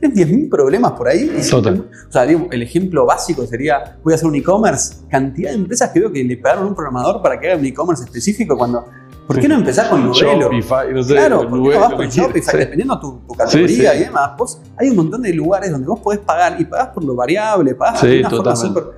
Tienes 0.00 0.28
10.000 0.28 0.48
problemas 0.48 0.92
por 0.92 1.08
ahí. 1.08 1.40
Total. 1.50 1.90
o 2.08 2.12
sea, 2.12 2.22
el 2.24 2.62
ejemplo 2.62 3.04
básico 3.04 3.44
sería, 3.46 3.98
voy 4.04 4.12
a 4.12 4.16
hacer 4.16 4.28
un 4.28 4.36
e-commerce. 4.36 4.96
Cantidad 5.08 5.50
de 5.50 5.56
empresas 5.56 5.90
que 5.90 6.00
veo 6.00 6.12
que 6.12 6.22
le 6.22 6.36
pagaron 6.36 6.64
a 6.64 6.68
un 6.68 6.74
programador 6.74 7.20
para 7.20 7.40
que 7.40 7.48
haga 7.48 7.58
un 7.58 7.64
e-commerce 7.64 8.04
específico 8.04 8.56
cuando 8.56 8.84
¿Por 9.28 9.40
qué 9.40 9.46
no 9.46 9.56
empezar 9.56 9.90
con 9.90 10.06
Nubelo? 10.06 10.50
Shopify, 10.50 10.90
no 10.90 11.02
sé. 11.02 11.12
Claro, 11.12 11.46
¿por 11.46 11.62
qué 11.62 11.74
no 11.74 11.80
vas 11.80 11.92
con 11.92 12.08
Shopify? 12.08 12.56
Dependiendo 12.60 12.94
de 12.94 13.00
tu, 13.02 13.34
categoría 13.36 13.94
y 13.94 13.98
demás. 14.04 14.30
Vos, 14.38 14.58
hay 14.74 14.88
un 14.88 14.96
montón 14.96 15.20
de 15.20 15.34
lugares 15.34 15.70
donde 15.70 15.86
vos 15.86 16.00
podés 16.00 16.20
pagar 16.20 16.58
y 16.58 16.64
pagás 16.64 16.88
por 16.88 17.04
lo 17.04 17.14
variable, 17.14 17.74
pagás 17.74 18.00
de 18.00 18.20
una 18.20 18.30
forma 18.30 18.54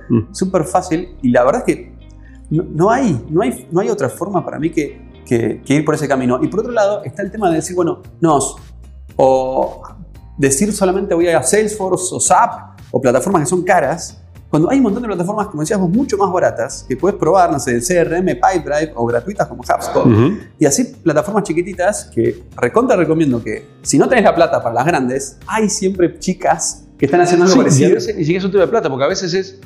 mm. 0.07 0.33
súper 0.33 0.63
fácil. 0.63 1.17
Y 1.21 1.31
la 1.31 1.43
verdad 1.43 1.65
es 1.67 1.75
que 1.75 1.93
no, 2.49 2.89
hay, 2.89 3.25
no, 3.29 3.41
hay, 3.41 3.67
no 3.71 3.81
hay 3.81 3.89
otra 3.89 4.07
forma 4.07 4.43
para 4.45 4.57
mí 4.57 4.69
que, 4.69 5.01
que, 5.25 5.61
ir 5.67 5.83
por 5.83 5.95
ese 5.95 6.07
camino. 6.07 6.39
Y 6.41 6.47
por 6.47 6.61
otro 6.61 6.71
lado 6.71 7.03
está 7.03 7.23
el 7.23 7.29
tema 7.29 7.49
de 7.49 7.57
decir, 7.57 7.75
bueno, 7.75 8.01
no, 8.21 8.39
o 9.17 9.83
decir 10.37 10.71
solamente 10.71 11.13
voy 11.13 11.27
a 11.27 11.43
Salesforce 11.43 12.15
o 12.15 12.21
SAP 12.21 12.79
o 12.89 13.01
plataformas 13.01 13.41
que 13.41 13.47
son 13.47 13.63
caras 13.63 14.21
cuando 14.51 14.69
hay 14.69 14.79
un 14.79 14.83
montón 14.83 15.01
de 15.01 15.07
plataformas, 15.07 15.47
como 15.47 15.61
decíamos, 15.61 15.89
mucho 15.89 16.17
más 16.17 16.29
baratas, 16.29 16.85
que 16.85 16.97
puedes 16.97 17.17
probar, 17.17 17.49
no 17.49 17.57
sé, 17.57 17.79
CRM, 17.79 18.25
Pipedrive 18.25 18.91
o 18.95 19.05
gratuitas 19.05 19.47
como 19.47 19.63
HubSpot. 19.63 20.05
Y 20.59 20.65
así 20.65 20.93
plataformas 21.01 21.43
chiquititas 21.43 22.11
que 22.13 22.43
recontra 22.57 22.97
recomiendo 22.97 23.41
que 23.41 23.65
si 23.81 23.97
no 23.97 24.09
tenés 24.09 24.25
la 24.25 24.35
plata 24.35 24.61
para 24.61 24.75
las 24.75 24.85
grandes, 24.85 25.37
hay 25.47 25.69
siempre 25.69 26.19
chicas 26.19 26.83
que 26.97 27.05
están 27.05 27.21
haciendo 27.21 27.45
algo 27.45 27.55
parecido. 27.55 27.87
Y 27.87 27.91
a 27.93 27.95
veces 27.95 28.13
ni 28.13 28.23
siquiera 28.23 28.39
es 28.39 28.45
un 28.45 28.51
tema 28.51 28.65
de 28.65 28.69
plata, 28.69 28.89
porque 28.89 29.05
a 29.05 29.07
veces 29.07 29.33
es 29.33 29.57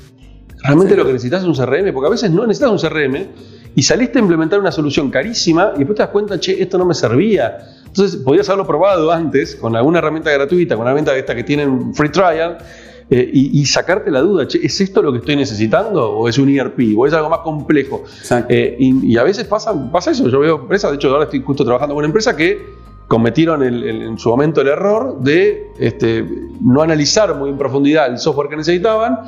realmente 0.61 0.95
lo 0.95 1.03
que 1.03 1.13
necesitas 1.13 1.41
es 1.41 1.47
un 1.47 1.55
CRM, 1.55 1.91
porque 1.91 2.07
a 2.07 2.11
veces 2.11 2.29
no 2.29 2.45
necesitas 2.45 2.69
un 2.69 2.77
CRM 2.77 3.27
y 3.73 3.81
saliste 3.81 4.19
a 4.19 4.21
implementar 4.21 4.59
una 4.59 4.71
solución 4.71 5.09
carísima 5.09 5.71
y 5.73 5.79
después 5.79 5.97
te 5.97 6.03
das 6.03 6.11
cuenta, 6.11 6.39
che, 6.39 6.61
esto 6.61 6.77
no 6.77 6.85
me 6.85 6.93
servía. 6.93 7.57
Entonces, 7.87 8.17
podías 8.17 8.47
haberlo 8.49 8.67
probado 8.67 9.11
antes 9.11 9.55
con 9.55 9.75
alguna 9.75 9.97
herramienta 9.97 10.29
gratuita, 10.29 10.75
con 10.75 10.83
una 10.83 10.91
herramienta 10.91 11.11
de 11.11 11.21
esta 11.21 11.33
que 11.33 11.43
tienen 11.43 11.95
free 11.95 12.09
trial 12.09 12.59
eh, 13.09 13.29
y, 13.31 13.65
sacarte 13.65 14.09
la 14.09 14.21
duda, 14.21 14.47
¿es 14.51 14.81
esto 14.81 15.01
lo 15.01 15.11
que 15.11 15.19
estoy 15.19 15.35
necesitando 15.35 16.11
o 16.11 16.27
es 16.27 16.39
un 16.39 16.49
ERP 16.49 16.97
o 16.97 17.05
es 17.05 17.13
algo 17.13 17.29
más 17.29 17.39
complejo? 17.39 18.03
Eh, 18.49 18.75
y, 18.79 19.15
a 19.17 19.23
veces 19.23 19.45
pasa, 19.45 19.73
pasa 19.91 20.11
eso, 20.11 20.27
yo 20.27 20.39
veo 20.39 20.61
empresas, 20.61 20.89
de 20.89 20.95
hecho 20.95 21.09
ahora 21.09 21.25
estoy 21.25 21.41
justo 21.43 21.63
trabajando 21.63 21.93
con 21.93 21.99
una 21.99 22.07
empresa 22.07 22.35
que 22.35 22.65
cometieron 23.07 23.61
en 23.61 24.17
su 24.17 24.29
momento 24.29 24.61
el 24.61 24.67
error 24.67 25.19
de 25.19 25.67
este, 25.77 26.25
no 26.59 26.81
analizar 26.81 27.35
muy 27.35 27.51
en 27.51 27.57
profundidad 27.59 28.07
el 28.07 28.17
software 28.17 28.49
que 28.49 28.55
necesitaban, 28.55 29.19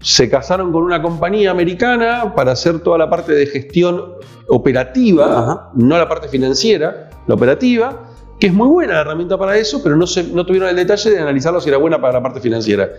se 0.00 0.28
casaron 0.28 0.72
con 0.72 0.82
una 0.82 1.00
compañía 1.00 1.50
americana 1.50 2.34
para 2.34 2.52
hacer 2.52 2.80
toda 2.80 2.98
la 2.98 3.08
parte 3.08 3.32
de 3.32 3.46
gestión 3.46 4.02
operativa, 4.48 5.72
no 5.74 5.96
la 5.96 6.08
parte 6.08 6.28
financiera, 6.28 7.08
la 7.26 7.34
operativa, 7.34 8.05
que 8.38 8.48
es 8.48 8.52
muy 8.52 8.68
buena 8.68 8.94
la 8.94 9.00
herramienta 9.00 9.38
para 9.38 9.56
eso, 9.56 9.82
pero 9.82 9.96
no, 9.96 10.06
se, 10.06 10.24
no 10.24 10.44
tuvieron 10.44 10.68
el 10.68 10.76
detalle 10.76 11.10
de 11.10 11.18
analizarlo 11.18 11.60
si 11.60 11.68
era 11.68 11.78
buena 11.78 12.00
para 12.00 12.14
la 12.14 12.22
parte 12.22 12.40
financiera. 12.40 12.90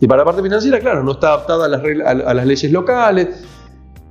Y 0.00 0.06
para 0.06 0.18
la 0.20 0.24
parte 0.24 0.42
financiera, 0.42 0.78
claro, 0.80 1.02
no 1.02 1.12
está 1.12 1.28
adaptada 1.28 1.66
a 1.66 1.68
las, 1.68 1.82
a, 1.82 2.34
las 2.34 2.46
leyes 2.46 2.70
locales. 2.70 3.28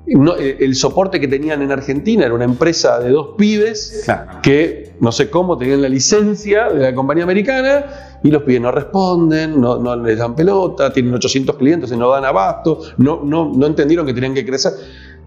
Eh, 0.06 0.58
el 0.60 0.76
soporte 0.76 1.19
que 1.19 1.30
tenían 1.30 1.62
en 1.62 1.72
Argentina 1.72 2.26
era 2.26 2.34
una 2.34 2.43
empresa 2.43 3.00
de 3.00 3.10
dos 3.12 3.36
pibes 3.38 4.06
que 4.41 4.96
no 5.00 5.13
sé 5.13 5.30
cómo 5.30 5.58
tenían 5.58 5.82
la 5.82 5.88
licencia 5.88 6.69
de 6.69 6.80
la 6.80 6.93
compañía 6.93 7.24
americana 7.24 8.19
y 8.22 8.30
los 8.30 8.43
pibes 8.43 8.62
no 8.62 8.72
responden, 8.72 9.62
no, 9.62 9.78
no 9.78 9.96
les 9.96 10.17
dan 10.17 10.36
pelota, 10.36 10.91
tienen 10.91 11.13
800 11.13 11.56
clientes 11.56 11.91
y 11.91 11.96
no 11.96 12.10
dan 12.10 12.26
abasto, 12.26 12.80
no, 12.98 13.22
no, 13.24 13.54
no 13.56 13.65
entendieron 13.65 14.06
que 14.06 14.13
tenían 14.13 14.34
que 14.34 14.46
crecer. 14.46 14.74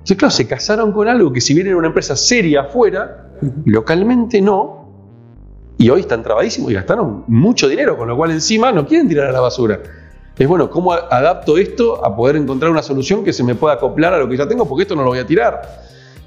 Entonces, 0.06 0.16
claro, 0.18 0.30
se 0.30 0.46
casaron 0.46 0.92
con 0.92 1.08
algo 1.08 1.32
que 1.32 1.40
si 1.40 1.54
bien 1.54 1.66
era 1.66 1.76
una 1.76 1.88
empresa 1.88 2.14
seria 2.14 2.62
afuera, 2.62 3.30
localmente 3.64 4.40
no, 4.40 4.85
y 5.78 5.90
hoy 5.90 6.00
están 6.00 6.22
trabadísimos 6.22 6.70
y 6.70 6.74
gastaron 6.74 7.24
mucho 7.26 7.68
dinero, 7.68 7.96
con 7.96 8.08
lo 8.08 8.16
cual 8.16 8.30
encima 8.30 8.72
no 8.72 8.86
quieren 8.86 9.08
tirar 9.08 9.28
a 9.28 9.32
la 9.32 9.40
basura. 9.40 9.80
Es 10.38 10.46
bueno, 10.46 10.70
¿cómo 10.70 10.92
adapto 10.92 11.56
esto 11.56 12.04
a 12.04 12.14
poder 12.14 12.36
encontrar 12.36 12.70
una 12.70 12.82
solución 12.82 13.24
que 13.24 13.32
se 13.32 13.42
me 13.42 13.54
pueda 13.54 13.74
acoplar 13.74 14.12
a 14.14 14.18
lo 14.18 14.28
que 14.28 14.36
ya 14.36 14.46
tengo? 14.46 14.66
Porque 14.66 14.82
esto 14.82 14.94
no 14.94 15.02
lo 15.02 15.08
voy 15.08 15.18
a 15.18 15.26
tirar. 15.26 15.62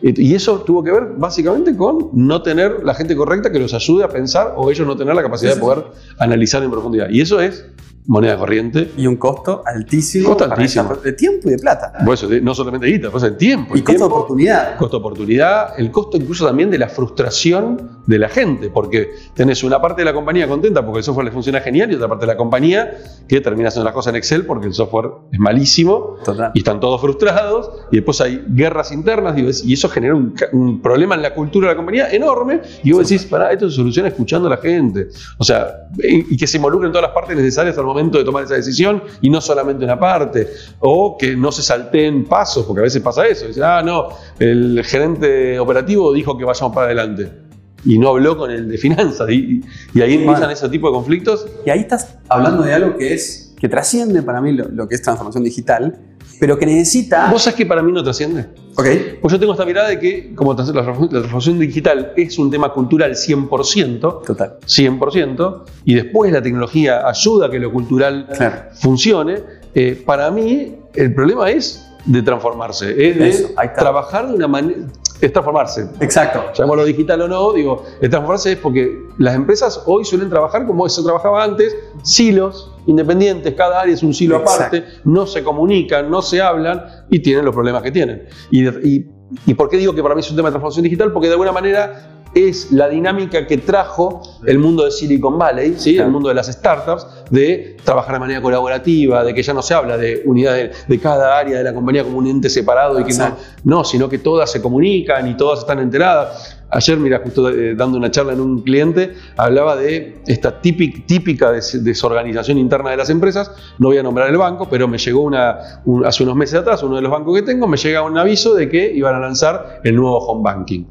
Y 0.02 0.34
eso 0.34 0.62
tuvo 0.62 0.84
que 0.84 0.92
ver 0.92 1.10
básicamente 1.18 1.76
con 1.76 2.10
no 2.14 2.42
tener 2.42 2.84
la 2.84 2.94
gente 2.94 3.16
correcta 3.16 3.52
que 3.52 3.60
los 3.60 3.74
ayude 3.74 4.04
a 4.04 4.08
pensar 4.08 4.54
o 4.56 4.72
ellos 4.72 4.88
no 4.88 4.96
tener 4.96 5.14
la 5.14 5.22
capacidad 5.22 5.56
de 5.56 5.60
poder 5.60 5.84
analizar 6.18 6.64
en 6.64 6.72
profundidad. 6.72 7.10
Y 7.10 7.22
eso 7.22 7.40
es 7.42 7.66
moneda 8.10 8.38
corriente. 8.38 8.92
Y 8.98 9.06
un 9.06 9.18
costo 9.18 9.62
altísimo. 9.66 10.30
Costo 10.30 10.46
altísimo. 10.46 10.96
De 10.96 11.14
tiempo 11.14 11.48
y 11.48 11.52
de 11.52 11.60
plata. 11.60 11.94
Pues 12.04 12.26
no 12.42 12.56
solamente 12.56 12.88
de 12.88 12.94
guita, 12.94 13.12
pues 13.12 13.22
de 13.24 13.32
tiempo. 13.32 13.78
Y 13.78 13.84
costo 13.84 14.00
de 14.00 14.14
oportunidad. 14.14 14.78
Costo 14.78 14.98
de 14.98 15.02
oportunidad, 15.02 15.80
el 15.80 15.92
costo 15.92 16.18
incluso 16.18 16.46
también 16.46 16.72
de 16.72 16.80
la 16.80 16.90
frustración 16.90 18.00
de 18.08 18.18
la 18.18 18.28
gente, 18.28 18.72
porque 18.72 19.12
tenés 19.36 19.64
una 19.64 19.80
parte 19.80 20.02
de 20.02 20.06
la 20.06 20.14
compañía 20.14 20.48
contenta 20.48 20.84
porque 20.84 20.98
el 20.98 21.04
software 21.04 21.26
le 21.26 21.32
funciona 21.32 21.62
genial 21.62 21.92
y 21.92 21.96
otra 21.96 22.08
parte 22.08 22.26
de 22.26 22.32
la 22.32 22.38
compañía 22.38 22.98
que 23.28 23.42
termina 23.42 23.68
haciendo 23.68 23.86
las 23.86 23.94
cosas 23.94 24.12
en 24.12 24.16
Excel 24.16 24.48
porque 24.48 24.66
el 24.66 24.74
software 24.74 25.12
es 25.32 25.40
malísimo 25.40 26.16
y 26.56 26.60
están 26.60 26.80
todos 26.80 27.00
frustrados 27.00 27.70
y 27.92 27.98
después 27.98 28.20
hay 28.22 28.44
guerras 28.48 28.92
internas 28.92 29.38
y 29.38 29.74
eso 29.74 29.88
genera 29.88 30.16
un, 30.16 30.82
problema 30.82 31.14
en 31.14 31.22
la 31.22 31.36
cultura 31.36 31.68
de 31.68 31.74
la 31.74 31.78
compañía 31.78 32.10
enorme 32.12 32.62
y 32.84 32.92
vos 32.92 33.08
decís, 33.08 33.28
para, 33.28 33.52
esto 33.52 33.70
se 33.70 33.76
soluciona 33.76 34.10
escuchando 34.10 34.48
a 34.48 34.52
la 34.52 34.58
gente. 34.58 35.10
O 35.38 35.44
sea, 35.44 35.90
y 36.00 36.36
que 36.36 36.48
se 36.48 36.58
involucren 36.58 36.92
todas 36.92 37.04
las 37.04 37.14
partes 37.14 37.38
necesarias 37.38 37.78
al 37.78 37.86
momento 37.86 37.99
momento 38.00 38.18
de 38.18 38.24
tomar 38.24 38.44
esa 38.44 38.56
decisión 38.56 39.04
y 39.22 39.30
no 39.30 39.42
solamente 39.42 39.84
una 39.84 40.00
parte, 40.00 40.48
o 40.80 41.18
que 41.18 41.36
no 41.36 41.52
se 41.52 41.62
salteen 41.62 42.26
pasos, 42.26 42.66
porque 42.66 42.80
a 42.80 42.84
veces 42.84 43.02
pasa 43.02 43.28
eso, 43.28 43.48
dice, 43.48 43.64
ah, 43.64 43.82
no, 43.84 44.10
el 44.40 44.84
gerente 44.84 45.60
operativo 45.60 46.14
dijo 46.14 46.38
que 46.38 46.46
vayamos 46.46 46.74
para 46.74 46.88
adelante 46.88 47.50
y 47.86 47.98
no 47.98 48.10
habló 48.10 48.38
con 48.38 48.52
el 48.52 48.70
de 48.70 48.78
finanzas. 48.78 49.30
Y, 49.30 49.62
y 49.94 50.02
ahí 50.02 50.16
empiezan 50.16 50.52
ese 50.52 50.68
tipo 50.70 50.88
de 50.88 50.94
conflictos. 50.94 51.48
Y 51.66 51.70
ahí 51.70 51.80
estás 51.80 52.18
hablando 52.28 52.64
de 52.64 52.74
algo 52.74 52.98
que 52.98 53.14
es 53.14 53.54
que 53.60 53.68
trasciende 53.68 54.22
para 54.22 54.42
mí 54.42 54.54
lo, 54.54 54.70
lo 54.70 54.88
que 54.88 54.96
es 54.96 55.02
transformación 55.02 55.44
digital, 55.44 55.98
pero 56.40 56.58
que 56.58 56.66
necesita. 56.66 57.30
¿Vos 57.32 57.42
sabés 57.44 57.58
que 57.58 57.66
para 57.66 57.82
mí 57.84 57.92
no 57.92 58.04
trasciende? 58.04 58.48
Ok. 58.76 58.88
Pues 59.22 59.32
yo 59.34 59.40
tengo 59.40 59.52
esta 59.54 59.66
mirada 59.66 59.90
de 59.90 60.00
que, 60.00 60.34
como 60.34 60.54
la 60.54 60.64
transform- 60.64 61.04
la 61.12 61.20
transformación 61.20 61.60
digital 61.60 62.14
es 62.16 62.38
un 62.40 62.50
tema 62.50 62.72
cultural 62.74 63.16
100%, 63.16 64.24
Total. 64.26 64.58
100%, 64.66 65.64
y 65.86 65.96
después 65.96 66.32
la 66.32 66.42
tecnología 66.42 67.08
ayuda 67.08 67.48
a 67.48 67.50
que 67.52 67.60
lo 67.60 67.72
cultural 67.72 68.28
Claro. 68.36 68.56
funcione, 68.74 69.40
eh, 69.76 70.02
para 70.06 70.32
mí 70.32 70.76
el 70.96 71.14
problema 71.14 71.50
es 71.52 71.86
de 72.06 72.22
transformarse, 72.22 72.92
es 73.10 73.18
de 73.18 73.30
Eso, 73.30 73.50
trabajar 73.78 74.28
de 74.28 74.36
una 74.36 74.48
manera, 74.48 74.80
es 75.22 75.34
transformarse. 75.34 75.90
Exacto. 76.00 76.42
llamémoslo 76.54 76.86
digital 76.86 77.22
o 77.22 77.28
no, 77.28 77.54
digo, 77.54 77.84
el 78.02 78.10
transformarse 78.10 78.54
es 78.54 78.58
porque 78.58 79.00
las 79.18 79.36
empresas 79.36 79.84
hoy 79.86 80.06
suelen 80.06 80.30
trabajar 80.30 80.66
como 80.66 80.88
se 80.88 81.04
trabajaba 81.04 81.44
antes, 81.44 81.76
silos 82.04 82.74
independientes, 82.88 83.54
cada 83.56 83.82
área 83.82 83.94
es 83.94 84.02
un 84.02 84.14
silo 84.14 84.38
Exacto. 84.38 84.78
aparte, 84.78 84.86
no 85.04 85.28
se 85.28 85.44
comunican, 85.44 86.10
no 86.10 86.22
se 86.22 86.42
hablan 86.42 86.84
y 87.10 87.20
tienen 87.20 87.46
los 87.46 87.54
problemas 87.54 87.84
que 87.84 87.92
tienen. 87.92 88.28
Y, 88.50 88.68
y- 88.68 89.12
¿Y 89.46 89.54
por 89.54 89.70
qué 89.70 89.78
digo 89.78 89.94
que 89.94 90.02
para 90.02 90.16
mí 90.16 90.22
es 90.22 90.30
un 90.30 90.36
tema 90.36 90.50
de 90.50 90.54
transformación 90.54 90.84
digital? 90.84 91.12
Porque 91.12 91.28
de 91.28 91.34
alguna 91.34 91.52
manera 91.52 92.20
es 92.34 92.72
la 92.72 92.88
dinámica 92.88 93.48
que 93.48 93.58
trajo 93.58 94.22
el 94.46 94.60
mundo 94.60 94.86
de 94.86 94.92
Silicon 94.92 95.38
Valley, 95.38 95.76
¿sí? 95.78 95.98
El 95.98 96.10
mundo 96.10 96.30
de 96.30 96.36
las 96.36 96.48
startups, 96.48 97.08
de 97.30 97.78
trabajar 97.84 98.14
de 98.14 98.20
manera 98.20 98.42
colaborativa, 98.42 99.24
de 99.24 99.34
que 99.34 99.42
ya 99.42 99.54
no 99.54 99.62
se 99.62 99.74
habla 99.74 99.98
de 99.98 100.22
unidades 100.26 100.88
de 100.88 101.00
cada 101.00 101.38
área 101.38 101.58
de 101.58 101.64
la 101.64 101.74
compañía 101.74 102.04
como 102.04 102.18
un 102.18 102.28
ente 102.28 102.50
separado 102.50 103.00
y 103.00 103.04
que 103.04 103.16
no, 103.64 103.84
sino 103.84 104.08
que 104.10 104.20
todas 104.20 104.52
se 104.52 104.62
comunican 104.62 105.28
y 105.28 105.36
todas 105.36 105.60
están 105.60 105.80
enteradas. 105.80 106.59
Ayer, 106.72 106.98
mira, 106.98 107.20
justo 107.24 107.50
eh, 107.50 107.74
dando 107.76 107.98
una 107.98 108.12
charla 108.12 108.34
en 108.34 108.42
un 108.42 108.62
cliente, 108.62 109.14
hablaba 109.38 109.76
de 109.76 110.22
esta 110.28 110.62
típica, 110.62 111.00
típica 111.06 111.52
des- 111.52 111.84
desorganización 111.84 112.58
interna 112.60 112.92
de 112.92 112.98
las 112.98 113.10
empresas. 113.10 113.52
No 113.80 113.88
voy 113.88 113.98
a 113.98 114.04
nombrar 114.04 114.30
el 114.30 114.38
banco, 114.38 114.68
pero 114.70 114.88
me 114.88 114.98
llegó 115.00 115.22
una, 115.22 115.82
un- 115.86 116.06
hace 116.06 116.24
unos 116.24 116.36
meses 116.36 116.60
atrás, 116.60 116.84
uno 116.84 116.96
de 116.98 117.02
los 117.02 117.12
bancos 117.12 117.36
que 117.36 117.42
tengo, 117.42 117.68
me 117.68 117.78
llega 117.78 118.04
un 118.04 118.18
aviso 118.18 118.54
de 118.54 118.70
que 118.70 118.92
iban 118.94 119.16
a 119.16 119.20
lanzar 119.20 119.82
el 119.84 119.96
nuevo 119.96 120.18
home 120.20 120.44
banking. 120.44 120.86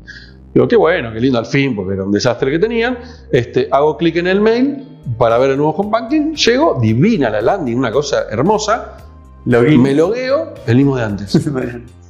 Digo, 0.52 0.66
qué 0.66 0.76
bueno, 0.76 1.12
qué 1.12 1.20
lindo 1.20 1.38
al 1.38 1.46
fin, 1.46 1.76
porque 1.76 1.94
era 1.94 2.04
un 2.04 2.10
desastre 2.10 2.50
que 2.50 2.58
tenían. 2.58 2.98
Este, 3.30 3.68
hago 3.70 3.96
clic 3.96 4.16
en 4.16 4.26
el 4.26 4.40
mail 4.40 4.84
para 5.16 5.38
ver 5.38 5.50
el 5.50 5.56
nuevo 5.58 5.72
home 5.72 5.90
banking, 5.90 6.34
llego, 6.34 6.78
divina 6.80 7.30
la 7.30 7.40
landing, 7.40 7.76
una 7.76 7.92
cosa 7.92 8.24
hermosa, 8.30 8.96
Login. 9.44 9.82
me 9.82 9.94
logueo, 9.94 10.54
el 10.66 10.76
mismo 10.76 10.96
de 10.96 11.04
antes. 11.04 11.38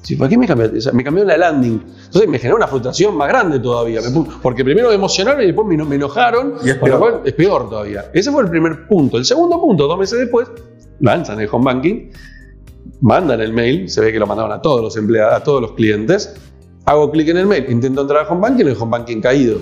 Sí, 0.02 0.16
¿Para 0.16 0.30
qué 0.30 0.38
me 0.38 0.46
cambió? 0.46 0.70
O 0.74 0.80
sea, 0.80 0.92
me 0.92 1.04
cambió 1.04 1.24
la 1.24 1.36
landing. 1.36 1.82
Entonces 2.06 2.28
me 2.28 2.38
generó 2.38 2.56
una 2.56 2.66
frustración 2.66 3.16
más 3.16 3.28
grande 3.28 3.58
todavía. 3.58 4.00
Porque 4.40 4.64
primero 4.64 4.88
me 4.88 4.94
emocionaron 4.94 5.42
y 5.42 5.46
después 5.46 5.66
me, 5.66 5.94
enojaron. 5.96 6.54
Y 6.64 6.70
es 6.70 6.76
peor. 6.76 6.98
cual 6.98 7.20
es 7.24 7.34
peor 7.34 7.68
todavía. 7.68 8.06
Ese 8.14 8.30
fue 8.30 8.42
el 8.42 8.48
primer 8.48 8.86
punto. 8.86 9.18
El 9.18 9.24
segundo 9.24 9.60
punto, 9.60 9.86
dos 9.86 9.98
meses 9.98 10.18
después, 10.18 10.48
lanzan 11.00 11.40
el 11.40 11.48
home 11.50 11.64
banking, 11.64 12.10
mandan 13.00 13.40
el 13.40 13.52
mail, 13.52 13.90
se 13.90 14.00
ve 14.00 14.12
que 14.12 14.18
lo 14.18 14.26
mandaron 14.26 14.52
a 14.52 14.62
todos 14.62 14.80
los 14.80 14.96
empleados, 14.96 15.34
a 15.34 15.42
todos 15.42 15.60
los 15.60 15.72
clientes. 15.72 16.34
Hago 16.84 17.10
clic 17.10 17.28
en 17.28 17.36
el 17.36 17.46
mail, 17.46 17.66
intento 17.68 18.00
entrar 18.02 18.24
al 18.24 18.32
home 18.32 18.40
banking, 18.40 18.66
el 18.66 18.76
home 18.78 18.92
banking 18.92 19.20
caído. 19.20 19.58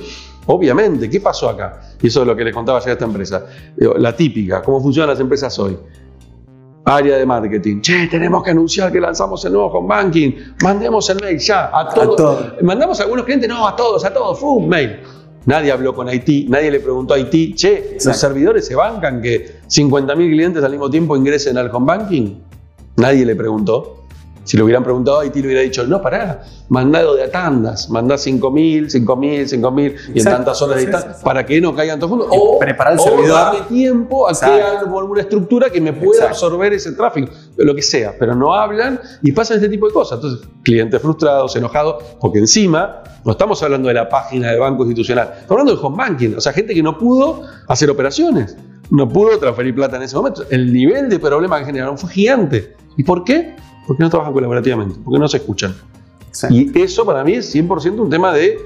Obviamente, 0.46 1.11
¿qué 1.11 1.20
pasó 1.20 1.48
acá? 1.48 1.81
Y 2.00 2.07
eso 2.07 2.20
es 2.20 2.26
lo 2.26 2.37
que 2.37 2.44
les 2.44 2.55
contaba 2.55 2.79
ayer 2.79 2.90
a 2.90 2.92
esta 2.92 3.05
empresa. 3.05 3.46
La 3.76 4.14
típica, 4.14 4.62
¿cómo 4.62 4.81
funcionan 4.81 5.11
las 5.11 5.18
empresas 5.18 5.59
hoy? 5.59 5.76
Área 6.88 7.18
de 7.18 7.27
marketing. 7.27 7.81
Che, 7.81 8.07
tenemos 8.07 8.44
que 8.44 8.53
anunciar 8.53 8.92
que 8.92 9.01
lanzamos 9.01 9.44
el 9.44 9.55
nuevo 9.55 9.66
home 9.68 9.88
banking. 9.88 10.33
Mandemos 10.62 11.11
el 11.11 11.20
mail 11.20 11.37
ya 11.37 11.68
a 11.72 11.88
todos. 11.88 12.16
todos. 12.16 12.62
Mandamos 12.62 13.01
a 13.01 13.03
algunos 13.03 13.25
clientes, 13.25 13.49
no, 13.49 13.66
a 13.66 13.75
todos, 13.75 14.05
a 14.05 14.14
todos, 14.14 14.38
¡fum! 14.38 14.68
Mail. 14.68 15.01
Nadie 15.46 15.72
habló 15.72 15.92
con 15.94 16.09
IT, 16.09 16.49
nadie 16.49 16.70
le 16.70 16.79
preguntó 16.79 17.14
a 17.14 17.18
IT, 17.18 17.57
che, 17.57 17.99
los 18.05 18.16
servidores 18.16 18.66
se 18.66 18.77
bancan 18.77 19.20
que 19.20 19.61
50.000 19.68 20.14
clientes 20.14 20.62
al 20.62 20.70
mismo 20.70 20.88
tiempo 20.88 21.16
ingresen 21.16 21.59
al 21.59 21.75
home 21.75 21.87
banking. 21.87 22.42
Nadie 22.96 23.27
le 23.27 23.35
preguntó. 23.35 24.06
Si 24.46 24.56
le 24.56 24.62
hubieran 24.62 24.85
preguntado 24.85 25.18
a 25.18 25.26
IT, 25.26 25.35
le 25.35 25.46
hubiera 25.46 25.61
dicho, 25.61 25.85
no, 25.88 26.00
pará, 26.00 26.44
mandado 26.68 27.16
de 27.16 27.24
a 27.24 27.30
tandas, 27.32 27.90
mandá 27.90 28.14
5.000, 28.14 28.87
5.000, 28.87 29.61
5.000 29.61 29.96
y 30.14 30.18
en 30.20 30.24
tantas 30.24 30.62
horas 30.62 30.76
de 30.76 30.82
distancia 30.82 31.12
sí, 31.12 31.18
sí. 31.18 31.24
para 31.24 31.44
que 31.44 31.61
no 31.61 31.74
caigan 31.74 31.98
todos 31.98 32.12
juntos. 32.12 32.28
O, 32.30 32.56
preparar 32.56 32.92
el 32.92 33.00
o 33.00 33.02
servidor. 33.02 33.28
darle 33.28 33.61
tiempo 33.62 34.28
a 34.28 34.30
que 34.30 34.37
Exacto. 34.37 34.85
como 34.85 35.00
alguna 35.00 35.22
estructura 35.22 35.68
que 35.68 35.80
me 35.80 35.92
pueda 35.92 36.26
Exacto. 36.26 36.46
absorber 36.46 36.72
ese 36.74 36.92
tráfico, 36.92 37.32
lo 37.56 37.74
que 37.74 37.82
sea, 37.82 38.14
pero 38.16 38.37
no 38.37 38.54
hablan 38.54 39.00
y 39.20 39.32
pasan 39.32 39.56
este 39.56 39.68
tipo 39.68 39.88
de 39.88 39.92
cosas. 39.92 40.18
Entonces, 40.18 40.48
clientes 40.62 41.02
frustrados, 41.02 41.56
enojados, 41.56 42.04
porque 42.20 42.38
encima 42.38 43.02
no 43.24 43.32
estamos 43.32 43.61
hablando 43.64 43.88
de 43.88 43.94
la 43.94 44.09
página 44.09 44.52
del 44.52 44.61
banco 44.61 44.85
institucional, 44.85 45.28
estamos 45.40 45.50
hablando 45.50 45.74
del 45.74 45.85
home 45.85 45.96
banking, 45.96 46.35
o 46.37 46.40
sea, 46.40 46.52
gente 46.52 46.72
que 46.72 46.85
no 46.85 46.96
pudo 46.96 47.42
hacer 47.66 47.90
operaciones, 47.90 48.56
no 48.90 49.09
pudo 49.09 49.37
transferir 49.38 49.74
plata 49.74 49.96
en 49.96 50.02
ese 50.02 50.14
momento. 50.14 50.44
El 50.50 50.72
nivel 50.72 51.09
de 51.09 51.18
problema 51.18 51.59
que 51.59 51.64
generaron 51.64 51.98
fue 51.98 52.11
gigante. 52.11 52.76
¿Y 52.96 53.02
por 53.02 53.24
qué? 53.24 53.56
Porque 53.87 54.03
no 54.03 54.11
trabajan 54.11 54.33
colaborativamente, 54.33 54.96
porque 55.05 55.18
no 55.18 55.29
se 55.29 55.37
escuchan. 55.38 55.75
Exacto. 56.29 56.55
Y 56.55 56.70
eso 56.83 57.05
para 57.07 57.22
mí 57.25 57.35
es 57.35 57.55
100% 57.55 57.99
un 58.01 58.11
tema 58.11 58.33
de, 58.33 58.59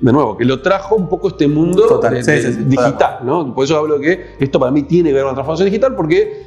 de 0.00 0.12
nuevo, 0.12 0.36
que 0.36 0.44
lo 0.44 0.60
trajo 0.62 0.94
un 0.94 1.08
poco 1.08 1.28
este 1.28 1.48
mundo 1.48 1.86
Total, 1.86 2.14
de- 2.14 2.22
sí, 2.24 2.30
de- 2.32 2.42
sí, 2.42 2.52
sí, 2.52 2.64
digital, 2.64 3.18
¿no? 3.24 3.54
Por 3.54 3.64
eso 3.64 3.76
hablo 3.76 3.98
que 3.98 4.34
esto 4.38 4.60
para 4.60 4.70
mí 4.70 4.82
tiene 4.84 5.08
que 5.10 5.14
ver 5.14 5.22
con 5.22 5.30
la 5.30 5.34
transformación 5.34 5.66
digital, 5.66 5.96
porque 5.96 6.46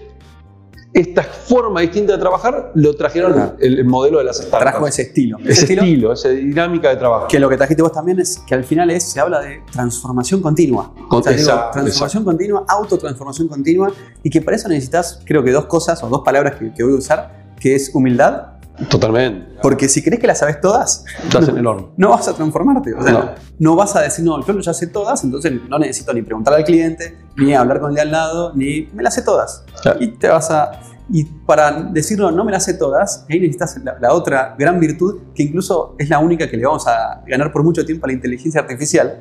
esta 0.93 1.23
forma 1.23 1.79
distinta 1.79 2.11
de 2.13 2.19
trabajar 2.19 2.71
lo 2.75 2.93
trajeron 2.97 3.31
Claro. 3.31 3.55
el, 3.59 3.79
el 3.79 3.85
modelo 3.85 4.17
de 4.17 4.25
las 4.25 4.37
startups. 4.37 4.61
Trajo 4.71 4.87
ese 4.87 5.03
estilo. 5.03 5.37
ese 5.45 5.73
estilo, 5.73 6.11
esa 6.11 6.27
dinámica 6.29 6.89
de 6.89 6.97
trabajo. 6.97 7.27
Que 7.29 7.39
lo 7.39 7.47
que 7.47 7.55
trajiste 7.55 7.81
vos 7.81 7.93
también 7.93 8.19
es 8.19 8.39
que 8.45 8.55
al 8.55 8.65
final 8.65 8.89
es, 8.91 9.03
se 9.03 9.19
habla 9.21 9.39
de 9.39 9.61
transformación 9.71 10.41
continua. 10.41 10.93
Con- 11.07 11.19
O 11.19 11.23
sea, 11.23 11.31
digo, 11.31 11.49
exacto, 11.49 11.71
transformación 11.79 12.23
continua, 12.25 12.65
autotransformación 12.67 13.47
continua, 13.47 13.89
y 14.21 14.29
que 14.29 14.41
para 14.41 14.57
eso 14.57 14.67
necesitas, 14.67 15.21
creo 15.25 15.41
que 15.43 15.51
dos 15.51 15.65
cosas 15.65 16.03
o 16.03 16.09
dos 16.09 16.21
palabras 16.25 16.55
que, 16.55 16.73
que 16.73 16.83
voy 16.83 16.93
a 16.93 16.97
usar, 16.97 17.40
que 17.61 17.75
es 17.75 17.93
humildad, 17.95 18.47
Totalmente. 18.89 19.59
porque 19.61 19.87
si 19.87 20.01
crees 20.03 20.19
que 20.19 20.25
las 20.27 20.39
sabes 20.39 20.59
todas, 20.59 21.05
Estás 21.23 21.47
en 21.47 21.57
el 21.57 21.67
horno. 21.67 21.91
no 21.97 22.09
vas 22.09 22.27
a 22.27 22.33
transformarte. 22.33 22.93
O 22.95 23.03
sea, 23.03 23.11
No. 23.13 23.29
no. 23.59 23.75
vas 23.75 23.95
a 23.95 24.01
decir, 24.01 24.25
no, 24.25 24.43
yo 24.45 24.59
ya 24.59 24.73
sé 24.73 24.87
todas, 24.87 25.23
entonces 25.23 25.53
no 25.69 25.77
necesito 25.77 26.11
ni 26.13 26.21
preguntar 26.23 26.55
al 26.55 26.63
cliente, 26.63 27.15
ni 27.37 27.53
hablar 27.53 27.79
con 27.79 27.91
el 27.91 27.95
de 27.95 28.01
al 28.01 28.11
lado, 28.11 28.51
ni 28.55 28.89
me 28.93 29.03
las 29.03 29.13
sé 29.13 29.21
todas. 29.21 29.63
Claro. 29.83 29.99
Y 30.01 30.07
te 30.17 30.27
vas 30.27 30.49
a. 30.51 30.71
Y 31.13 31.25
para 31.25 31.71
decirlo, 31.83 32.31
no 32.31 32.43
me 32.45 32.51
las 32.51 32.63
sé 32.63 32.73
todas, 32.75 33.25
ahí 33.29 33.39
necesitas 33.39 33.77
la, 33.83 33.97
la 33.99 34.13
otra 34.13 34.55
gran 34.57 34.79
virtud, 34.79 35.19
que 35.35 35.43
incluso 35.43 35.95
es 35.99 36.09
la 36.09 36.19
única 36.19 36.49
que 36.49 36.55
le 36.57 36.65
vamos 36.65 36.87
a 36.87 37.21
ganar 37.27 37.51
por 37.51 37.63
mucho 37.63 37.85
tiempo 37.85 38.05
a 38.05 38.07
la 38.07 38.13
inteligencia 38.13 38.61
artificial, 38.61 39.19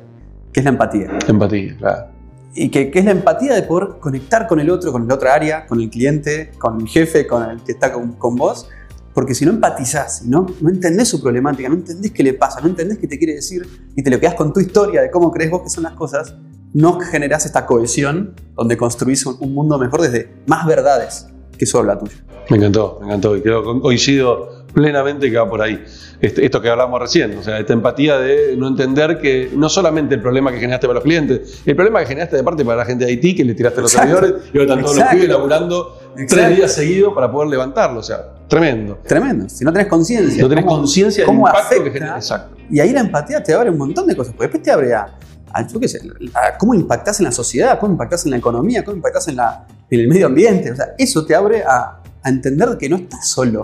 que 0.53 0.61
es 0.61 0.63
la 0.63 0.69
empatía. 0.71 1.09
Empatía, 1.27 1.75
claro. 1.77 2.05
Y 2.53 2.69
que, 2.69 2.91
que 2.91 2.99
es 2.99 3.05
la 3.05 3.11
empatía 3.11 3.53
de 3.53 3.63
poder 3.63 3.99
conectar 3.99 4.47
con 4.47 4.59
el 4.59 4.69
otro, 4.69 4.91
con 4.91 5.07
la 5.07 5.15
otra 5.15 5.33
área, 5.33 5.65
con 5.67 5.79
el 5.79 5.89
cliente, 5.89 6.51
con 6.57 6.81
el 6.81 6.87
jefe, 6.87 7.25
con 7.25 7.49
el 7.49 7.61
que 7.61 7.71
está 7.71 7.91
con, 7.91 8.35
vos. 8.35 8.67
Porque 9.13 9.33
si 9.33 9.45
no 9.45 9.51
empatizás, 9.51 10.23
¿no? 10.23 10.47
no 10.61 10.69
entendés 10.69 11.09
su 11.09 11.21
problemática, 11.21 11.67
no 11.69 11.75
entendés 11.75 12.11
qué 12.11 12.23
le 12.23 12.33
pasa, 12.33 12.61
no 12.61 12.67
entendés 12.67 12.97
qué 12.97 13.07
te 13.07 13.17
quiere 13.17 13.35
decir 13.35 13.67
y 13.95 14.03
te 14.03 14.09
lo 14.09 14.19
quedás 14.19 14.35
con 14.35 14.53
tu 14.53 14.59
historia 14.61 15.01
de 15.01 15.11
cómo 15.11 15.31
crees 15.31 15.51
vos 15.51 15.63
que 15.63 15.69
son 15.69 15.83
las 15.83 15.93
cosas, 15.93 16.33
no 16.73 16.97
generás 16.99 17.45
esta 17.45 17.65
cohesión 17.65 18.35
donde 18.55 18.77
construís 18.77 19.25
un, 19.25 19.35
un 19.41 19.53
mundo 19.53 19.77
mejor 19.77 20.01
desde 20.01 20.33
más 20.45 20.65
verdades 20.65 21.27
que 21.57 21.65
solo 21.65 21.87
la 21.87 21.99
tuya. 21.99 22.15
Me 22.49 22.57
encantó, 22.57 22.97
me 22.99 23.07
encantó. 23.07 23.37
Y 23.37 23.41
creo 23.41 23.81
coincido 23.81 24.60
plenamente 24.73 25.29
que 25.29 25.37
va 25.37 25.49
por 25.49 25.61
ahí. 25.61 25.83
Este- 26.19 26.45
esto 26.45 26.61
que 26.61 26.69
hablamos 26.69 26.99
recién, 26.99 27.37
o 27.37 27.43
sea, 27.43 27.59
esta 27.59 27.73
empatía 27.73 28.17
de 28.19 28.55
no 28.55 28.67
entender 28.67 29.17
que 29.19 29.49
no 29.55 29.69
solamente 29.69 30.15
el 30.15 30.21
problema 30.21 30.51
que 30.51 30.59
generaste 30.59 30.85
para 30.87 30.95
los 30.95 31.03
clientes, 31.03 31.61
el 31.65 31.75
problema 31.75 31.99
que 32.01 32.05
generaste 32.05 32.35
de 32.37 32.43
parte 32.43 32.63
para 32.63 32.77
la 32.77 32.85
gente 32.85 33.05
de 33.05 33.11
IT, 33.13 33.35
que 33.35 33.43
le 33.43 33.53
tiraste 33.55 33.81
los 33.81 33.93
Exacto. 33.93 34.19
servidores 34.19 34.49
y 34.53 34.57
ahora 34.59 34.69
están 34.73 34.81
todos 34.85 34.97
los 34.97 35.07
pibes 35.07 35.29
laburando 35.29 35.99
tres 36.27 36.55
días 36.55 36.73
seguidos 36.73 37.13
para 37.13 37.31
poder 37.31 37.49
levantarlo. 37.49 37.99
O 37.99 38.03
sea, 38.03 38.33
tremendo. 38.47 38.99
Tremendo. 39.07 39.49
Si 39.49 39.63
no 39.65 39.73
tenés 39.73 39.87
conciencia. 39.87 40.41
No 40.43 40.49
tenés 40.49 40.65
conciencia 40.65 41.25
del 41.25 41.35
impacto 41.35 41.59
que 41.69 41.75
afecta, 41.75 41.91
genera. 41.91 42.15
Exacto. 42.17 42.57
Y 42.69 42.79
ahí 42.79 42.91
la 42.91 42.99
empatía 43.01 43.41
te 43.41 43.53
abre 43.53 43.69
un 43.71 43.77
montón 43.77 44.05
de 44.07 44.15
cosas. 44.15 44.33
Porque 44.33 44.47
después 44.47 44.63
te 44.63 44.71
abre 44.71 44.93
a, 44.93 45.17
a, 45.51 45.67
yo 45.67 45.79
qué 45.79 45.87
sé, 45.87 46.01
a 46.33 46.57
cómo 46.57 46.73
impactás 46.75 47.19
en 47.19 47.25
la 47.25 47.31
sociedad, 47.31 47.79
cómo 47.79 47.93
impactás 47.93 48.25
en 48.25 48.31
la 48.31 48.37
economía, 48.37 48.83
cómo 48.85 48.97
impactás 48.97 49.27
en, 49.27 49.37
la, 49.37 49.65
en 49.89 49.99
el 49.99 50.07
medio 50.07 50.27
ambiente. 50.27 50.71
O 50.71 50.75
sea, 50.75 50.93
eso 50.97 51.25
te 51.25 51.33
abre 51.33 51.63
a, 51.63 52.00
a 52.23 52.29
entender 52.29 52.77
que 52.79 52.87
no 52.87 52.97
estás 52.97 53.27
solo, 53.29 53.61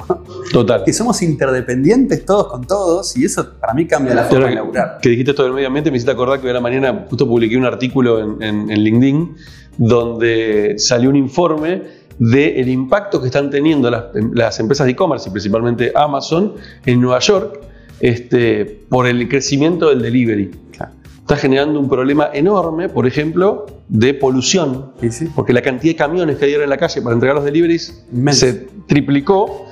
Total. 0.52 0.84
que 0.84 0.92
somos 0.94 1.22
interdependientes 1.22 2.26
todos 2.26 2.48
con 2.48 2.66
todos 2.66 3.16
y 3.18 3.26
eso 3.26 3.48
para 3.60 3.74
mí 3.74 3.86
cambia 3.86 4.16
la 4.16 4.24
forma 4.24 4.48
de 4.50 4.56
laburar. 4.56 4.98
que 5.02 5.10
dijiste 5.10 5.32
esto 5.32 5.44
del 5.44 5.54
medio 5.54 5.68
ambiente, 5.68 5.92
me 5.92 5.98
hiciste 5.98 6.12
acordar 6.12 6.40
que 6.40 6.46
hoy 6.48 6.52
a 6.52 6.54
la 6.56 6.62
mañana 6.62 7.06
justo 7.10 7.28
publiqué 7.28 7.56
un 7.58 7.66
artículo 7.66 8.20
en, 8.20 8.42
en- 8.42 8.72
en 8.72 8.80
LinkedIn 8.84 9.36
donde 9.78 10.76
salió 10.78 11.10
un 11.10 11.16
informe 11.16 11.84
del 12.20 12.68
impacto 12.68 13.22
que 13.22 13.28
están 13.28 13.50
teniendo 13.52 13.92
las, 13.92 14.06
las 14.34 14.60
empresas 14.60 14.86
de 14.86 14.92
e-commerce 14.94 15.30
y 15.30 15.32
principalmente 15.32 15.92
Amazon 15.96 16.54
en 16.86 17.00
Nueva 17.00 17.20
York 17.20 17.60
este, 18.00 18.66
por 18.90 19.08
el 19.08 19.28
crecimiento 19.30 19.90
del 19.90 20.02
delivery. 20.02 20.52
Claro. 20.72 20.94
Está 21.20 21.36
generando 21.36 21.80
un 21.80 21.88
problema 21.90 22.30
enorme, 22.34 22.90
por 22.90 23.06
ejemplo, 23.06 23.66
de 23.90 24.14
polución, 24.14 24.92
sí. 25.10 25.30
porque 25.36 25.54
la 25.54 25.62
cantidad 25.62 25.94
de 25.94 25.98
camiones 25.98 26.38
que 26.38 26.46
hay 26.46 26.54
ahora 26.54 26.66
en 26.66 26.70
la 26.70 26.78
calle 26.78 27.02
para 27.02 27.14
entregar 27.14 27.36
los 27.36 27.46
deliveries 27.46 28.04
Inmenso. 28.12 28.46
se 28.46 28.68
triplicó. 28.88 29.66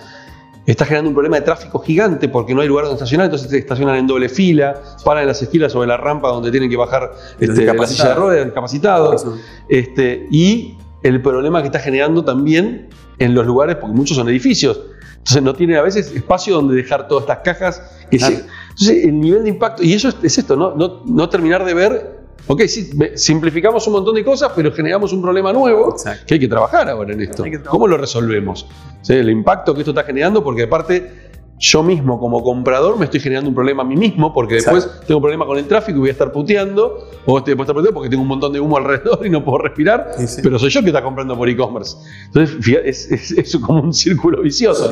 Está 0.66 0.84
generando 0.86 1.10
un 1.10 1.14
problema 1.14 1.36
de 1.36 1.44
tráfico 1.44 1.78
gigante 1.78 2.28
porque 2.28 2.56
no 2.56 2.62
hay 2.62 2.68
lugar 2.68 2.86
donde 2.86 2.96
estacionar, 2.96 3.26
entonces 3.26 3.52
se 3.52 3.60
estacionan 3.60 3.98
en 3.98 4.08
doble 4.08 4.30
fila, 4.30 4.82
paran 5.04 5.22
en 5.22 5.28
las 5.28 5.40
esquilas 5.40 5.72
sobre 5.72 5.88
la 5.88 5.96
rampa 5.96 6.30
donde 6.30 6.50
tienen 6.50 6.72
que 6.72 6.76
bajar 6.76 7.12
este, 7.40 7.66
la 7.66 7.86
silla 7.86 8.10
de 8.10 8.16
ruedas, 8.16 8.46
discapacitados. 8.46 9.28
Este, 9.70 10.26
y 10.32 10.76
el 11.04 11.22
problema 11.22 11.62
que 11.62 11.68
está 11.68 11.78
generando 11.78 12.26
también 12.26 12.90
en 13.20 13.36
los 13.36 13.46
lugares, 13.46 13.76
porque 13.76 13.96
muchos 13.96 14.18
son 14.18 14.28
edificios, 14.28 14.82
entonces 15.18 15.44
no 15.44 15.54
tienen 15.54 15.78
a 15.78 15.84
veces 15.84 16.12
espacio 16.16 16.56
donde 16.56 16.76
dejar 16.76 17.08
todas 17.08 17.24
estas 17.26 17.40
cajas. 17.40 17.82
que 18.10 18.18
Claro. 18.18 18.36
entonces 18.70 19.06
el 19.06 19.20
nivel 19.20 19.44
de 19.44 19.50
impacto, 19.50 19.84
y 19.84 19.94
eso 19.94 20.10
es, 20.10 20.18
es 20.24 20.38
esto, 20.40 20.56
¿no? 20.56 20.74
No, 20.74 21.04
no 21.06 21.30
terminar 21.30 21.64
de 21.64 21.76
ver, 21.76 22.15
ok, 22.48 22.62
sí, 22.68 22.90
simplificamos 23.16 23.86
un 23.88 23.94
montón 23.94 24.16
de 24.16 24.24
cosas, 24.24 24.52
pero 24.56 24.72
generamos 24.72 25.12
un 25.14 25.22
problema 25.22 25.52
nuevo 25.54 25.92
Exacto. 25.92 26.24
que 26.28 26.34
hay 26.36 26.40
que 26.40 26.48
trabajar 26.48 26.90
ahora 26.90 27.14
en 27.14 27.22
esto. 27.22 27.44
¿Cómo 27.68 27.88
lo 27.88 27.98
resolvemos? 27.98 28.68
¿Sí? 29.02 29.14
El 29.14 29.30
impacto 29.30 29.74
que 29.74 29.82
esto 29.82 29.92
está 29.92 30.04
generando, 30.04 30.44
porque 30.44 30.64
aparte 30.64 31.26
yo 31.58 31.82
mismo 31.84 32.20
como 32.20 32.44
comprador 32.44 33.00
me 33.00 33.06
estoy 33.06 33.22
generando 33.22 33.48
un 33.48 33.56
problema 33.56 33.82
a 33.84 33.86
mí 33.86 33.96
mismo, 33.96 34.34
porque 34.34 34.56
después 34.56 34.90
tengo 35.08 35.20
un 35.20 35.22
problema 35.22 35.46
con 35.46 35.58
el 35.58 35.64
tráfico 35.66 35.98
y 35.98 36.00
voy 36.02 36.10
a 36.10 36.12
estar 36.12 36.30
puteando, 36.34 37.08
o 37.26 37.38
estoy 37.38 37.52
después 37.54 37.66
estar 37.66 37.76
puteando 37.76 37.94
porque 37.94 38.10
tengo 38.10 38.24
un 38.24 38.28
montón 38.28 38.52
de 38.52 38.60
humo 38.60 38.76
alrededor 38.76 39.26
y 39.26 39.30
no 39.30 39.42
puedo 39.46 39.60
respirar, 39.60 40.12
Sí, 40.18 40.28
sí. 40.28 40.42
pero 40.44 40.60
soy 40.60 40.70
yo 40.70 40.82
que 40.82 40.88
está 40.88 41.02
comprando 41.02 41.38
por 41.38 41.48
e-commerce. 41.48 41.96
Entonces, 42.26 42.58
fija- 42.60 42.82
es, 42.84 43.10
es- 43.10 43.32
es 43.32 43.58
como 43.58 43.82
un 43.84 43.94
círculo 43.94 44.42
vicioso. 44.42 44.92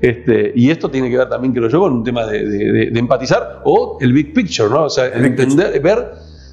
Este, 0.00 0.52
y 0.56 0.70
esto 0.70 0.90
tiene 0.90 1.10
que 1.10 1.18
ver 1.18 1.28
también, 1.28 1.52
creo 1.52 1.68
yo, 1.68 1.80
con 1.80 1.92
un 1.92 2.04
tema 2.04 2.24
de, 2.26 2.42
de- 2.42 2.72
de- 2.72 2.90
de 2.90 2.98
empatizar 3.00 3.60
o 3.64 3.98
el 4.00 4.12
big 4.14 4.32
picture, 4.32 4.70
¿no? 4.70 4.84
O 4.84 4.90
sea, 4.90 5.08
El 5.08 5.26
entender, 5.26 5.78
ver, 5.82 6.10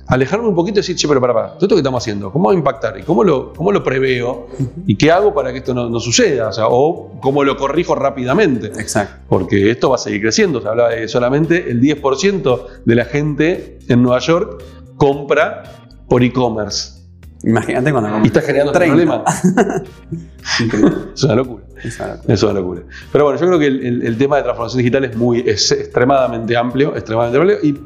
alejarme 0.07 0.47
un 0.47 0.55
poquito 0.55 0.79
y 0.79 0.81
decir, 0.81 0.95
che, 0.95 1.07
pero 1.07 1.19
para, 1.19 1.33
para, 1.33 1.47
todo 1.53 1.65
esto 1.65 1.75
que 1.75 1.79
estamos 1.79 2.03
haciendo, 2.03 2.31
¿cómo 2.31 2.47
va 2.47 2.51
a 2.53 2.55
impactar? 2.55 2.97
¿Y 2.99 3.03
cómo 3.03 3.23
lo, 3.23 3.53
cómo 3.53 3.71
lo 3.71 3.83
preveo? 3.83 4.47
¿Y 4.85 4.95
qué 4.95 5.11
hago 5.11 5.33
para 5.33 5.51
que 5.51 5.59
esto 5.59 5.73
no, 5.73 5.89
no 5.89 5.99
suceda? 5.99 6.49
O, 6.49 6.53
sea, 6.53 6.67
o 6.67 7.19
cómo 7.21 7.43
lo 7.43 7.57
corrijo 7.57 7.95
rápidamente. 7.95 8.67
Exacto. 8.67 9.23
Porque 9.27 9.71
esto 9.71 9.89
va 9.89 9.95
a 9.95 9.99
seguir 9.99 10.21
creciendo. 10.21 10.61
Se 10.61 10.67
habla 10.67 10.89
de 10.89 11.01
que 11.01 11.07
solamente 11.07 11.71
el 11.71 11.81
10% 11.81 12.65
de 12.85 12.95
la 12.95 13.05
gente 13.05 13.79
en 13.87 14.03
Nueva 14.03 14.19
York 14.19 14.63
compra 14.97 15.63
por 16.07 16.23
e-commerce. 16.23 16.93
Imagínate 17.43 17.91
cuando 17.91 18.23
Y 18.23 18.27
está 18.27 18.41
generando 18.41 18.71
30. 18.71 18.95
problema. 18.95 19.23
Increíble. 20.59 20.91
Es 21.13 21.23
una 21.23 21.35
locura. 21.35 21.63
Es 21.83 21.99
una 21.99 22.07
locura. 22.15 22.33
Es 22.33 22.43
una 22.43 22.53
locura. 22.53 22.81
Pero 23.11 23.23
bueno, 23.25 23.39
yo 23.39 23.47
creo 23.47 23.59
que 23.59 23.67
el, 23.67 23.85
el- 23.85 24.03
el 24.07 24.17
tema 24.17 24.37
de 24.37 24.43
transformación 24.43 24.77
digital 24.79 25.05
es, 25.05 25.15
muy, 25.15 25.43
es 25.45 25.71
extremadamente 25.71 26.55
amplio, 26.57 26.95
extremadamente 26.95 27.53
amplio. 27.53 27.57
Y 27.71 27.79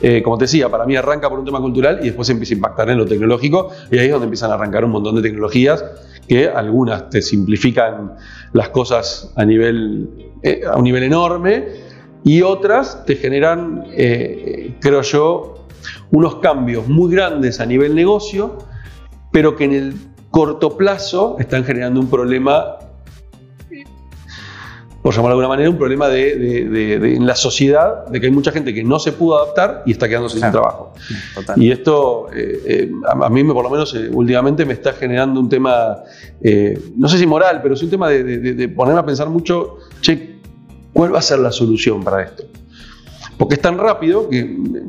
eh, 0.00 0.22
como 0.22 0.38
te 0.38 0.44
decía, 0.44 0.68
para 0.68 0.86
mí 0.86 0.96
arranca 0.96 1.28
por 1.28 1.38
un 1.38 1.44
tema 1.44 1.60
cultural 1.60 1.98
y 2.02 2.06
después 2.06 2.28
empieza 2.30 2.54
a 2.54 2.56
impactar 2.56 2.90
en 2.90 2.98
lo 2.98 3.06
tecnológico. 3.06 3.70
Y 3.90 3.98
ahí 3.98 4.06
es 4.06 4.12
donde 4.12 4.26
empiezan 4.26 4.50
a 4.50 4.54
arrancar 4.54 4.84
un 4.84 4.92
montón 4.92 5.16
de 5.16 5.22
tecnologías 5.22 5.84
que 6.28 6.48
algunas 6.48 7.10
te 7.10 7.22
simplifican 7.22 8.14
las 8.52 8.68
cosas 8.68 9.32
a 9.36 9.44
nivel, 9.44 10.08
eh, 10.42 10.62
a 10.70 10.76
un 10.76 10.84
nivel 10.84 11.02
enorme 11.02 11.66
y 12.24 12.42
otras 12.42 13.04
te 13.06 13.16
generan, 13.16 13.84
eh, 13.92 14.76
creo 14.80 15.02
yo, 15.02 15.66
unos 16.10 16.36
cambios 16.36 16.86
muy 16.88 17.12
grandes 17.12 17.60
a 17.60 17.66
nivel 17.66 17.94
negocio, 17.94 18.58
pero 19.32 19.56
que 19.56 19.64
en 19.64 19.72
el 19.72 19.94
corto 20.30 20.76
plazo 20.76 21.36
están 21.38 21.64
generando 21.64 22.00
un 22.00 22.08
problema 22.08 22.76
por 25.02 25.14
llamarlo 25.14 25.36
de 25.38 25.42
alguna 25.44 25.48
manera, 25.48 25.70
un 25.70 25.78
problema 25.78 26.08
de, 26.08 26.34
de- 26.36 26.64
de- 26.64 26.98
de- 26.98 27.14
en 27.16 27.24
la 27.26 27.36
sociedad, 27.36 28.06
de 28.08 28.20
que 28.20 28.26
hay 28.26 28.32
mucha 28.32 28.50
gente 28.50 28.74
que 28.74 28.82
no 28.82 28.98
se 28.98 29.12
pudo 29.12 29.40
adaptar 29.40 29.82
y 29.86 29.92
está 29.92 30.08
quedándose 30.08 30.40
sin 30.40 30.50
trabajo. 30.50 30.92
Total. 31.34 31.62
Y 31.62 31.70
esto, 31.70 32.26
eh, 32.34 32.60
eh, 32.66 32.90
a, 33.08 33.28
mí 33.30 33.44
me- 33.44 33.54
por 33.54 33.62
lo 33.64 33.70
menos 33.70 33.94
eh, 33.94 34.08
últimamente 34.12 34.64
me 34.66 34.72
está 34.72 34.92
generando 34.92 35.38
un 35.40 35.48
tema, 35.48 35.98
no 36.96 37.08
sé 37.08 37.16
si 37.18 37.26
moral, 37.26 37.60
pero 37.62 37.74
es 37.74 37.82
un 37.82 37.90
tema 37.90 38.08
de, 38.08 38.68
ponerme 38.70 39.00
a 39.00 39.06
pensar 39.06 39.28
mucho, 39.28 39.78
che, 40.00 40.36
¿cuál 40.92 41.14
va 41.14 41.20
a 41.20 41.22
ser 41.22 41.38
la 41.38 41.52
solución 41.52 42.02
para 42.02 42.22
esto? 42.24 42.42
Porque 43.36 43.54
es 43.54 43.60
tan 43.60 43.78
rápido 43.78 44.28
que 44.28 44.40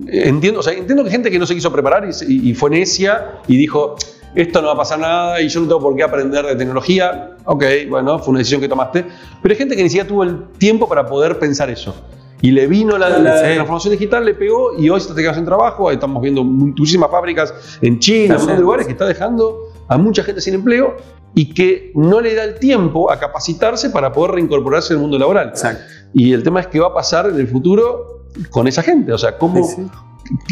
entiendo, 0.07 0.61
o 0.61 0.63
sea, 0.63 0.73
entiendo 0.73 1.03
que 1.03 1.09
hay 1.09 1.13
gente 1.13 1.29
que 1.29 1.37
no 1.37 1.45
se 1.45 1.53
quiso 1.53 1.71
preparar 1.71 2.09
y- 2.27 2.49
y 2.49 2.55
fue 2.55 2.71
necia 2.71 3.33
y 3.47 3.57
dijo, 3.57 3.95
esto 4.35 4.61
no 4.61 4.67
va 4.67 4.73
a 4.73 4.77
pasar 4.77 4.99
nada 4.99 5.41
y 5.41 5.49
yo 5.49 5.61
no 5.61 5.67
tengo 5.67 5.81
por 5.81 5.95
qué 5.95 6.03
aprender 6.03 6.45
de 6.45 6.55
tecnología. 6.55 7.35
Ok, 7.45 7.63
bueno, 7.89 8.19
fue 8.19 8.31
una 8.31 8.39
decisión 8.39 8.61
que 8.61 8.67
tomaste. 8.67 9.05
Pero 9.41 9.53
hay 9.53 9.57
gente 9.57 9.75
que 9.75 9.83
ni 9.83 9.89
siquiera 9.89 10.07
tuvo 10.07 10.23
el 10.23 10.49
tiempo 10.57 10.87
para 10.87 11.05
poder 11.05 11.39
pensar 11.39 11.69
eso. 11.69 11.95
Y 12.41 12.51
le 12.51 12.67
vino 12.67 12.97
la, 12.97 13.09
la 13.09 13.41
transformación 13.41 13.91
digital, 13.91 14.23
le 14.23 14.33
pegó 14.33 14.77
y 14.77 14.89
hoy 14.89 15.01
se 15.01 15.13
te 15.13 15.21
quedas 15.21 15.35
sin 15.35 15.45
trabajo. 15.45 15.91
Estamos 15.91 16.21
viendo 16.21 16.43
muchísimas 16.43 17.11
fábricas 17.11 17.53
en 17.81 17.99
China, 17.99 18.37
en 18.39 18.47
de 18.47 18.59
lugares 18.59 18.85
que 18.85 18.93
está 18.93 19.05
dejando 19.05 19.73
a 19.87 19.97
mucha 19.97 20.23
gente 20.23 20.39
sin 20.39 20.53
empleo 20.53 20.95
y 21.35 21.53
que 21.53 21.91
no 21.95 22.21
le 22.21 22.33
da 22.35 22.45
el 22.45 22.55
tiempo 22.55 23.11
a 23.11 23.19
capacitarse 23.19 23.89
para 23.89 24.13
poder 24.13 24.31
reincorporarse 24.35 24.93
al 24.93 24.99
mundo 24.99 25.19
laboral. 25.19 25.49
Exacto. 25.49 25.83
Y 26.13 26.31
el 26.31 26.43
tema 26.43 26.61
es 26.61 26.67
qué 26.67 26.79
va 26.79 26.87
a 26.87 26.93
pasar 26.93 27.27
en 27.27 27.39
el 27.39 27.47
futuro 27.47 28.25
con 28.51 28.67
esa 28.67 28.83
gente. 28.83 29.11
O 29.11 29.17
sea, 29.17 29.37
¿cómo, 29.37 29.63
Sí, 29.63 29.75
sí. 29.75 29.87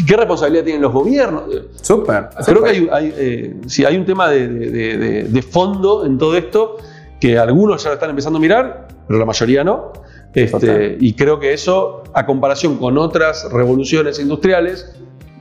¿Qué 0.06 0.16
responsabilidad 0.16 0.64
tienen 0.64 0.82
los 0.82 0.92
gobiernos? 0.92 1.44
Súper. 1.82 2.28
Creo 2.44 2.62
que 2.62 2.70
hay, 2.70 2.88
hay, 2.90 3.14
eh, 3.16 3.56
sí, 3.66 3.84
hay 3.84 3.96
un 3.96 4.04
tema 4.04 4.28
de, 4.28 4.48
de- 4.48 4.70
de- 4.70 4.96
de- 4.98 5.22
de 5.24 5.42
fondo 5.42 6.04
en 6.06 6.18
todo 6.18 6.36
esto 6.36 6.76
que 7.20 7.38
algunos 7.38 7.82
ya 7.82 7.90
lo 7.90 7.94
están 7.94 8.10
empezando 8.10 8.38
a 8.38 8.40
mirar, 8.40 8.88
pero 9.06 9.18
la 9.18 9.24
mayoría 9.24 9.64
no. 9.64 9.92
Este, 10.34 10.96
y 11.00 11.14
creo 11.14 11.40
que 11.40 11.52
eso, 11.52 12.02
a 12.14 12.24
comparación 12.26 12.76
con 12.76 12.96
otras 12.98 13.50
revoluciones 13.50 14.18
industriales, 14.20 14.92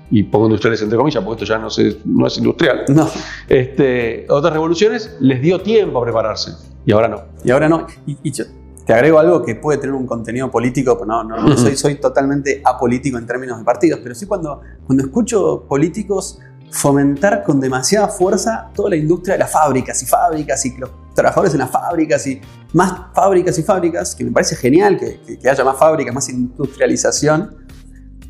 y 0.09 0.23
pongo 0.23 0.45
industriales 0.45 0.81
entre 0.81 0.97
comillas, 0.97 1.21
porque 1.23 1.43
esto 1.43 1.53
ya 1.53 1.59
no, 1.59 1.69
se- 1.69 1.97
no 2.05 2.25
es 2.27 2.37
industrial, 2.37 2.85
No. 2.87 3.09
este, 3.49 4.25
otras 4.29 4.53
revoluciones 4.53 5.17
les 5.19 5.41
dio 5.41 5.59
tiempo 5.61 5.99
a 5.99 6.03
prepararse 6.03 6.53
y 6.85 6.93
ahora 6.93 7.09
no. 7.09 7.23
Y 7.43 7.51
ahora 7.51 7.67
no. 7.67 7.85
Y, 8.05 8.17
y 8.23 8.31
yo 8.31 8.45
te 8.87 8.93
agrego 8.93 9.19
algo 9.19 9.43
que 9.43 9.53
puede 9.55 9.77
tener 9.79 9.93
un 9.93 10.07
contenido 10.07 10.49
político, 10.49 10.93
pero 10.97 11.05
no, 11.07 11.23
no, 11.25 11.35
no 11.41 11.47
Ujú. 11.53 11.57
soy, 11.57 11.75
soy 11.75 11.95
totalmente 11.95 12.61
apolítico 12.63 13.17
en 13.17 13.27
términos 13.27 13.59
de 13.59 13.65
partidos, 13.65 13.99
pero 14.01 14.15
sí 14.15 14.25
cuando, 14.25 14.61
cuando 14.85 15.03
escucho 15.03 15.65
políticos 15.67 16.39
fomentar 16.71 17.43
con 17.43 17.59
demasiada 17.59 18.07
fuerza 18.07 18.69
toda 18.73 18.91
la 18.91 18.95
industria 18.95 19.33
de 19.35 19.39
las 19.39 19.51
fábricas 19.51 20.01
y 20.01 20.05
fábricas 20.05 20.65
y 20.65 20.77
los 20.77 20.89
trabajadores 21.13 21.53
en 21.53 21.59
las 21.59 21.69
fábricas 21.71 22.25
y 22.27 22.39
más 22.73 22.93
fábricas 23.13 23.59
y 23.59 23.63
fábricas, 23.63 24.15
que 24.15 24.23
me 24.23 24.31
parece 24.31 24.55
genial 24.55 24.97
que, 24.97 25.19
que- 25.19 25.37
que 25.37 25.49
haya 25.49 25.63
más 25.65 25.77
fábricas, 25.77 26.13
más 26.15 26.29
industrialización, 26.29 27.55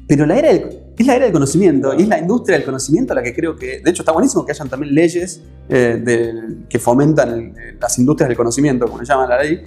pero 0.07 0.25
la 0.25 0.37
era 0.39 0.49
del- 0.53 0.83
es 0.97 1.05
la 1.05 1.15
era 1.15 1.25
del 1.25 1.33
conocimiento 1.33 1.93
y 1.93 2.01
es 2.03 2.07
la 2.07 2.17
industria 2.17 2.57
del 2.57 2.65
conocimiento 2.65 3.13
la 3.13 3.21
que 3.21 3.35
creo 3.35 3.55
que, 3.55 3.79
de 3.81 3.91
hecho 3.91 4.01
está 4.01 4.11
buenísimo 4.11 4.43
que 4.45 4.51
hayan 4.53 4.67
también 4.69 4.95
leyes 4.95 5.41
eh, 5.69 6.55
que 6.67 6.79
fomentan 6.79 7.29
el- 7.33 7.77
las 7.79 7.99
industrias 7.99 8.27
del 8.29 8.37
conocimiento, 8.37 8.87
como 8.87 8.99
le 8.99 9.05
llaman 9.05 9.29
la 9.29 9.43
ley, 9.43 9.61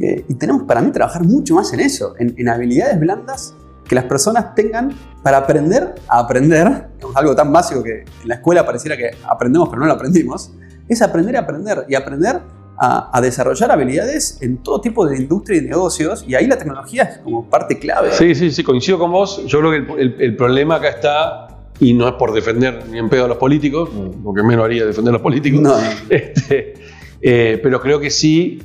eh, 0.00 0.24
y 0.28 0.34
tenemos 0.34 0.62
para 0.64 0.80
mí 0.80 0.90
trabajar 0.92 1.24
mucho 1.24 1.54
más 1.54 1.72
en 1.72 1.80
eso, 1.80 2.14
en, 2.18 2.34
en 2.38 2.48
habilidades 2.48 2.98
blandas 3.00 3.54
que 3.88 3.94
las 3.96 4.04
personas 4.04 4.54
tengan 4.54 4.92
para 5.22 5.38
aprender 5.38 5.94
a 6.08 6.20
aprender, 6.20 6.88
digamos, 6.94 7.16
algo 7.16 7.34
tan 7.34 7.52
básico 7.52 7.82
que 7.82 8.00
en 8.22 8.28
la 8.28 8.36
escuela 8.36 8.64
pareciera 8.64 8.96
que 8.96 9.10
aprendemos 9.28 9.68
pero 9.68 9.80
no 9.80 9.86
lo 9.86 9.92
aprendimos, 9.94 10.52
es 10.88 11.02
aprender 11.02 11.36
a 11.36 11.40
aprender 11.40 11.84
y 11.88 11.94
aprender 11.96 12.40
a, 12.78 13.10
a 13.16 13.20
desarrollar 13.20 13.70
habilidades 13.72 14.38
en 14.40 14.58
todo 14.58 14.80
tipo 14.80 15.06
de 15.06 15.16
industria 15.18 15.58
y 15.58 15.62
negocios, 15.66 16.24
y 16.26 16.34
ahí 16.34 16.46
la 16.46 16.56
tecnología 16.56 17.02
es 17.02 17.18
como 17.18 17.44
parte 17.50 17.78
clave. 17.78 18.10
Sí, 18.12 18.34
sí, 18.34 18.50
sí, 18.50 18.62
coincido 18.64 18.98
con 18.98 19.12
vos. 19.12 19.44
Yo 19.46 19.58
creo 19.58 19.70
que 19.72 19.76
el, 19.94 20.00
el- 20.00 20.20
el 20.20 20.36
problema 20.36 20.76
acá 20.76 20.88
está, 20.88 21.48
y 21.78 21.92
no 21.92 22.08
es 22.08 22.14
por 22.14 22.32
defender 22.32 22.86
ni 22.90 22.98
en 22.98 23.10
pedo 23.10 23.26
a 23.26 23.28
los 23.28 23.36
políticos, 23.36 23.90
porque 24.24 24.42
menos 24.42 24.64
haría 24.64 24.86
defender 24.86 25.10
a 25.10 25.14
los 25.14 25.22
políticos, 25.22 25.60
No, 25.60 25.74
Este, 26.08 26.72
eh, 27.20 27.60
pero 27.62 27.80
creo 27.82 28.00
que 28.00 28.08
sí, 28.10 28.62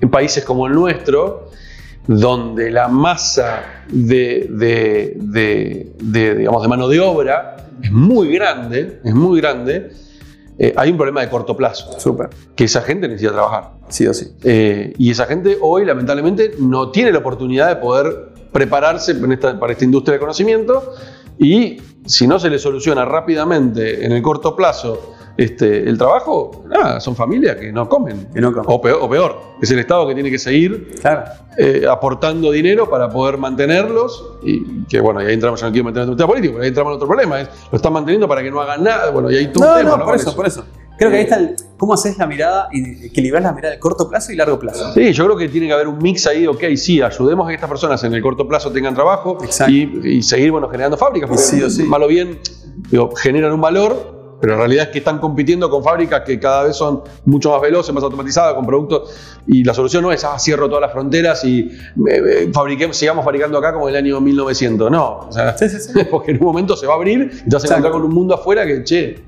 en 0.00 0.10
países 0.10 0.44
como 0.44 0.66
el 0.66 0.74
nuestro, 0.74 1.50
donde 2.06 2.70
la 2.70 2.88
masa 2.88 3.62
de, 3.88 4.46
de- 4.50 5.14
de- 5.16 5.92
de, 6.00 6.34
digamos, 6.36 6.62
de 6.62 6.68
mano 6.68 6.88
de 6.88 7.00
obra 7.00 7.56
es 7.82 7.90
muy 7.90 8.32
grande, 8.32 9.00
es 9.04 9.14
muy 9.14 9.40
grande, 9.40 9.90
eh, 10.58 10.72
hay 10.76 10.90
un 10.90 10.96
problema 10.96 11.20
de 11.20 11.28
corto 11.28 11.56
plazo, 11.56 11.98
súper, 11.98 12.30
que 12.54 12.64
esa 12.64 12.80
gente 12.82 13.08
necesita 13.08 13.32
trabajar. 13.32 13.72
sí 13.88 14.06
o 14.06 14.14
sí. 14.14 14.28
Eh, 14.44 14.94
y 14.98 15.10
esa 15.10 15.26
gente 15.26 15.58
hoy, 15.60 15.84
lamentablemente, 15.84 16.52
no 16.58 16.90
tiene 16.90 17.12
la 17.12 17.18
oportunidad 17.18 17.68
de 17.68 17.76
poder 17.76 18.28
prepararse 18.52 19.12
esta- 19.30 19.58
para 19.58 19.72
esta 19.72 19.84
industria 19.84 20.14
de 20.14 20.20
conocimiento 20.20 20.94
y 21.38 21.78
si 22.06 22.26
no 22.26 22.38
se 22.38 22.48
le 22.48 22.58
soluciona 22.58 23.04
rápidamente 23.04 24.04
en 24.06 24.12
el 24.12 24.22
corto 24.22 24.54
plazo 24.56 25.15
este, 25.36 25.88
el 25.88 25.98
trabajo, 25.98 26.64
nada, 26.68 26.98
son 27.00 27.14
familias 27.14 27.56
que 27.56 27.72
no 27.72 27.88
comen. 27.88 28.28
Que 28.32 28.40
no 28.40 28.52
comen. 28.52 28.66
O 28.68 28.80
peor, 28.80 28.98
o 29.02 29.08
peor, 29.08 29.40
es 29.60 29.70
el 29.70 29.78
Estado 29.78 30.06
que 30.08 30.14
tiene 30.14 30.30
que 30.30 30.38
seguir 30.38 30.94
Claro. 31.00 31.24
eh, 31.58 31.84
aportando 31.90 32.50
dinero 32.50 32.88
para 32.88 33.08
poder 33.08 33.36
mantenerlos 33.38 34.38
y 34.42 34.84
que 34.84 35.00
bueno, 35.00 35.22
y 35.22 35.26
ahí 35.26 35.34
entramos, 35.34 35.60
yo 35.60 35.66
no 35.66 35.72
quiero 35.72 35.84
meter 35.86 36.02
en 36.04 36.10
el 36.10 36.16
tema 36.16 36.28
político, 36.28 36.52
pero 36.54 36.62
ahí 36.62 36.68
entramos 36.68 36.90
en 36.92 36.96
otro 36.96 37.08
problema, 37.08 37.40
es, 37.40 37.48
lo 37.70 37.76
están 37.76 37.92
manteniendo 37.92 38.26
para 38.28 38.42
que 38.42 38.50
no 38.50 38.60
hagan 38.60 38.82
nada, 38.84 39.10
bueno, 39.10 39.30
y 39.30 39.36
hay 39.36 39.52
todo 39.52 39.64
No, 39.64 39.72
un 39.72 39.78
tema, 39.78 39.90
no, 39.90 39.96
¿no? 39.98 40.04
por 40.04 40.12
con 40.14 40.20
eso, 40.20 40.36
por 40.36 40.46
eso. 40.46 40.64
Creo 40.98 41.10
que 41.10 41.16
ahí 41.18 41.22
está 41.24 41.36
el, 41.36 41.54
cómo 41.76 41.92
haces 41.92 42.16
la 42.16 42.26
mirada 42.26 42.68
y 42.72 43.04
equilibrar 43.04 43.42
la 43.42 43.52
mirada 43.52 43.74
de 43.74 43.78
corto 43.78 44.08
plazo 44.08 44.32
y 44.32 44.36
largo 44.36 44.58
plazo. 44.58 44.94
Sí, 44.94 45.12
yo 45.12 45.26
creo 45.26 45.36
que 45.36 45.46
tiene 45.50 45.66
que 45.66 45.74
haber 45.74 45.88
un 45.88 45.98
mix 45.98 46.26
ahí 46.26 46.40
de, 46.42 46.48
ok, 46.48 46.64
sí, 46.76 47.02
ayudemos 47.02 47.44
a 47.44 47.48
que 47.48 47.54
estas 47.56 47.68
personas 47.68 48.02
en 48.04 48.14
el 48.14 48.22
corto 48.22 48.48
plazo 48.48 48.72
tengan 48.72 48.94
trabajo 48.94 49.36
y, 49.68 50.08
y 50.08 50.22
seguir 50.22 50.52
bueno, 50.52 50.70
generando 50.70 50.96
fábricas, 50.96 51.28
porque 51.28 51.42
Sí 51.42 51.70
sí. 51.70 51.82
mal 51.82 52.02
o 52.02 52.08
bien 52.08 52.38
digo, 52.90 53.10
generan 53.14 53.52
un 53.52 53.60
valor 53.60 54.15
pero 54.40 54.54
en 54.54 54.58
realidad 54.58 54.84
es 54.86 54.90
que 54.90 54.98
están 54.98 55.18
compitiendo 55.18 55.70
con 55.70 55.82
fábricas 55.82 56.22
que 56.22 56.38
cada 56.38 56.64
vez 56.64 56.76
son 56.76 57.02
mucho 57.24 57.50
más 57.50 57.60
veloces, 57.60 57.94
más 57.94 58.04
automatizadas, 58.04 58.54
con 58.54 58.66
productos, 58.66 59.14
y 59.46 59.64
la 59.64 59.74
solución 59.74 60.02
no 60.02 60.12
es, 60.12 60.24
ah, 60.24 60.38
cierro 60.38 60.68
todas 60.68 60.82
las 60.82 60.92
fronteras 60.92 61.44
y 61.44 61.70
eh, 62.08 62.50
fabriquemos, 62.52 62.96
sigamos 62.96 63.24
fabricando 63.24 63.58
acá 63.58 63.72
como 63.72 63.88
el 63.88 63.96
año 63.96 64.20
1900. 64.20 64.90
No, 64.90 65.26
o 65.28 65.32
sea, 65.32 65.54
porque 66.10 66.32
en 66.32 66.38
un 66.38 66.44
momento 66.44 66.76
se 66.76 66.86
va 66.86 66.94
a 66.94 66.96
abrir 66.96 67.30
y 67.46 67.48
te 67.48 67.56
vas 67.56 67.64
a 67.64 67.68
encontrar 67.68 67.92
con 67.92 68.02
un 68.02 68.14
mundo 68.14 68.34
afuera 68.34 68.66
que, 68.66 68.84
che, 68.84 69.24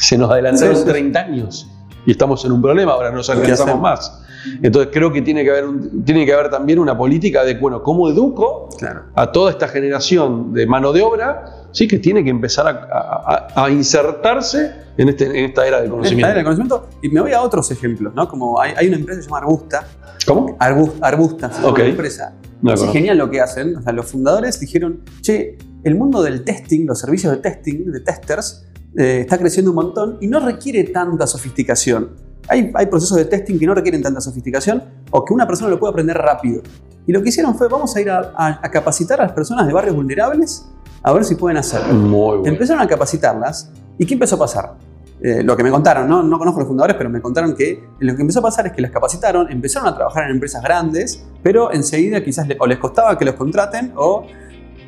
se 0.00 0.16
nos 0.16 0.30
adelantaron 0.30 0.84
30 0.84 1.20
años 1.20 1.68
y 2.06 2.12
estamos 2.12 2.44
en 2.44 2.52
un 2.52 2.62
problema, 2.62 2.92
ahora 2.92 3.10
no 3.10 3.18
nos 3.18 3.30
alcanzamos 3.30 3.80
más. 3.80 4.24
Entonces 4.62 4.90
creo 4.92 5.12
que 5.12 5.22
tiene 5.22 5.44
que 5.44 5.50
haber, 5.50 5.64
tiene 6.04 6.24
que 6.26 6.32
haber 6.32 6.50
también 6.50 6.78
una 6.78 6.96
política 6.96 7.44
de, 7.44 7.54
bueno, 7.54 7.82
¿cómo 7.82 8.08
educo 8.08 8.68
a 9.14 9.32
toda 9.32 9.50
esta 9.50 9.68
generación 9.68 10.52
de 10.52 10.66
mano 10.66 10.92
de 10.92 11.02
obra? 11.02 11.44
Sí, 11.72 11.86
que 11.86 11.98
tiene 11.98 12.24
que 12.24 12.30
empezar 12.30 12.66
a, 12.66 13.70
insertarse 13.70 14.72
en, 14.96 15.08
este, 15.10 15.26
en, 15.26 15.44
esta 15.46 15.66
era 15.66 15.80
del 15.80 15.90
conocimiento. 15.90 16.26
Era 16.26 16.34
del 16.36 16.44
conocimiento. 16.44 16.88
Y 17.02 17.08
me 17.10 17.20
voy 17.20 17.32
a 17.32 17.42
otros 17.42 17.70
ejemplos, 17.70 18.14
¿no? 18.14 18.26
Como 18.28 18.60
hay, 18.60 18.86
una 18.86 18.96
empresa 18.96 19.18
que 19.18 19.22
se 19.24 19.28
llama 19.28 19.38
Arbusta. 19.38 19.86
¿Cómo? 20.26 20.56
Arbusta, 20.58 21.48
es 21.48 21.64
una 21.64 21.84
empresa. 21.84 22.34
es 22.64 22.84
genial 22.90 23.18
lo 23.18 23.30
que 23.30 23.40
hacen. 23.40 23.76
O 23.76 23.82
sea, 23.82 23.92
los 23.92 24.06
fundadores 24.06 24.58
dijeron, 24.60 25.02
che, 25.20 25.58
el 25.84 25.94
mundo 25.94 26.22
del 26.22 26.44
testing, 26.44 26.86
los 26.86 26.98
servicios 26.98 27.32
de 27.32 27.38
testing, 27.38 27.92
de 27.92 28.00
testers, 28.00 28.66
eh, 28.96 29.20
está 29.20 29.38
creciendo 29.38 29.70
un 29.70 29.76
montón 29.76 30.18
y 30.20 30.26
no 30.26 30.40
requiere 30.40 30.84
tanta 30.84 31.26
sofisticación. 31.26 32.27
Hay, 32.48 32.86
procesos 32.86 33.16
de 33.16 33.24
testing 33.26 33.58
que 33.58 33.66
no 33.66 33.74
requieren 33.74 34.02
tanta 34.02 34.20
sofisticación 34.20 34.82
o 35.10 35.24
que 35.24 35.34
una 35.34 35.46
persona 35.46 35.70
lo 35.70 35.78
puede 35.78 35.90
aprender 35.90 36.16
rápido. 36.16 36.62
Y 37.06 37.12
lo 37.12 37.22
que 37.22 37.28
hicieron 37.28 37.54
fue, 37.54 37.68
vamos 37.68 37.94
a 37.96 38.00
ir 38.00 38.10
a, 38.10 38.60
capacitar 38.72 39.20
a 39.20 39.24
las 39.24 39.32
personas 39.32 39.66
de 39.66 39.72
barrios 39.72 39.94
vulnerables 39.94 40.66
a 41.02 41.12
ver 41.12 41.24
si 41.24 41.34
pueden 41.34 41.56
hacerlo. 41.58 41.94
Muy 41.94 42.38
bueno. 42.38 42.52
Empezaron 42.52 42.82
a 42.82 42.86
capacitarlas. 42.86 43.70
¿Y 43.98 44.06
qué 44.06 44.14
empezó 44.14 44.36
a 44.36 44.38
pasar? 44.38 44.74
Eh, 45.20 45.42
lo 45.42 45.56
que 45.56 45.64
me 45.64 45.70
contaron, 45.70 46.08
¿no? 46.08 46.22
no 46.22 46.38
conozco 46.38 46.60
los 46.60 46.68
fundadores, 46.68 46.96
pero 46.96 47.10
me 47.10 47.20
contaron 47.20 47.54
que 47.54 47.82
lo 47.98 48.14
que 48.14 48.22
empezó 48.22 48.38
a 48.38 48.42
pasar 48.42 48.68
es 48.68 48.72
que 48.72 48.80
las 48.80 48.92
capacitaron, 48.92 49.50
empezaron 49.50 49.88
a 49.88 49.94
trabajar 49.94 50.24
en 50.24 50.30
empresas 50.30 50.62
grandes, 50.62 51.24
pero 51.42 51.72
enseguida 51.72 52.22
quizás 52.22 52.46
o 52.58 52.66
les 52.66 52.78
costaba 52.78 53.18
que 53.18 53.24
los 53.24 53.34
contraten 53.34 53.92
o 53.96 54.24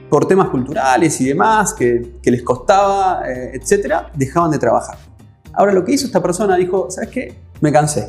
por 0.08 0.26
temas 0.26 0.48
culturales 0.50 1.20
y 1.20 1.28
demás, 1.28 1.74
que, 1.74 2.20
les 2.22 2.42
costaba, 2.42 3.22
eh, 3.28 3.52
etcétera, 3.54 4.10
dejaban 4.14 4.50
de 4.50 4.58
trabajar. 4.58 5.09
Ahora 5.52 5.72
lo 5.72 5.84
que 5.84 5.92
hizo 5.92 6.06
esta 6.06 6.22
persona 6.22 6.56
dijo, 6.56 6.90
¿sabes 6.90 7.10
qué? 7.10 7.34
me 7.60 7.72
cansé. 7.72 8.08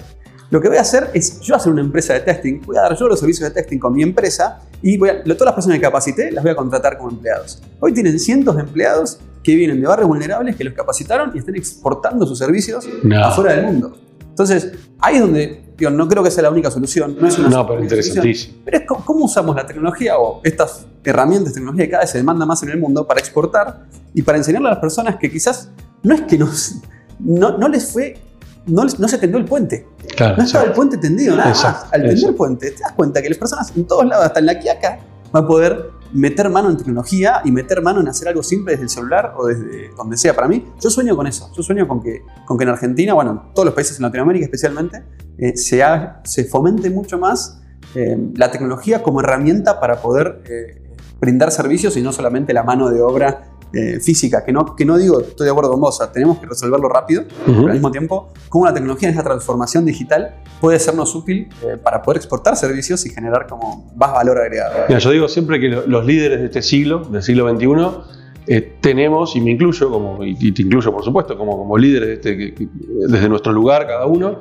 Lo 0.49 0.59
que 0.59 0.67
voy 0.67 0.77
a 0.77 0.81
hacer 0.81 1.09
es 1.13 1.39
yo 1.39 1.55
hacer 1.55 1.71
una 1.71 1.81
empresa 1.81 2.13
de 2.13 2.19
testing, 2.21 2.61
voy 2.65 2.75
a 2.75 2.81
dar 2.81 2.97
yo 2.97 3.07
los 3.07 3.19
servicios 3.19 3.47
de 3.47 3.55
testing 3.55 3.79
con 3.79 3.93
mi 3.93 4.03
empresa 4.03 4.59
y 4.81 4.97
voy 4.97 5.09
a, 5.09 5.23
todas 5.23 5.45
las 5.45 5.53
personas 5.53 5.77
que 5.77 5.81
capacité 5.81 6.31
las 6.31 6.43
voy 6.43 6.51
a 6.51 6.55
contratar 6.55 6.97
como 6.97 7.11
empleados. 7.11 7.61
Hoy 7.79 7.93
tienen 7.93 8.19
cientos 8.19 8.55
de 8.57 8.63
empleados 8.63 9.19
que 9.43 9.55
vienen 9.55 9.79
de 9.79 9.87
barrios 9.87 10.09
vulnerables, 10.09 10.55
que 10.57 10.65
los 10.65 10.73
capacitaron 10.73 11.31
y 11.33 11.39
están 11.39 11.55
exportando 11.55 12.25
sus 12.25 12.37
servicios 12.37 12.85
afuera 13.23 13.53
del 13.53 13.65
mundo. 13.65 13.97
Entonces, 14.29 14.73
ahí 14.99 15.15
es 15.15 15.21
donde, 15.21 15.63
no 15.79 16.07
creo 16.07 16.23
que 16.23 16.31
sea 16.31 16.43
la 16.43 16.49
única 16.49 16.69
solución, 16.69 17.15
no 17.19 17.27
es 17.27 17.37
una 17.39 17.49
No, 17.49 17.67
pero 17.67 17.81
interesantísimo. 17.81 18.57
Pero 18.65 18.77
es 18.77 18.83
cómo 18.85 19.25
usamos 19.25 19.55
la 19.55 19.65
tecnología 19.65 20.17
o 20.17 20.41
estas 20.43 20.85
herramientas 21.03 21.53
tecnología 21.53 21.85
que 21.85 21.91
cada 21.91 22.03
vez 22.03 22.11
se 22.11 22.17
demanda 22.17 22.45
más 22.45 22.61
en 22.63 22.69
el 22.69 22.79
mundo 22.79 23.07
para 23.07 23.19
exportar 23.19 23.85
y 24.13 24.21
para 24.21 24.37
enseñarle 24.37 24.67
a 24.67 24.71
las 24.71 24.79
personas 24.79 25.15
que 25.15 25.31
quizás 25.31 25.69
no 26.03 26.13
es 26.13 26.21
que 26.21 26.37
nos, 26.37 26.75
no, 27.23 27.57
no 27.57 27.67
les 27.67 27.91
fue 27.91 28.17
no, 28.65 28.87
se 28.87 29.17
tendió 29.17 29.39
el 29.39 29.45
puente. 29.45 29.87
no 30.19 30.43
estaba 30.43 30.65
el 30.65 30.71
puente 30.73 30.97
tendido, 30.97 31.35
nada 31.35 31.49
más. 31.49 31.87
Al 31.91 32.03
tender 32.03 32.29
el 32.29 32.35
puente, 32.35 32.71
te 32.71 32.81
das 32.81 32.91
cuenta 32.93 33.21
que 33.21 33.29
las 33.29 33.37
personas 33.37 33.71
en 33.75 33.85
todos 33.85 34.05
lados, 34.05 34.25
hasta 34.25 34.39
en 34.39 34.45
la 34.45 34.59
Quiaca, 34.59 34.99
van 35.31 35.43
a 35.43 35.47
poder 35.47 35.89
meter 36.13 36.49
mano 36.49 36.69
en 36.69 36.77
tecnología 36.77 37.41
y 37.43 37.51
meter 37.51 37.81
mano 37.81 38.01
en 38.01 38.07
hacer 38.07 38.27
algo 38.27 38.43
simple 38.43 38.73
desde 38.73 38.83
el 38.83 38.89
celular 38.89 39.33
o 39.37 39.47
desde 39.47 39.89
donde 39.95 40.17
sea. 40.17 40.35
Para 40.35 40.47
mí, 40.47 40.65
yo 40.79 40.89
sueño 40.89 41.15
con 41.15 41.25
eso. 41.25 41.49
Yo 41.55 41.63
sueño 41.63 41.87
con 41.87 42.01
que, 42.01 42.21
con 42.45 42.57
que 42.57 42.63
en 42.63 42.69
Argentina, 42.69 43.13
bueno, 43.13 43.31
en 43.31 43.53
todos 43.53 43.65
los 43.65 43.73
países 43.73 43.97
en 43.97 44.03
Latinoamérica 44.03 44.45
especialmente, 44.45 45.03
eh, 45.37 45.55
se, 45.55 45.81
se 46.23 46.45
fomente 46.45 46.89
mucho 46.89 47.17
más 47.17 47.61
eh, 47.95 48.17
la 48.35 48.51
tecnología 48.51 49.01
como 49.01 49.21
herramienta 49.21 49.79
para 49.79 50.01
poder 50.01 50.43
eh, 50.49 50.81
brindar 51.19 51.51
servicios 51.51 51.97
y 51.97 52.01
no 52.01 52.11
solamente 52.11 52.53
la 52.53 52.63
mano 52.63 52.89
de 52.89 53.01
obra 53.01 53.50
eh, 53.73 54.01
física, 54.01 54.43
que 54.43 54.51
no, 54.51 54.75
que 54.75 54.83
no 54.83 54.97
digo, 54.97 55.21
estoy 55.21 55.45
de 55.45 55.51
acuerdo 55.51 55.71
con 55.71 55.79
vos, 55.79 55.97
tenemos 56.11 56.39
que 56.39 56.45
resolverlo 56.45 56.89
rápido, 56.89 57.23
pero 57.45 57.67
al 57.67 57.71
mismo 57.71 57.89
tiempo, 57.89 58.33
cómo 58.49 58.65
la 58.65 58.73
tecnología 58.73 59.07
en 59.07 59.15
esa 59.15 59.23
transformación 59.23 59.85
digital 59.85 60.35
puede 60.59 60.77
sernos 60.77 61.15
útil 61.15 61.47
eh, 61.63 61.77
para 61.81 62.01
poder 62.01 62.17
exportar 62.17 62.57
servicios 62.57 63.05
y 63.05 63.09
generar 63.11 63.47
como 63.47 63.89
más 63.95 64.11
valor 64.11 64.39
agregado. 64.39 64.73
Mira, 64.89 64.99
yo 64.99 65.11
digo 65.11 65.29
siempre 65.29 65.57
que 65.61 65.69
los 65.69 66.05
líderes 66.05 66.41
de 66.41 66.45
este 66.47 66.61
siglo, 66.61 67.05
del 67.05 67.23
siglo 67.23 67.49
XXI, 67.49 67.67
eh, 68.47 68.77
tenemos, 68.81 69.37
y 69.37 69.41
me 69.41 69.51
incluyo, 69.51 69.89
como, 69.89 70.21
y, 70.21 70.51
te 70.51 70.63
incluyo 70.63 70.91
por 70.91 71.05
supuesto, 71.05 71.37
como, 71.37 71.57
como 71.57 71.77
líderes 71.77 72.19
este, 72.19 72.67
desde 73.07 73.29
nuestro 73.29 73.53
lugar 73.53 73.87
cada 73.87 74.05
uno, 74.05 74.39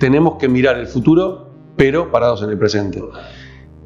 tenemos 0.00 0.38
que 0.38 0.48
mirar 0.48 0.78
el 0.78 0.86
futuro, 0.86 1.50
pero 1.76 2.10
parados 2.10 2.42
en 2.42 2.48
el 2.48 2.56
presente. 2.56 3.02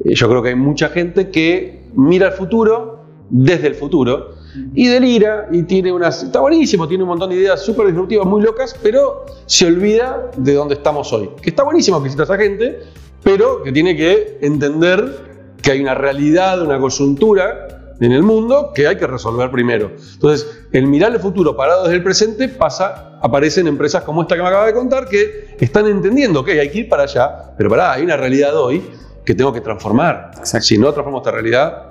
yo 0.05 0.29
creo 0.29 0.41
que 0.41 0.49
hay 0.49 0.55
mucha 0.55 0.87
gente 0.87 1.29
que 1.29 1.89
mira 1.95 2.27
el 2.27 2.33
futuro 2.33 3.03
desde 3.29 3.67
el 3.67 3.75
futuro, 3.75 4.32
y 4.73 4.87
delira 4.87 5.47
y 5.51 5.63
tiene 5.63 5.91
unas. 5.91 6.23
Está 6.23 6.39
buenísimo, 6.39 6.87
tiene 6.87 7.03
un 7.03 7.09
montón 7.09 7.29
de 7.29 7.35
ideas 7.37 7.61
súper 7.61 7.87
disruptivas, 7.87 8.25
muy 8.25 8.41
locas, 8.41 8.75
pero 8.81 9.25
se 9.45 9.65
olvida 9.65 10.31
de 10.37 10.53
dónde 10.53 10.75
estamos 10.75 11.11
hoy. 11.13 11.29
Que 11.41 11.49
está 11.49 11.63
buenísimo 11.63 12.01
que 12.01 12.07
exista 12.07 12.23
esa 12.23 12.37
gente, 12.37 12.81
pero 13.23 13.63
que 13.63 13.71
tiene 13.71 13.95
que 13.95 14.37
entender 14.41 15.33
que 15.61 15.71
hay 15.71 15.81
una 15.81 15.95
realidad, 15.95 16.61
una 16.61 16.79
coyuntura 16.79 17.95
en 17.99 18.11
el 18.11 18.23
mundo 18.23 18.71
que 18.75 18.87
hay 18.87 18.97
que 18.97 19.07
resolver 19.07 19.49
primero. 19.49 19.91
Entonces, 20.13 20.65
el 20.71 20.87
mirar 20.87 21.13
el 21.13 21.19
futuro 21.19 21.55
parado 21.55 21.83
desde 21.83 21.95
el 21.95 22.03
presente 22.03 22.49
pasa, 22.49 23.17
aparecen 23.21 23.67
empresas 23.67 24.03
como 24.03 24.23
esta 24.23 24.35
que 24.35 24.41
me 24.41 24.47
acaba 24.47 24.65
de 24.65 24.73
contar 24.73 25.07
que 25.07 25.55
están 25.59 25.87
entendiendo 25.87 26.43
que 26.43 26.59
hay 26.59 26.69
que 26.69 26.79
ir 26.79 26.89
para 26.89 27.03
allá, 27.03 27.53
pero 27.57 27.69
pará, 27.69 27.93
hay 27.93 28.03
una 28.03 28.17
realidad 28.17 28.57
hoy 28.57 28.83
que 29.25 29.35
tengo 29.35 29.53
que 29.53 29.61
transformar. 29.61 30.31
Si 30.43 30.77
no 30.77 30.91
transformo 30.91 31.19
esta 31.19 31.31
realidad, 31.31 31.89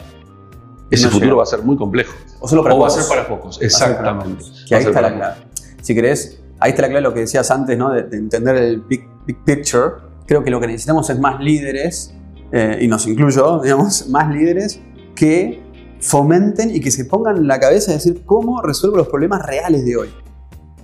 ese 0.95 1.09
futuro 1.09 1.37
va 1.37 1.43
a 1.43 1.47
ser 1.47 1.63
muy 1.63 1.77
complejo. 1.77 2.13
O 2.41 2.49
solo 2.49 2.63
para 2.63 2.75
va 2.75 2.87
a 2.87 2.91
ser 2.91 3.05
para 3.09 3.27
pocos, 3.27 3.61
exactamente. 3.63 4.45
Que 4.69 4.75
ahí 4.75 4.85
está 4.85 5.01
la 5.01 5.15
clave. 5.15 5.37
Si 5.81 5.95
querés, 5.95 6.41
ahí 6.61 6.71
está 6.71 6.83
la 6.83 6.89
clave 6.89 7.03
lo 7.03 7.15
que 7.15 7.21
decías 7.21 7.51
antes, 7.51 7.77
¿no? 7.79 7.91
De, 7.91 8.17
entender 8.17 8.57
el 8.57 8.81
big, 8.81 9.09
picture. 9.45 9.95
Creo 10.27 10.45
que 10.45 10.51
lo 10.51 10.61
que 10.61 10.67
necesitamos 10.67 11.09
es 11.11 11.19
más 11.19 11.41
líderes, 11.41 12.15
eh, 12.53 12.79
y 12.81 12.89
nos 12.89 13.07
incluyo, 13.07 13.61
digamos, 13.63 14.09
más 14.09 14.33
líderes 14.33 14.81
que 15.15 15.63
fomenten 16.01 16.75
y 16.75 16.81
que 16.81 16.91
se 16.91 17.05
pongan 17.05 17.37
en 17.37 17.47
la 17.47 17.59
cabeza 17.61 17.93
de 17.93 17.99
decir 17.99 18.23
cómo 18.27 18.61
resuelvo 18.61 18.97
los 18.99 19.09
problemas 19.09 19.45
reales 19.47 19.85
de 19.85 19.97
hoy. 19.97 20.09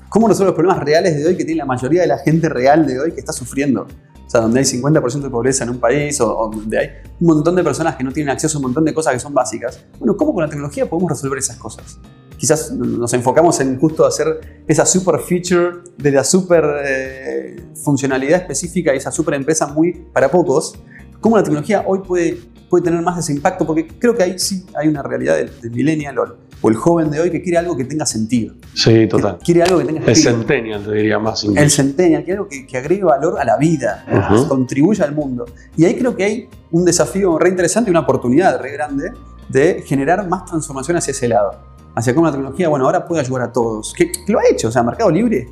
¿Cómo 0.08 0.28
resuelvo 0.28 0.50
los 0.50 0.56
problemas 0.56 0.82
reales 0.82 1.16
de 1.16 1.26
hoy 1.26 1.36
que 1.36 1.44
tiene 1.44 1.58
la 1.58 1.66
mayoría 1.66 2.00
de 2.02 2.06
la 2.06 2.18
gente 2.18 2.48
real 2.48 2.86
de 2.86 2.98
hoy 2.98 3.12
que 3.12 3.20
está 3.20 3.32
sufriendo? 3.32 3.86
O 4.28 4.30
sea, 4.30 4.42
donde 4.42 4.60
hay 4.60 4.66
50% 4.66 5.22
de 5.22 5.30
pobreza 5.30 5.64
en 5.64 5.70
un 5.70 5.80
país 5.80 6.20
o, 6.20 6.50
donde 6.52 6.78
hay 6.78 6.90
un 7.18 7.28
montón 7.28 7.56
de 7.56 7.64
personas 7.64 7.96
que 7.96 8.04
no 8.04 8.12
tienen 8.12 8.30
acceso 8.30 8.58
a 8.58 8.60
un 8.60 8.64
montón 8.64 8.84
de 8.84 8.92
cosas 8.92 9.14
que 9.14 9.20
son 9.20 9.32
básicas. 9.32 9.82
Bueno, 9.98 10.18
¿cómo 10.18 10.34
con 10.34 10.42
la 10.42 10.50
tecnología 10.50 10.86
podemos 10.86 11.10
resolver 11.10 11.38
esas 11.38 11.56
cosas? 11.56 11.98
Quizás 12.36 12.70
nos 12.72 13.10
enfocamos 13.14 13.58
en 13.60 13.80
justo 13.80 14.04
hacer 14.04 14.62
esa 14.66 14.84
super 14.84 15.18
feature 15.20 15.78
de 15.96 16.10
la 16.12 16.24
super 16.24 16.62
eh, 16.84 17.56
funcionalidad 17.82 18.42
específica 18.42 18.92
y 18.92 18.98
esa 18.98 19.10
super 19.10 19.32
empresa 19.32 19.66
muy 19.68 19.94
para 20.12 20.30
pocos. 20.30 20.78
¿Cómo 21.22 21.38
la 21.38 21.42
tecnología 21.42 21.84
hoy 21.86 22.00
puede, 22.00 22.38
puede 22.68 22.84
tener 22.84 23.00
más 23.00 23.18
ese 23.18 23.32
impacto? 23.32 23.66
Porque 23.66 23.88
creo 23.88 24.14
que 24.14 24.24
ahí 24.24 24.38
sí 24.38 24.66
hay 24.74 24.88
una 24.88 25.02
realidad 25.02 25.36
del, 25.36 25.58
del 25.58 25.70
millennial 25.70 26.18
o 26.60 26.68
el 26.68 26.76
joven 26.76 27.10
de 27.10 27.20
hoy 27.20 27.30
que 27.30 27.42
quiere 27.42 27.58
algo 27.58 27.76
que 27.76 27.84
tenga 27.84 28.06
sentido. 28.06 28.54
Sí, 28.74 29.06
total. 29.06 29.38
quiere 29.44 29.62
algo 29.62 29.78
que 29.78 29.84
tenga 29.84 30.00
sentido. 30.04 30.30
El 30.30 30.38
centennial, 30.38 30.84
te 30.84 30.92
diría 30.92 31.18
más. 31.18 31.44
El 31.44 31.70
centennial, 31.70 32.24
quiere 32.24 32.38
algo 32.38 32.48
que, 32.48 32.78
agregue 32.78 33.04
valor 33.04 33.40
a 33.40 33.44
la 33.44 33.56
vida, 33.56 34.04
que 34.06 34.48
contribuya 34.48 35.04
al 35.04 35.14
mundo. 35.14 35.46
Y 35.76 35.84
ahí 35.84 35.96
creo 35.96 36.16
que 36.16 36.24
hay 36.24 36.48
un 36.70 36.84
desafío 36.84 37.38
re 37.38 37.48
interesante 37.50 37.90
y 37.90 37.92
una 37.92 38.00
oportunidad 38.00 38.60
re 38.60 38.72
grande 38.72 39.12
de 39.48 39.82
generar 39.86 40.26
más 40.28 40.44
transformación 40.46 40.96
hacia 40.96 41.12
ese 41.12 41.28
lado. 41.28 41.52
Hacia 41.94 42.14
cómo 42.14 42.26
la 42.26 42.32
tecnología, 42.32 42.68
bueno, 42.68 42.84
ahora 42.84 43.06
puede 43.06 43.22
ayudar 43.22 43.42
a 43.42 43.52
todos. 43.52 43.92
¿Qué 43.96 44.12
lo 44.28 44.38
ha 44.38 44.42
hecho, 44.50 44.68
o 44.68 44.70
sea, 44.70 44.82
Mercado 44.82 45.10
Libre 45.10 45.48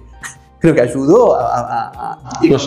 creo 0.58 0.74
que 0.74 0.80
ayudó 0.80 1.36
a... 1.38 2.18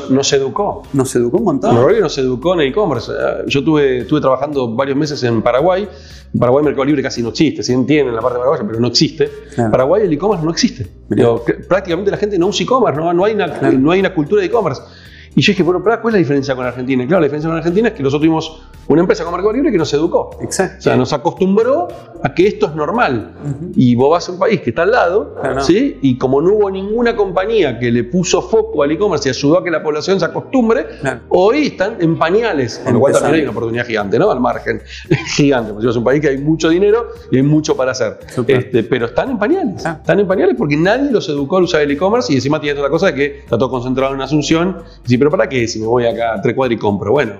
nos, 0.09 0.33
educó. 0.33 0.83
Nos 0.93 1.15
educó 1.15 1.37
un 1.37 1.43
montón. 1.43 1.75
nos 1.99 2.17
educó 2.17 2.53
en 2.53 2.61
e-commerce. 2.61 3.11
Yo 3.47 3.59
estuve, 3.59 3.99
estuve 3.99 4.21
trabajando 4.21 4.73
varios 4.75 4.97
meses 4.97 5.23
en 5.23 5.41
Paraguay. 5.41 5.87
En 6.33 6.39
Paraguay 6.39 6.63
Mercado 6.63 6.85
Libre 6.85 7.01
casi 7.01 7.21
no 7.21 7.29
existe. 7.29 7.63
Sí 7.63 7.73
entienden 7.73 8.15
la 8.15 8.21
parte 8.21 8.35
de 8.35 8.39
Paraguay, 8.39 8.61
pero 8.67 8.79
no 8.79 8.87
existe. 8.87 9.29
En 9.57 9.71
Paraguay 9.71 10.03
el 10.03 10.13
e-commerce 10.13 10.45
no 10.45 10.51
existe. 10.51 10.87
prácticamente 11.67 12.11
la 12.11 12.17
gente 12.17 12.37
no 12.37 12.47
usa 12.47 12.63
e-commerce, 12.63 12.99
no, 12.99 13.13
no, 13.13 13.25
hay 13.25 13.33
una, 13.33 13.47
no 13.47 13.91
hay 13.91 13.99
una 13.99 14.13
cultura 14.13 14.41
de 14.41 14.47
e-commerce. 14.47 14.81
Y 15.35 15.41
yo 15.41 15.51
dije, 15.51 15.63
bueno, 15.63 15.81
¿cuál 15.83 15.97
es 16.05 16.11
la 16.13 16.17
diferencia 16.17 16.55
con 16.55 16.65
Argentina? 16.65 17.05
claro, 17.05 17.21
la 17.21 17.25
diferencia 17.27 17.49
con 17.49 17.57
Argentina 17.57 17.87
es 17.89 17.93
que 17.93 18.03
nosotros 18.03 18.21
tuvimos 18.21 18.61
una 18.87 19.01
empresa 19.01 19.23
como 19.23 19.37
Mercado 19.37 19.53
Libre 19.53 19.71
que 19.71 19.77
nos 19.77 19.93
educó. 19.93 20.31
Exacto. 20.41 20.77
O 20.79 20.81
sea, 20.81 20.95
nos 20.97 21.13
acostumbró 21.13 21.87
a 22.23 22.33
que 22.33 22.47
esto 22.47 22.65
es 22.67 22.75
normal. 22.75 23.33
Y 23.75 23.95
vos 23.95 24.09
vas 24.11 24.27
a 24.29 24.31
un 24.31 24.39
país 24.39 24.61
que 24.61 24.71
está 24.71 24.83
al 24.83 24.91
lado, 24.91 25.35
¿sí? 25.61 25.99
Y 26.01 26.17
como 26.17 26.41
no 26.41 26.53
hubo 26.53 26.71
ninguna 26.71 27.15
compañía 27.15 27.77
que 27.79 27.91
le 27.91 28.03
puso 28.03 28.41
foco 28.41 28.83
al 28.83 28.91
e-commerce 28.91 29.29
y 29.29 29.31
ayudó 29.31 29.59
a 29.59 29.63
que 29.63 29.69
la 29.71 29.83
población 29.83 30.19
se 30.19 30.25
acostumbre, 30.25 30.85
Claro. 31.01 31.21
hoy 31.29 31.67
están 31.67 31.97
en 31.99 32.17
pañales. 32.17 32.79
Con 32.83 32.93
lo 32.93 32.99
cual 32.99 33.13
también 33.13 33.35
hay 33.35 33.41
una 33.41 33.51
oportunidad 33.51 33.85
gigante, 33.85 34.17
¿no? 34.19 34.31
Al 34.31 34.39
margen. 34.39 34.81
gigante. 35.35 35.73
Porque 35.73 35.87
es 35.89 35.95
un 35.95 36.03
país 36.03 36.19
que 36.21 36.29
hay 36.29 36.37
mucho 36.37 36.69
dinero 36.69 37.07
y 37.31 37.37
hay 37.37 37.43
mucho 37.43 37.77
para 37.77 37.91
hacer. 37.91 38.19
Este, 38.47 38.83
pero 38.83 39.05
están 39.05 39.29
en 39.31 39.37
pañales. 39.39 39.85
Ah. 39.85 39.97
Están 40.01 40.19
en 40.19 40.27
pañales 40.27 40.55
porque 40.57 40.75
nadie 40.75 41.11
los 41.11 41.29
educó 41.29 41.57
a 41.57 41.61
usar 41.61 41.81
el 41.81 41.91
e-commerce 41.91 42.33
y 42.33 42.35
encima 42.37 42.59
tiene 42.59 42.79
otra 42.79 42.89
cosa 42.89 43.07
de 43.07 43.13
que 43.13 43.25
está 43.39 43.57
todo 43.57 43.69
concentrado 43.69 44.13
en 44.15 44.21
Asunción. 44.21 44.77
Y 45.07 45.17
pero 45.19 45.29
¿para 45.29 45.47
qué 45.47 45.67
si 45.67 45.79
me 45.79 45.85
voy 45.85 46.05
acá 46.07 46.33
a 46.35 46.41
tres 46.41 46.55
cuadras 46.55 46.75
y 46.77 46.79
compro? 46.79 47.11
Bueno, 47.11 47.33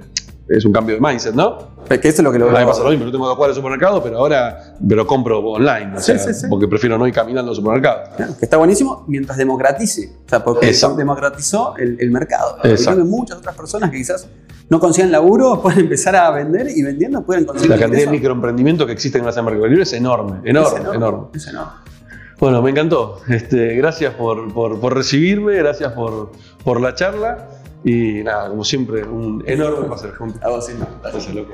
es 0.48 0.66
un 0.66 0.72
cambio 0.74 0.96
de 0.96 1.02
mindset, 1.02 1.34
¿no? 1.34 1.80
Que 1.88 1.96
eso 2.08 2.08
es 2.08 2.20
lo 2.24 2.32
que 2.32 2.38
lo 2.40 2.50
A 2.50 2.52
mí 2.52 2.58
me 2.60 2.66
pasa 2.66 2.84
lo 2.84 2.90
mismo, 2.90 3.06
yo 3.06 3.12
tengo 3.12 3.26
dos 3.28 3.36
cuadras 3.38 3.56
de 3.56 3.62
supermercado, 3.62 4.04
pero 4.04 4.18
ahora 4.20 4.76
pero 4.88 5.08
compro 5.08 5.40
online, 5.40 5.94
o 5.96 6.00
Sí, 6.00 6.06
sea, 6.12 6.18
sí, 6.20 6.34
sí. 6.34 6.48
porque 6.50 6.68
prefiero 6.68 6.98
no 6.98 7.08
ir 7.08 7.14
caminando 7.14 7.50
al 7.52 7.56
supermercado. 7.56 8.02
Claro, 8.16 8.34
que 8.38 8.46
está 8.46 8.58
buenísimo 8.58 9.06
mientras 9.08 9.38
democratice. 9.38 10.12
O 10.26 10.30
sea, 10.30 10.44
porque 10.44 10.68
Exacto. 10.68 10.98
democratizó 10.98 11.76
el, 11.78 11.98
el 12.00 12.12
mercado. 12.12 12.58
Creo 12.62 12.76
que 12.76 13.04
muchas 13.04 13.38
otras 13.40 13.56
personas 13.56 13.90
que 13.92 13.98
quizás 13.98 14.28
no 14.70 14.80
consigan 14.80 15.12
laburo 15.12 15.60
pueden 15.64 15.80
empezar 15.82 16.16
a 16.16 16.30
vender 16.32 16.68
y 16.76 16.84
vendiendo 16.84 17.24
pueden 17.24 17.46
conseguir 17.46 17.70
La 17.72 17.76
cantidad 17.78 17.98
de 17.98 18.04
ingresos. 18.04 18.12
microemprendimientos 18.22 18.86
que 18.88 18.94
existen 18.94 19.24
gracias 19.24 19.42
a 19.42 19.46
Mercado 19.46 19.68
Libre 19.68 19.84
es 19.84 19.94
enorme, 19.94 20.40
Es 20.44 20.50
enorme, 20.50 20.96
enorme. 20.96 21.28
Es 21.34 21.48
enorme. 21.48 21.72
Bueno, 22.40 22.62
me 22.62 22.70
encantó. 22.70 23.20
Este, 23.28 23.76
gracias 23.76 24.14
por, 24.14 24.54
por- 24.54 24.80
por 24.80 24.96
recibirme, 24.96 25.56
gracias 25.56 25.92
por, 25.94 26.32
por 26.64 26.80
la 26.82 26.94
charla 26.96 27.50
y 27.84 28.24
nada, 28.24 28.50
como 28.50 28.64
siempre, 28.64 29.04
un 29.04 29.44
enorme 29.46 29.88
placer. 29.88 30.14
A 30.42 30.50
vos, 30.50 30.66
sí. 30.66 30.74
Gracias, 31.02 31.34
loco. 31.34 31.54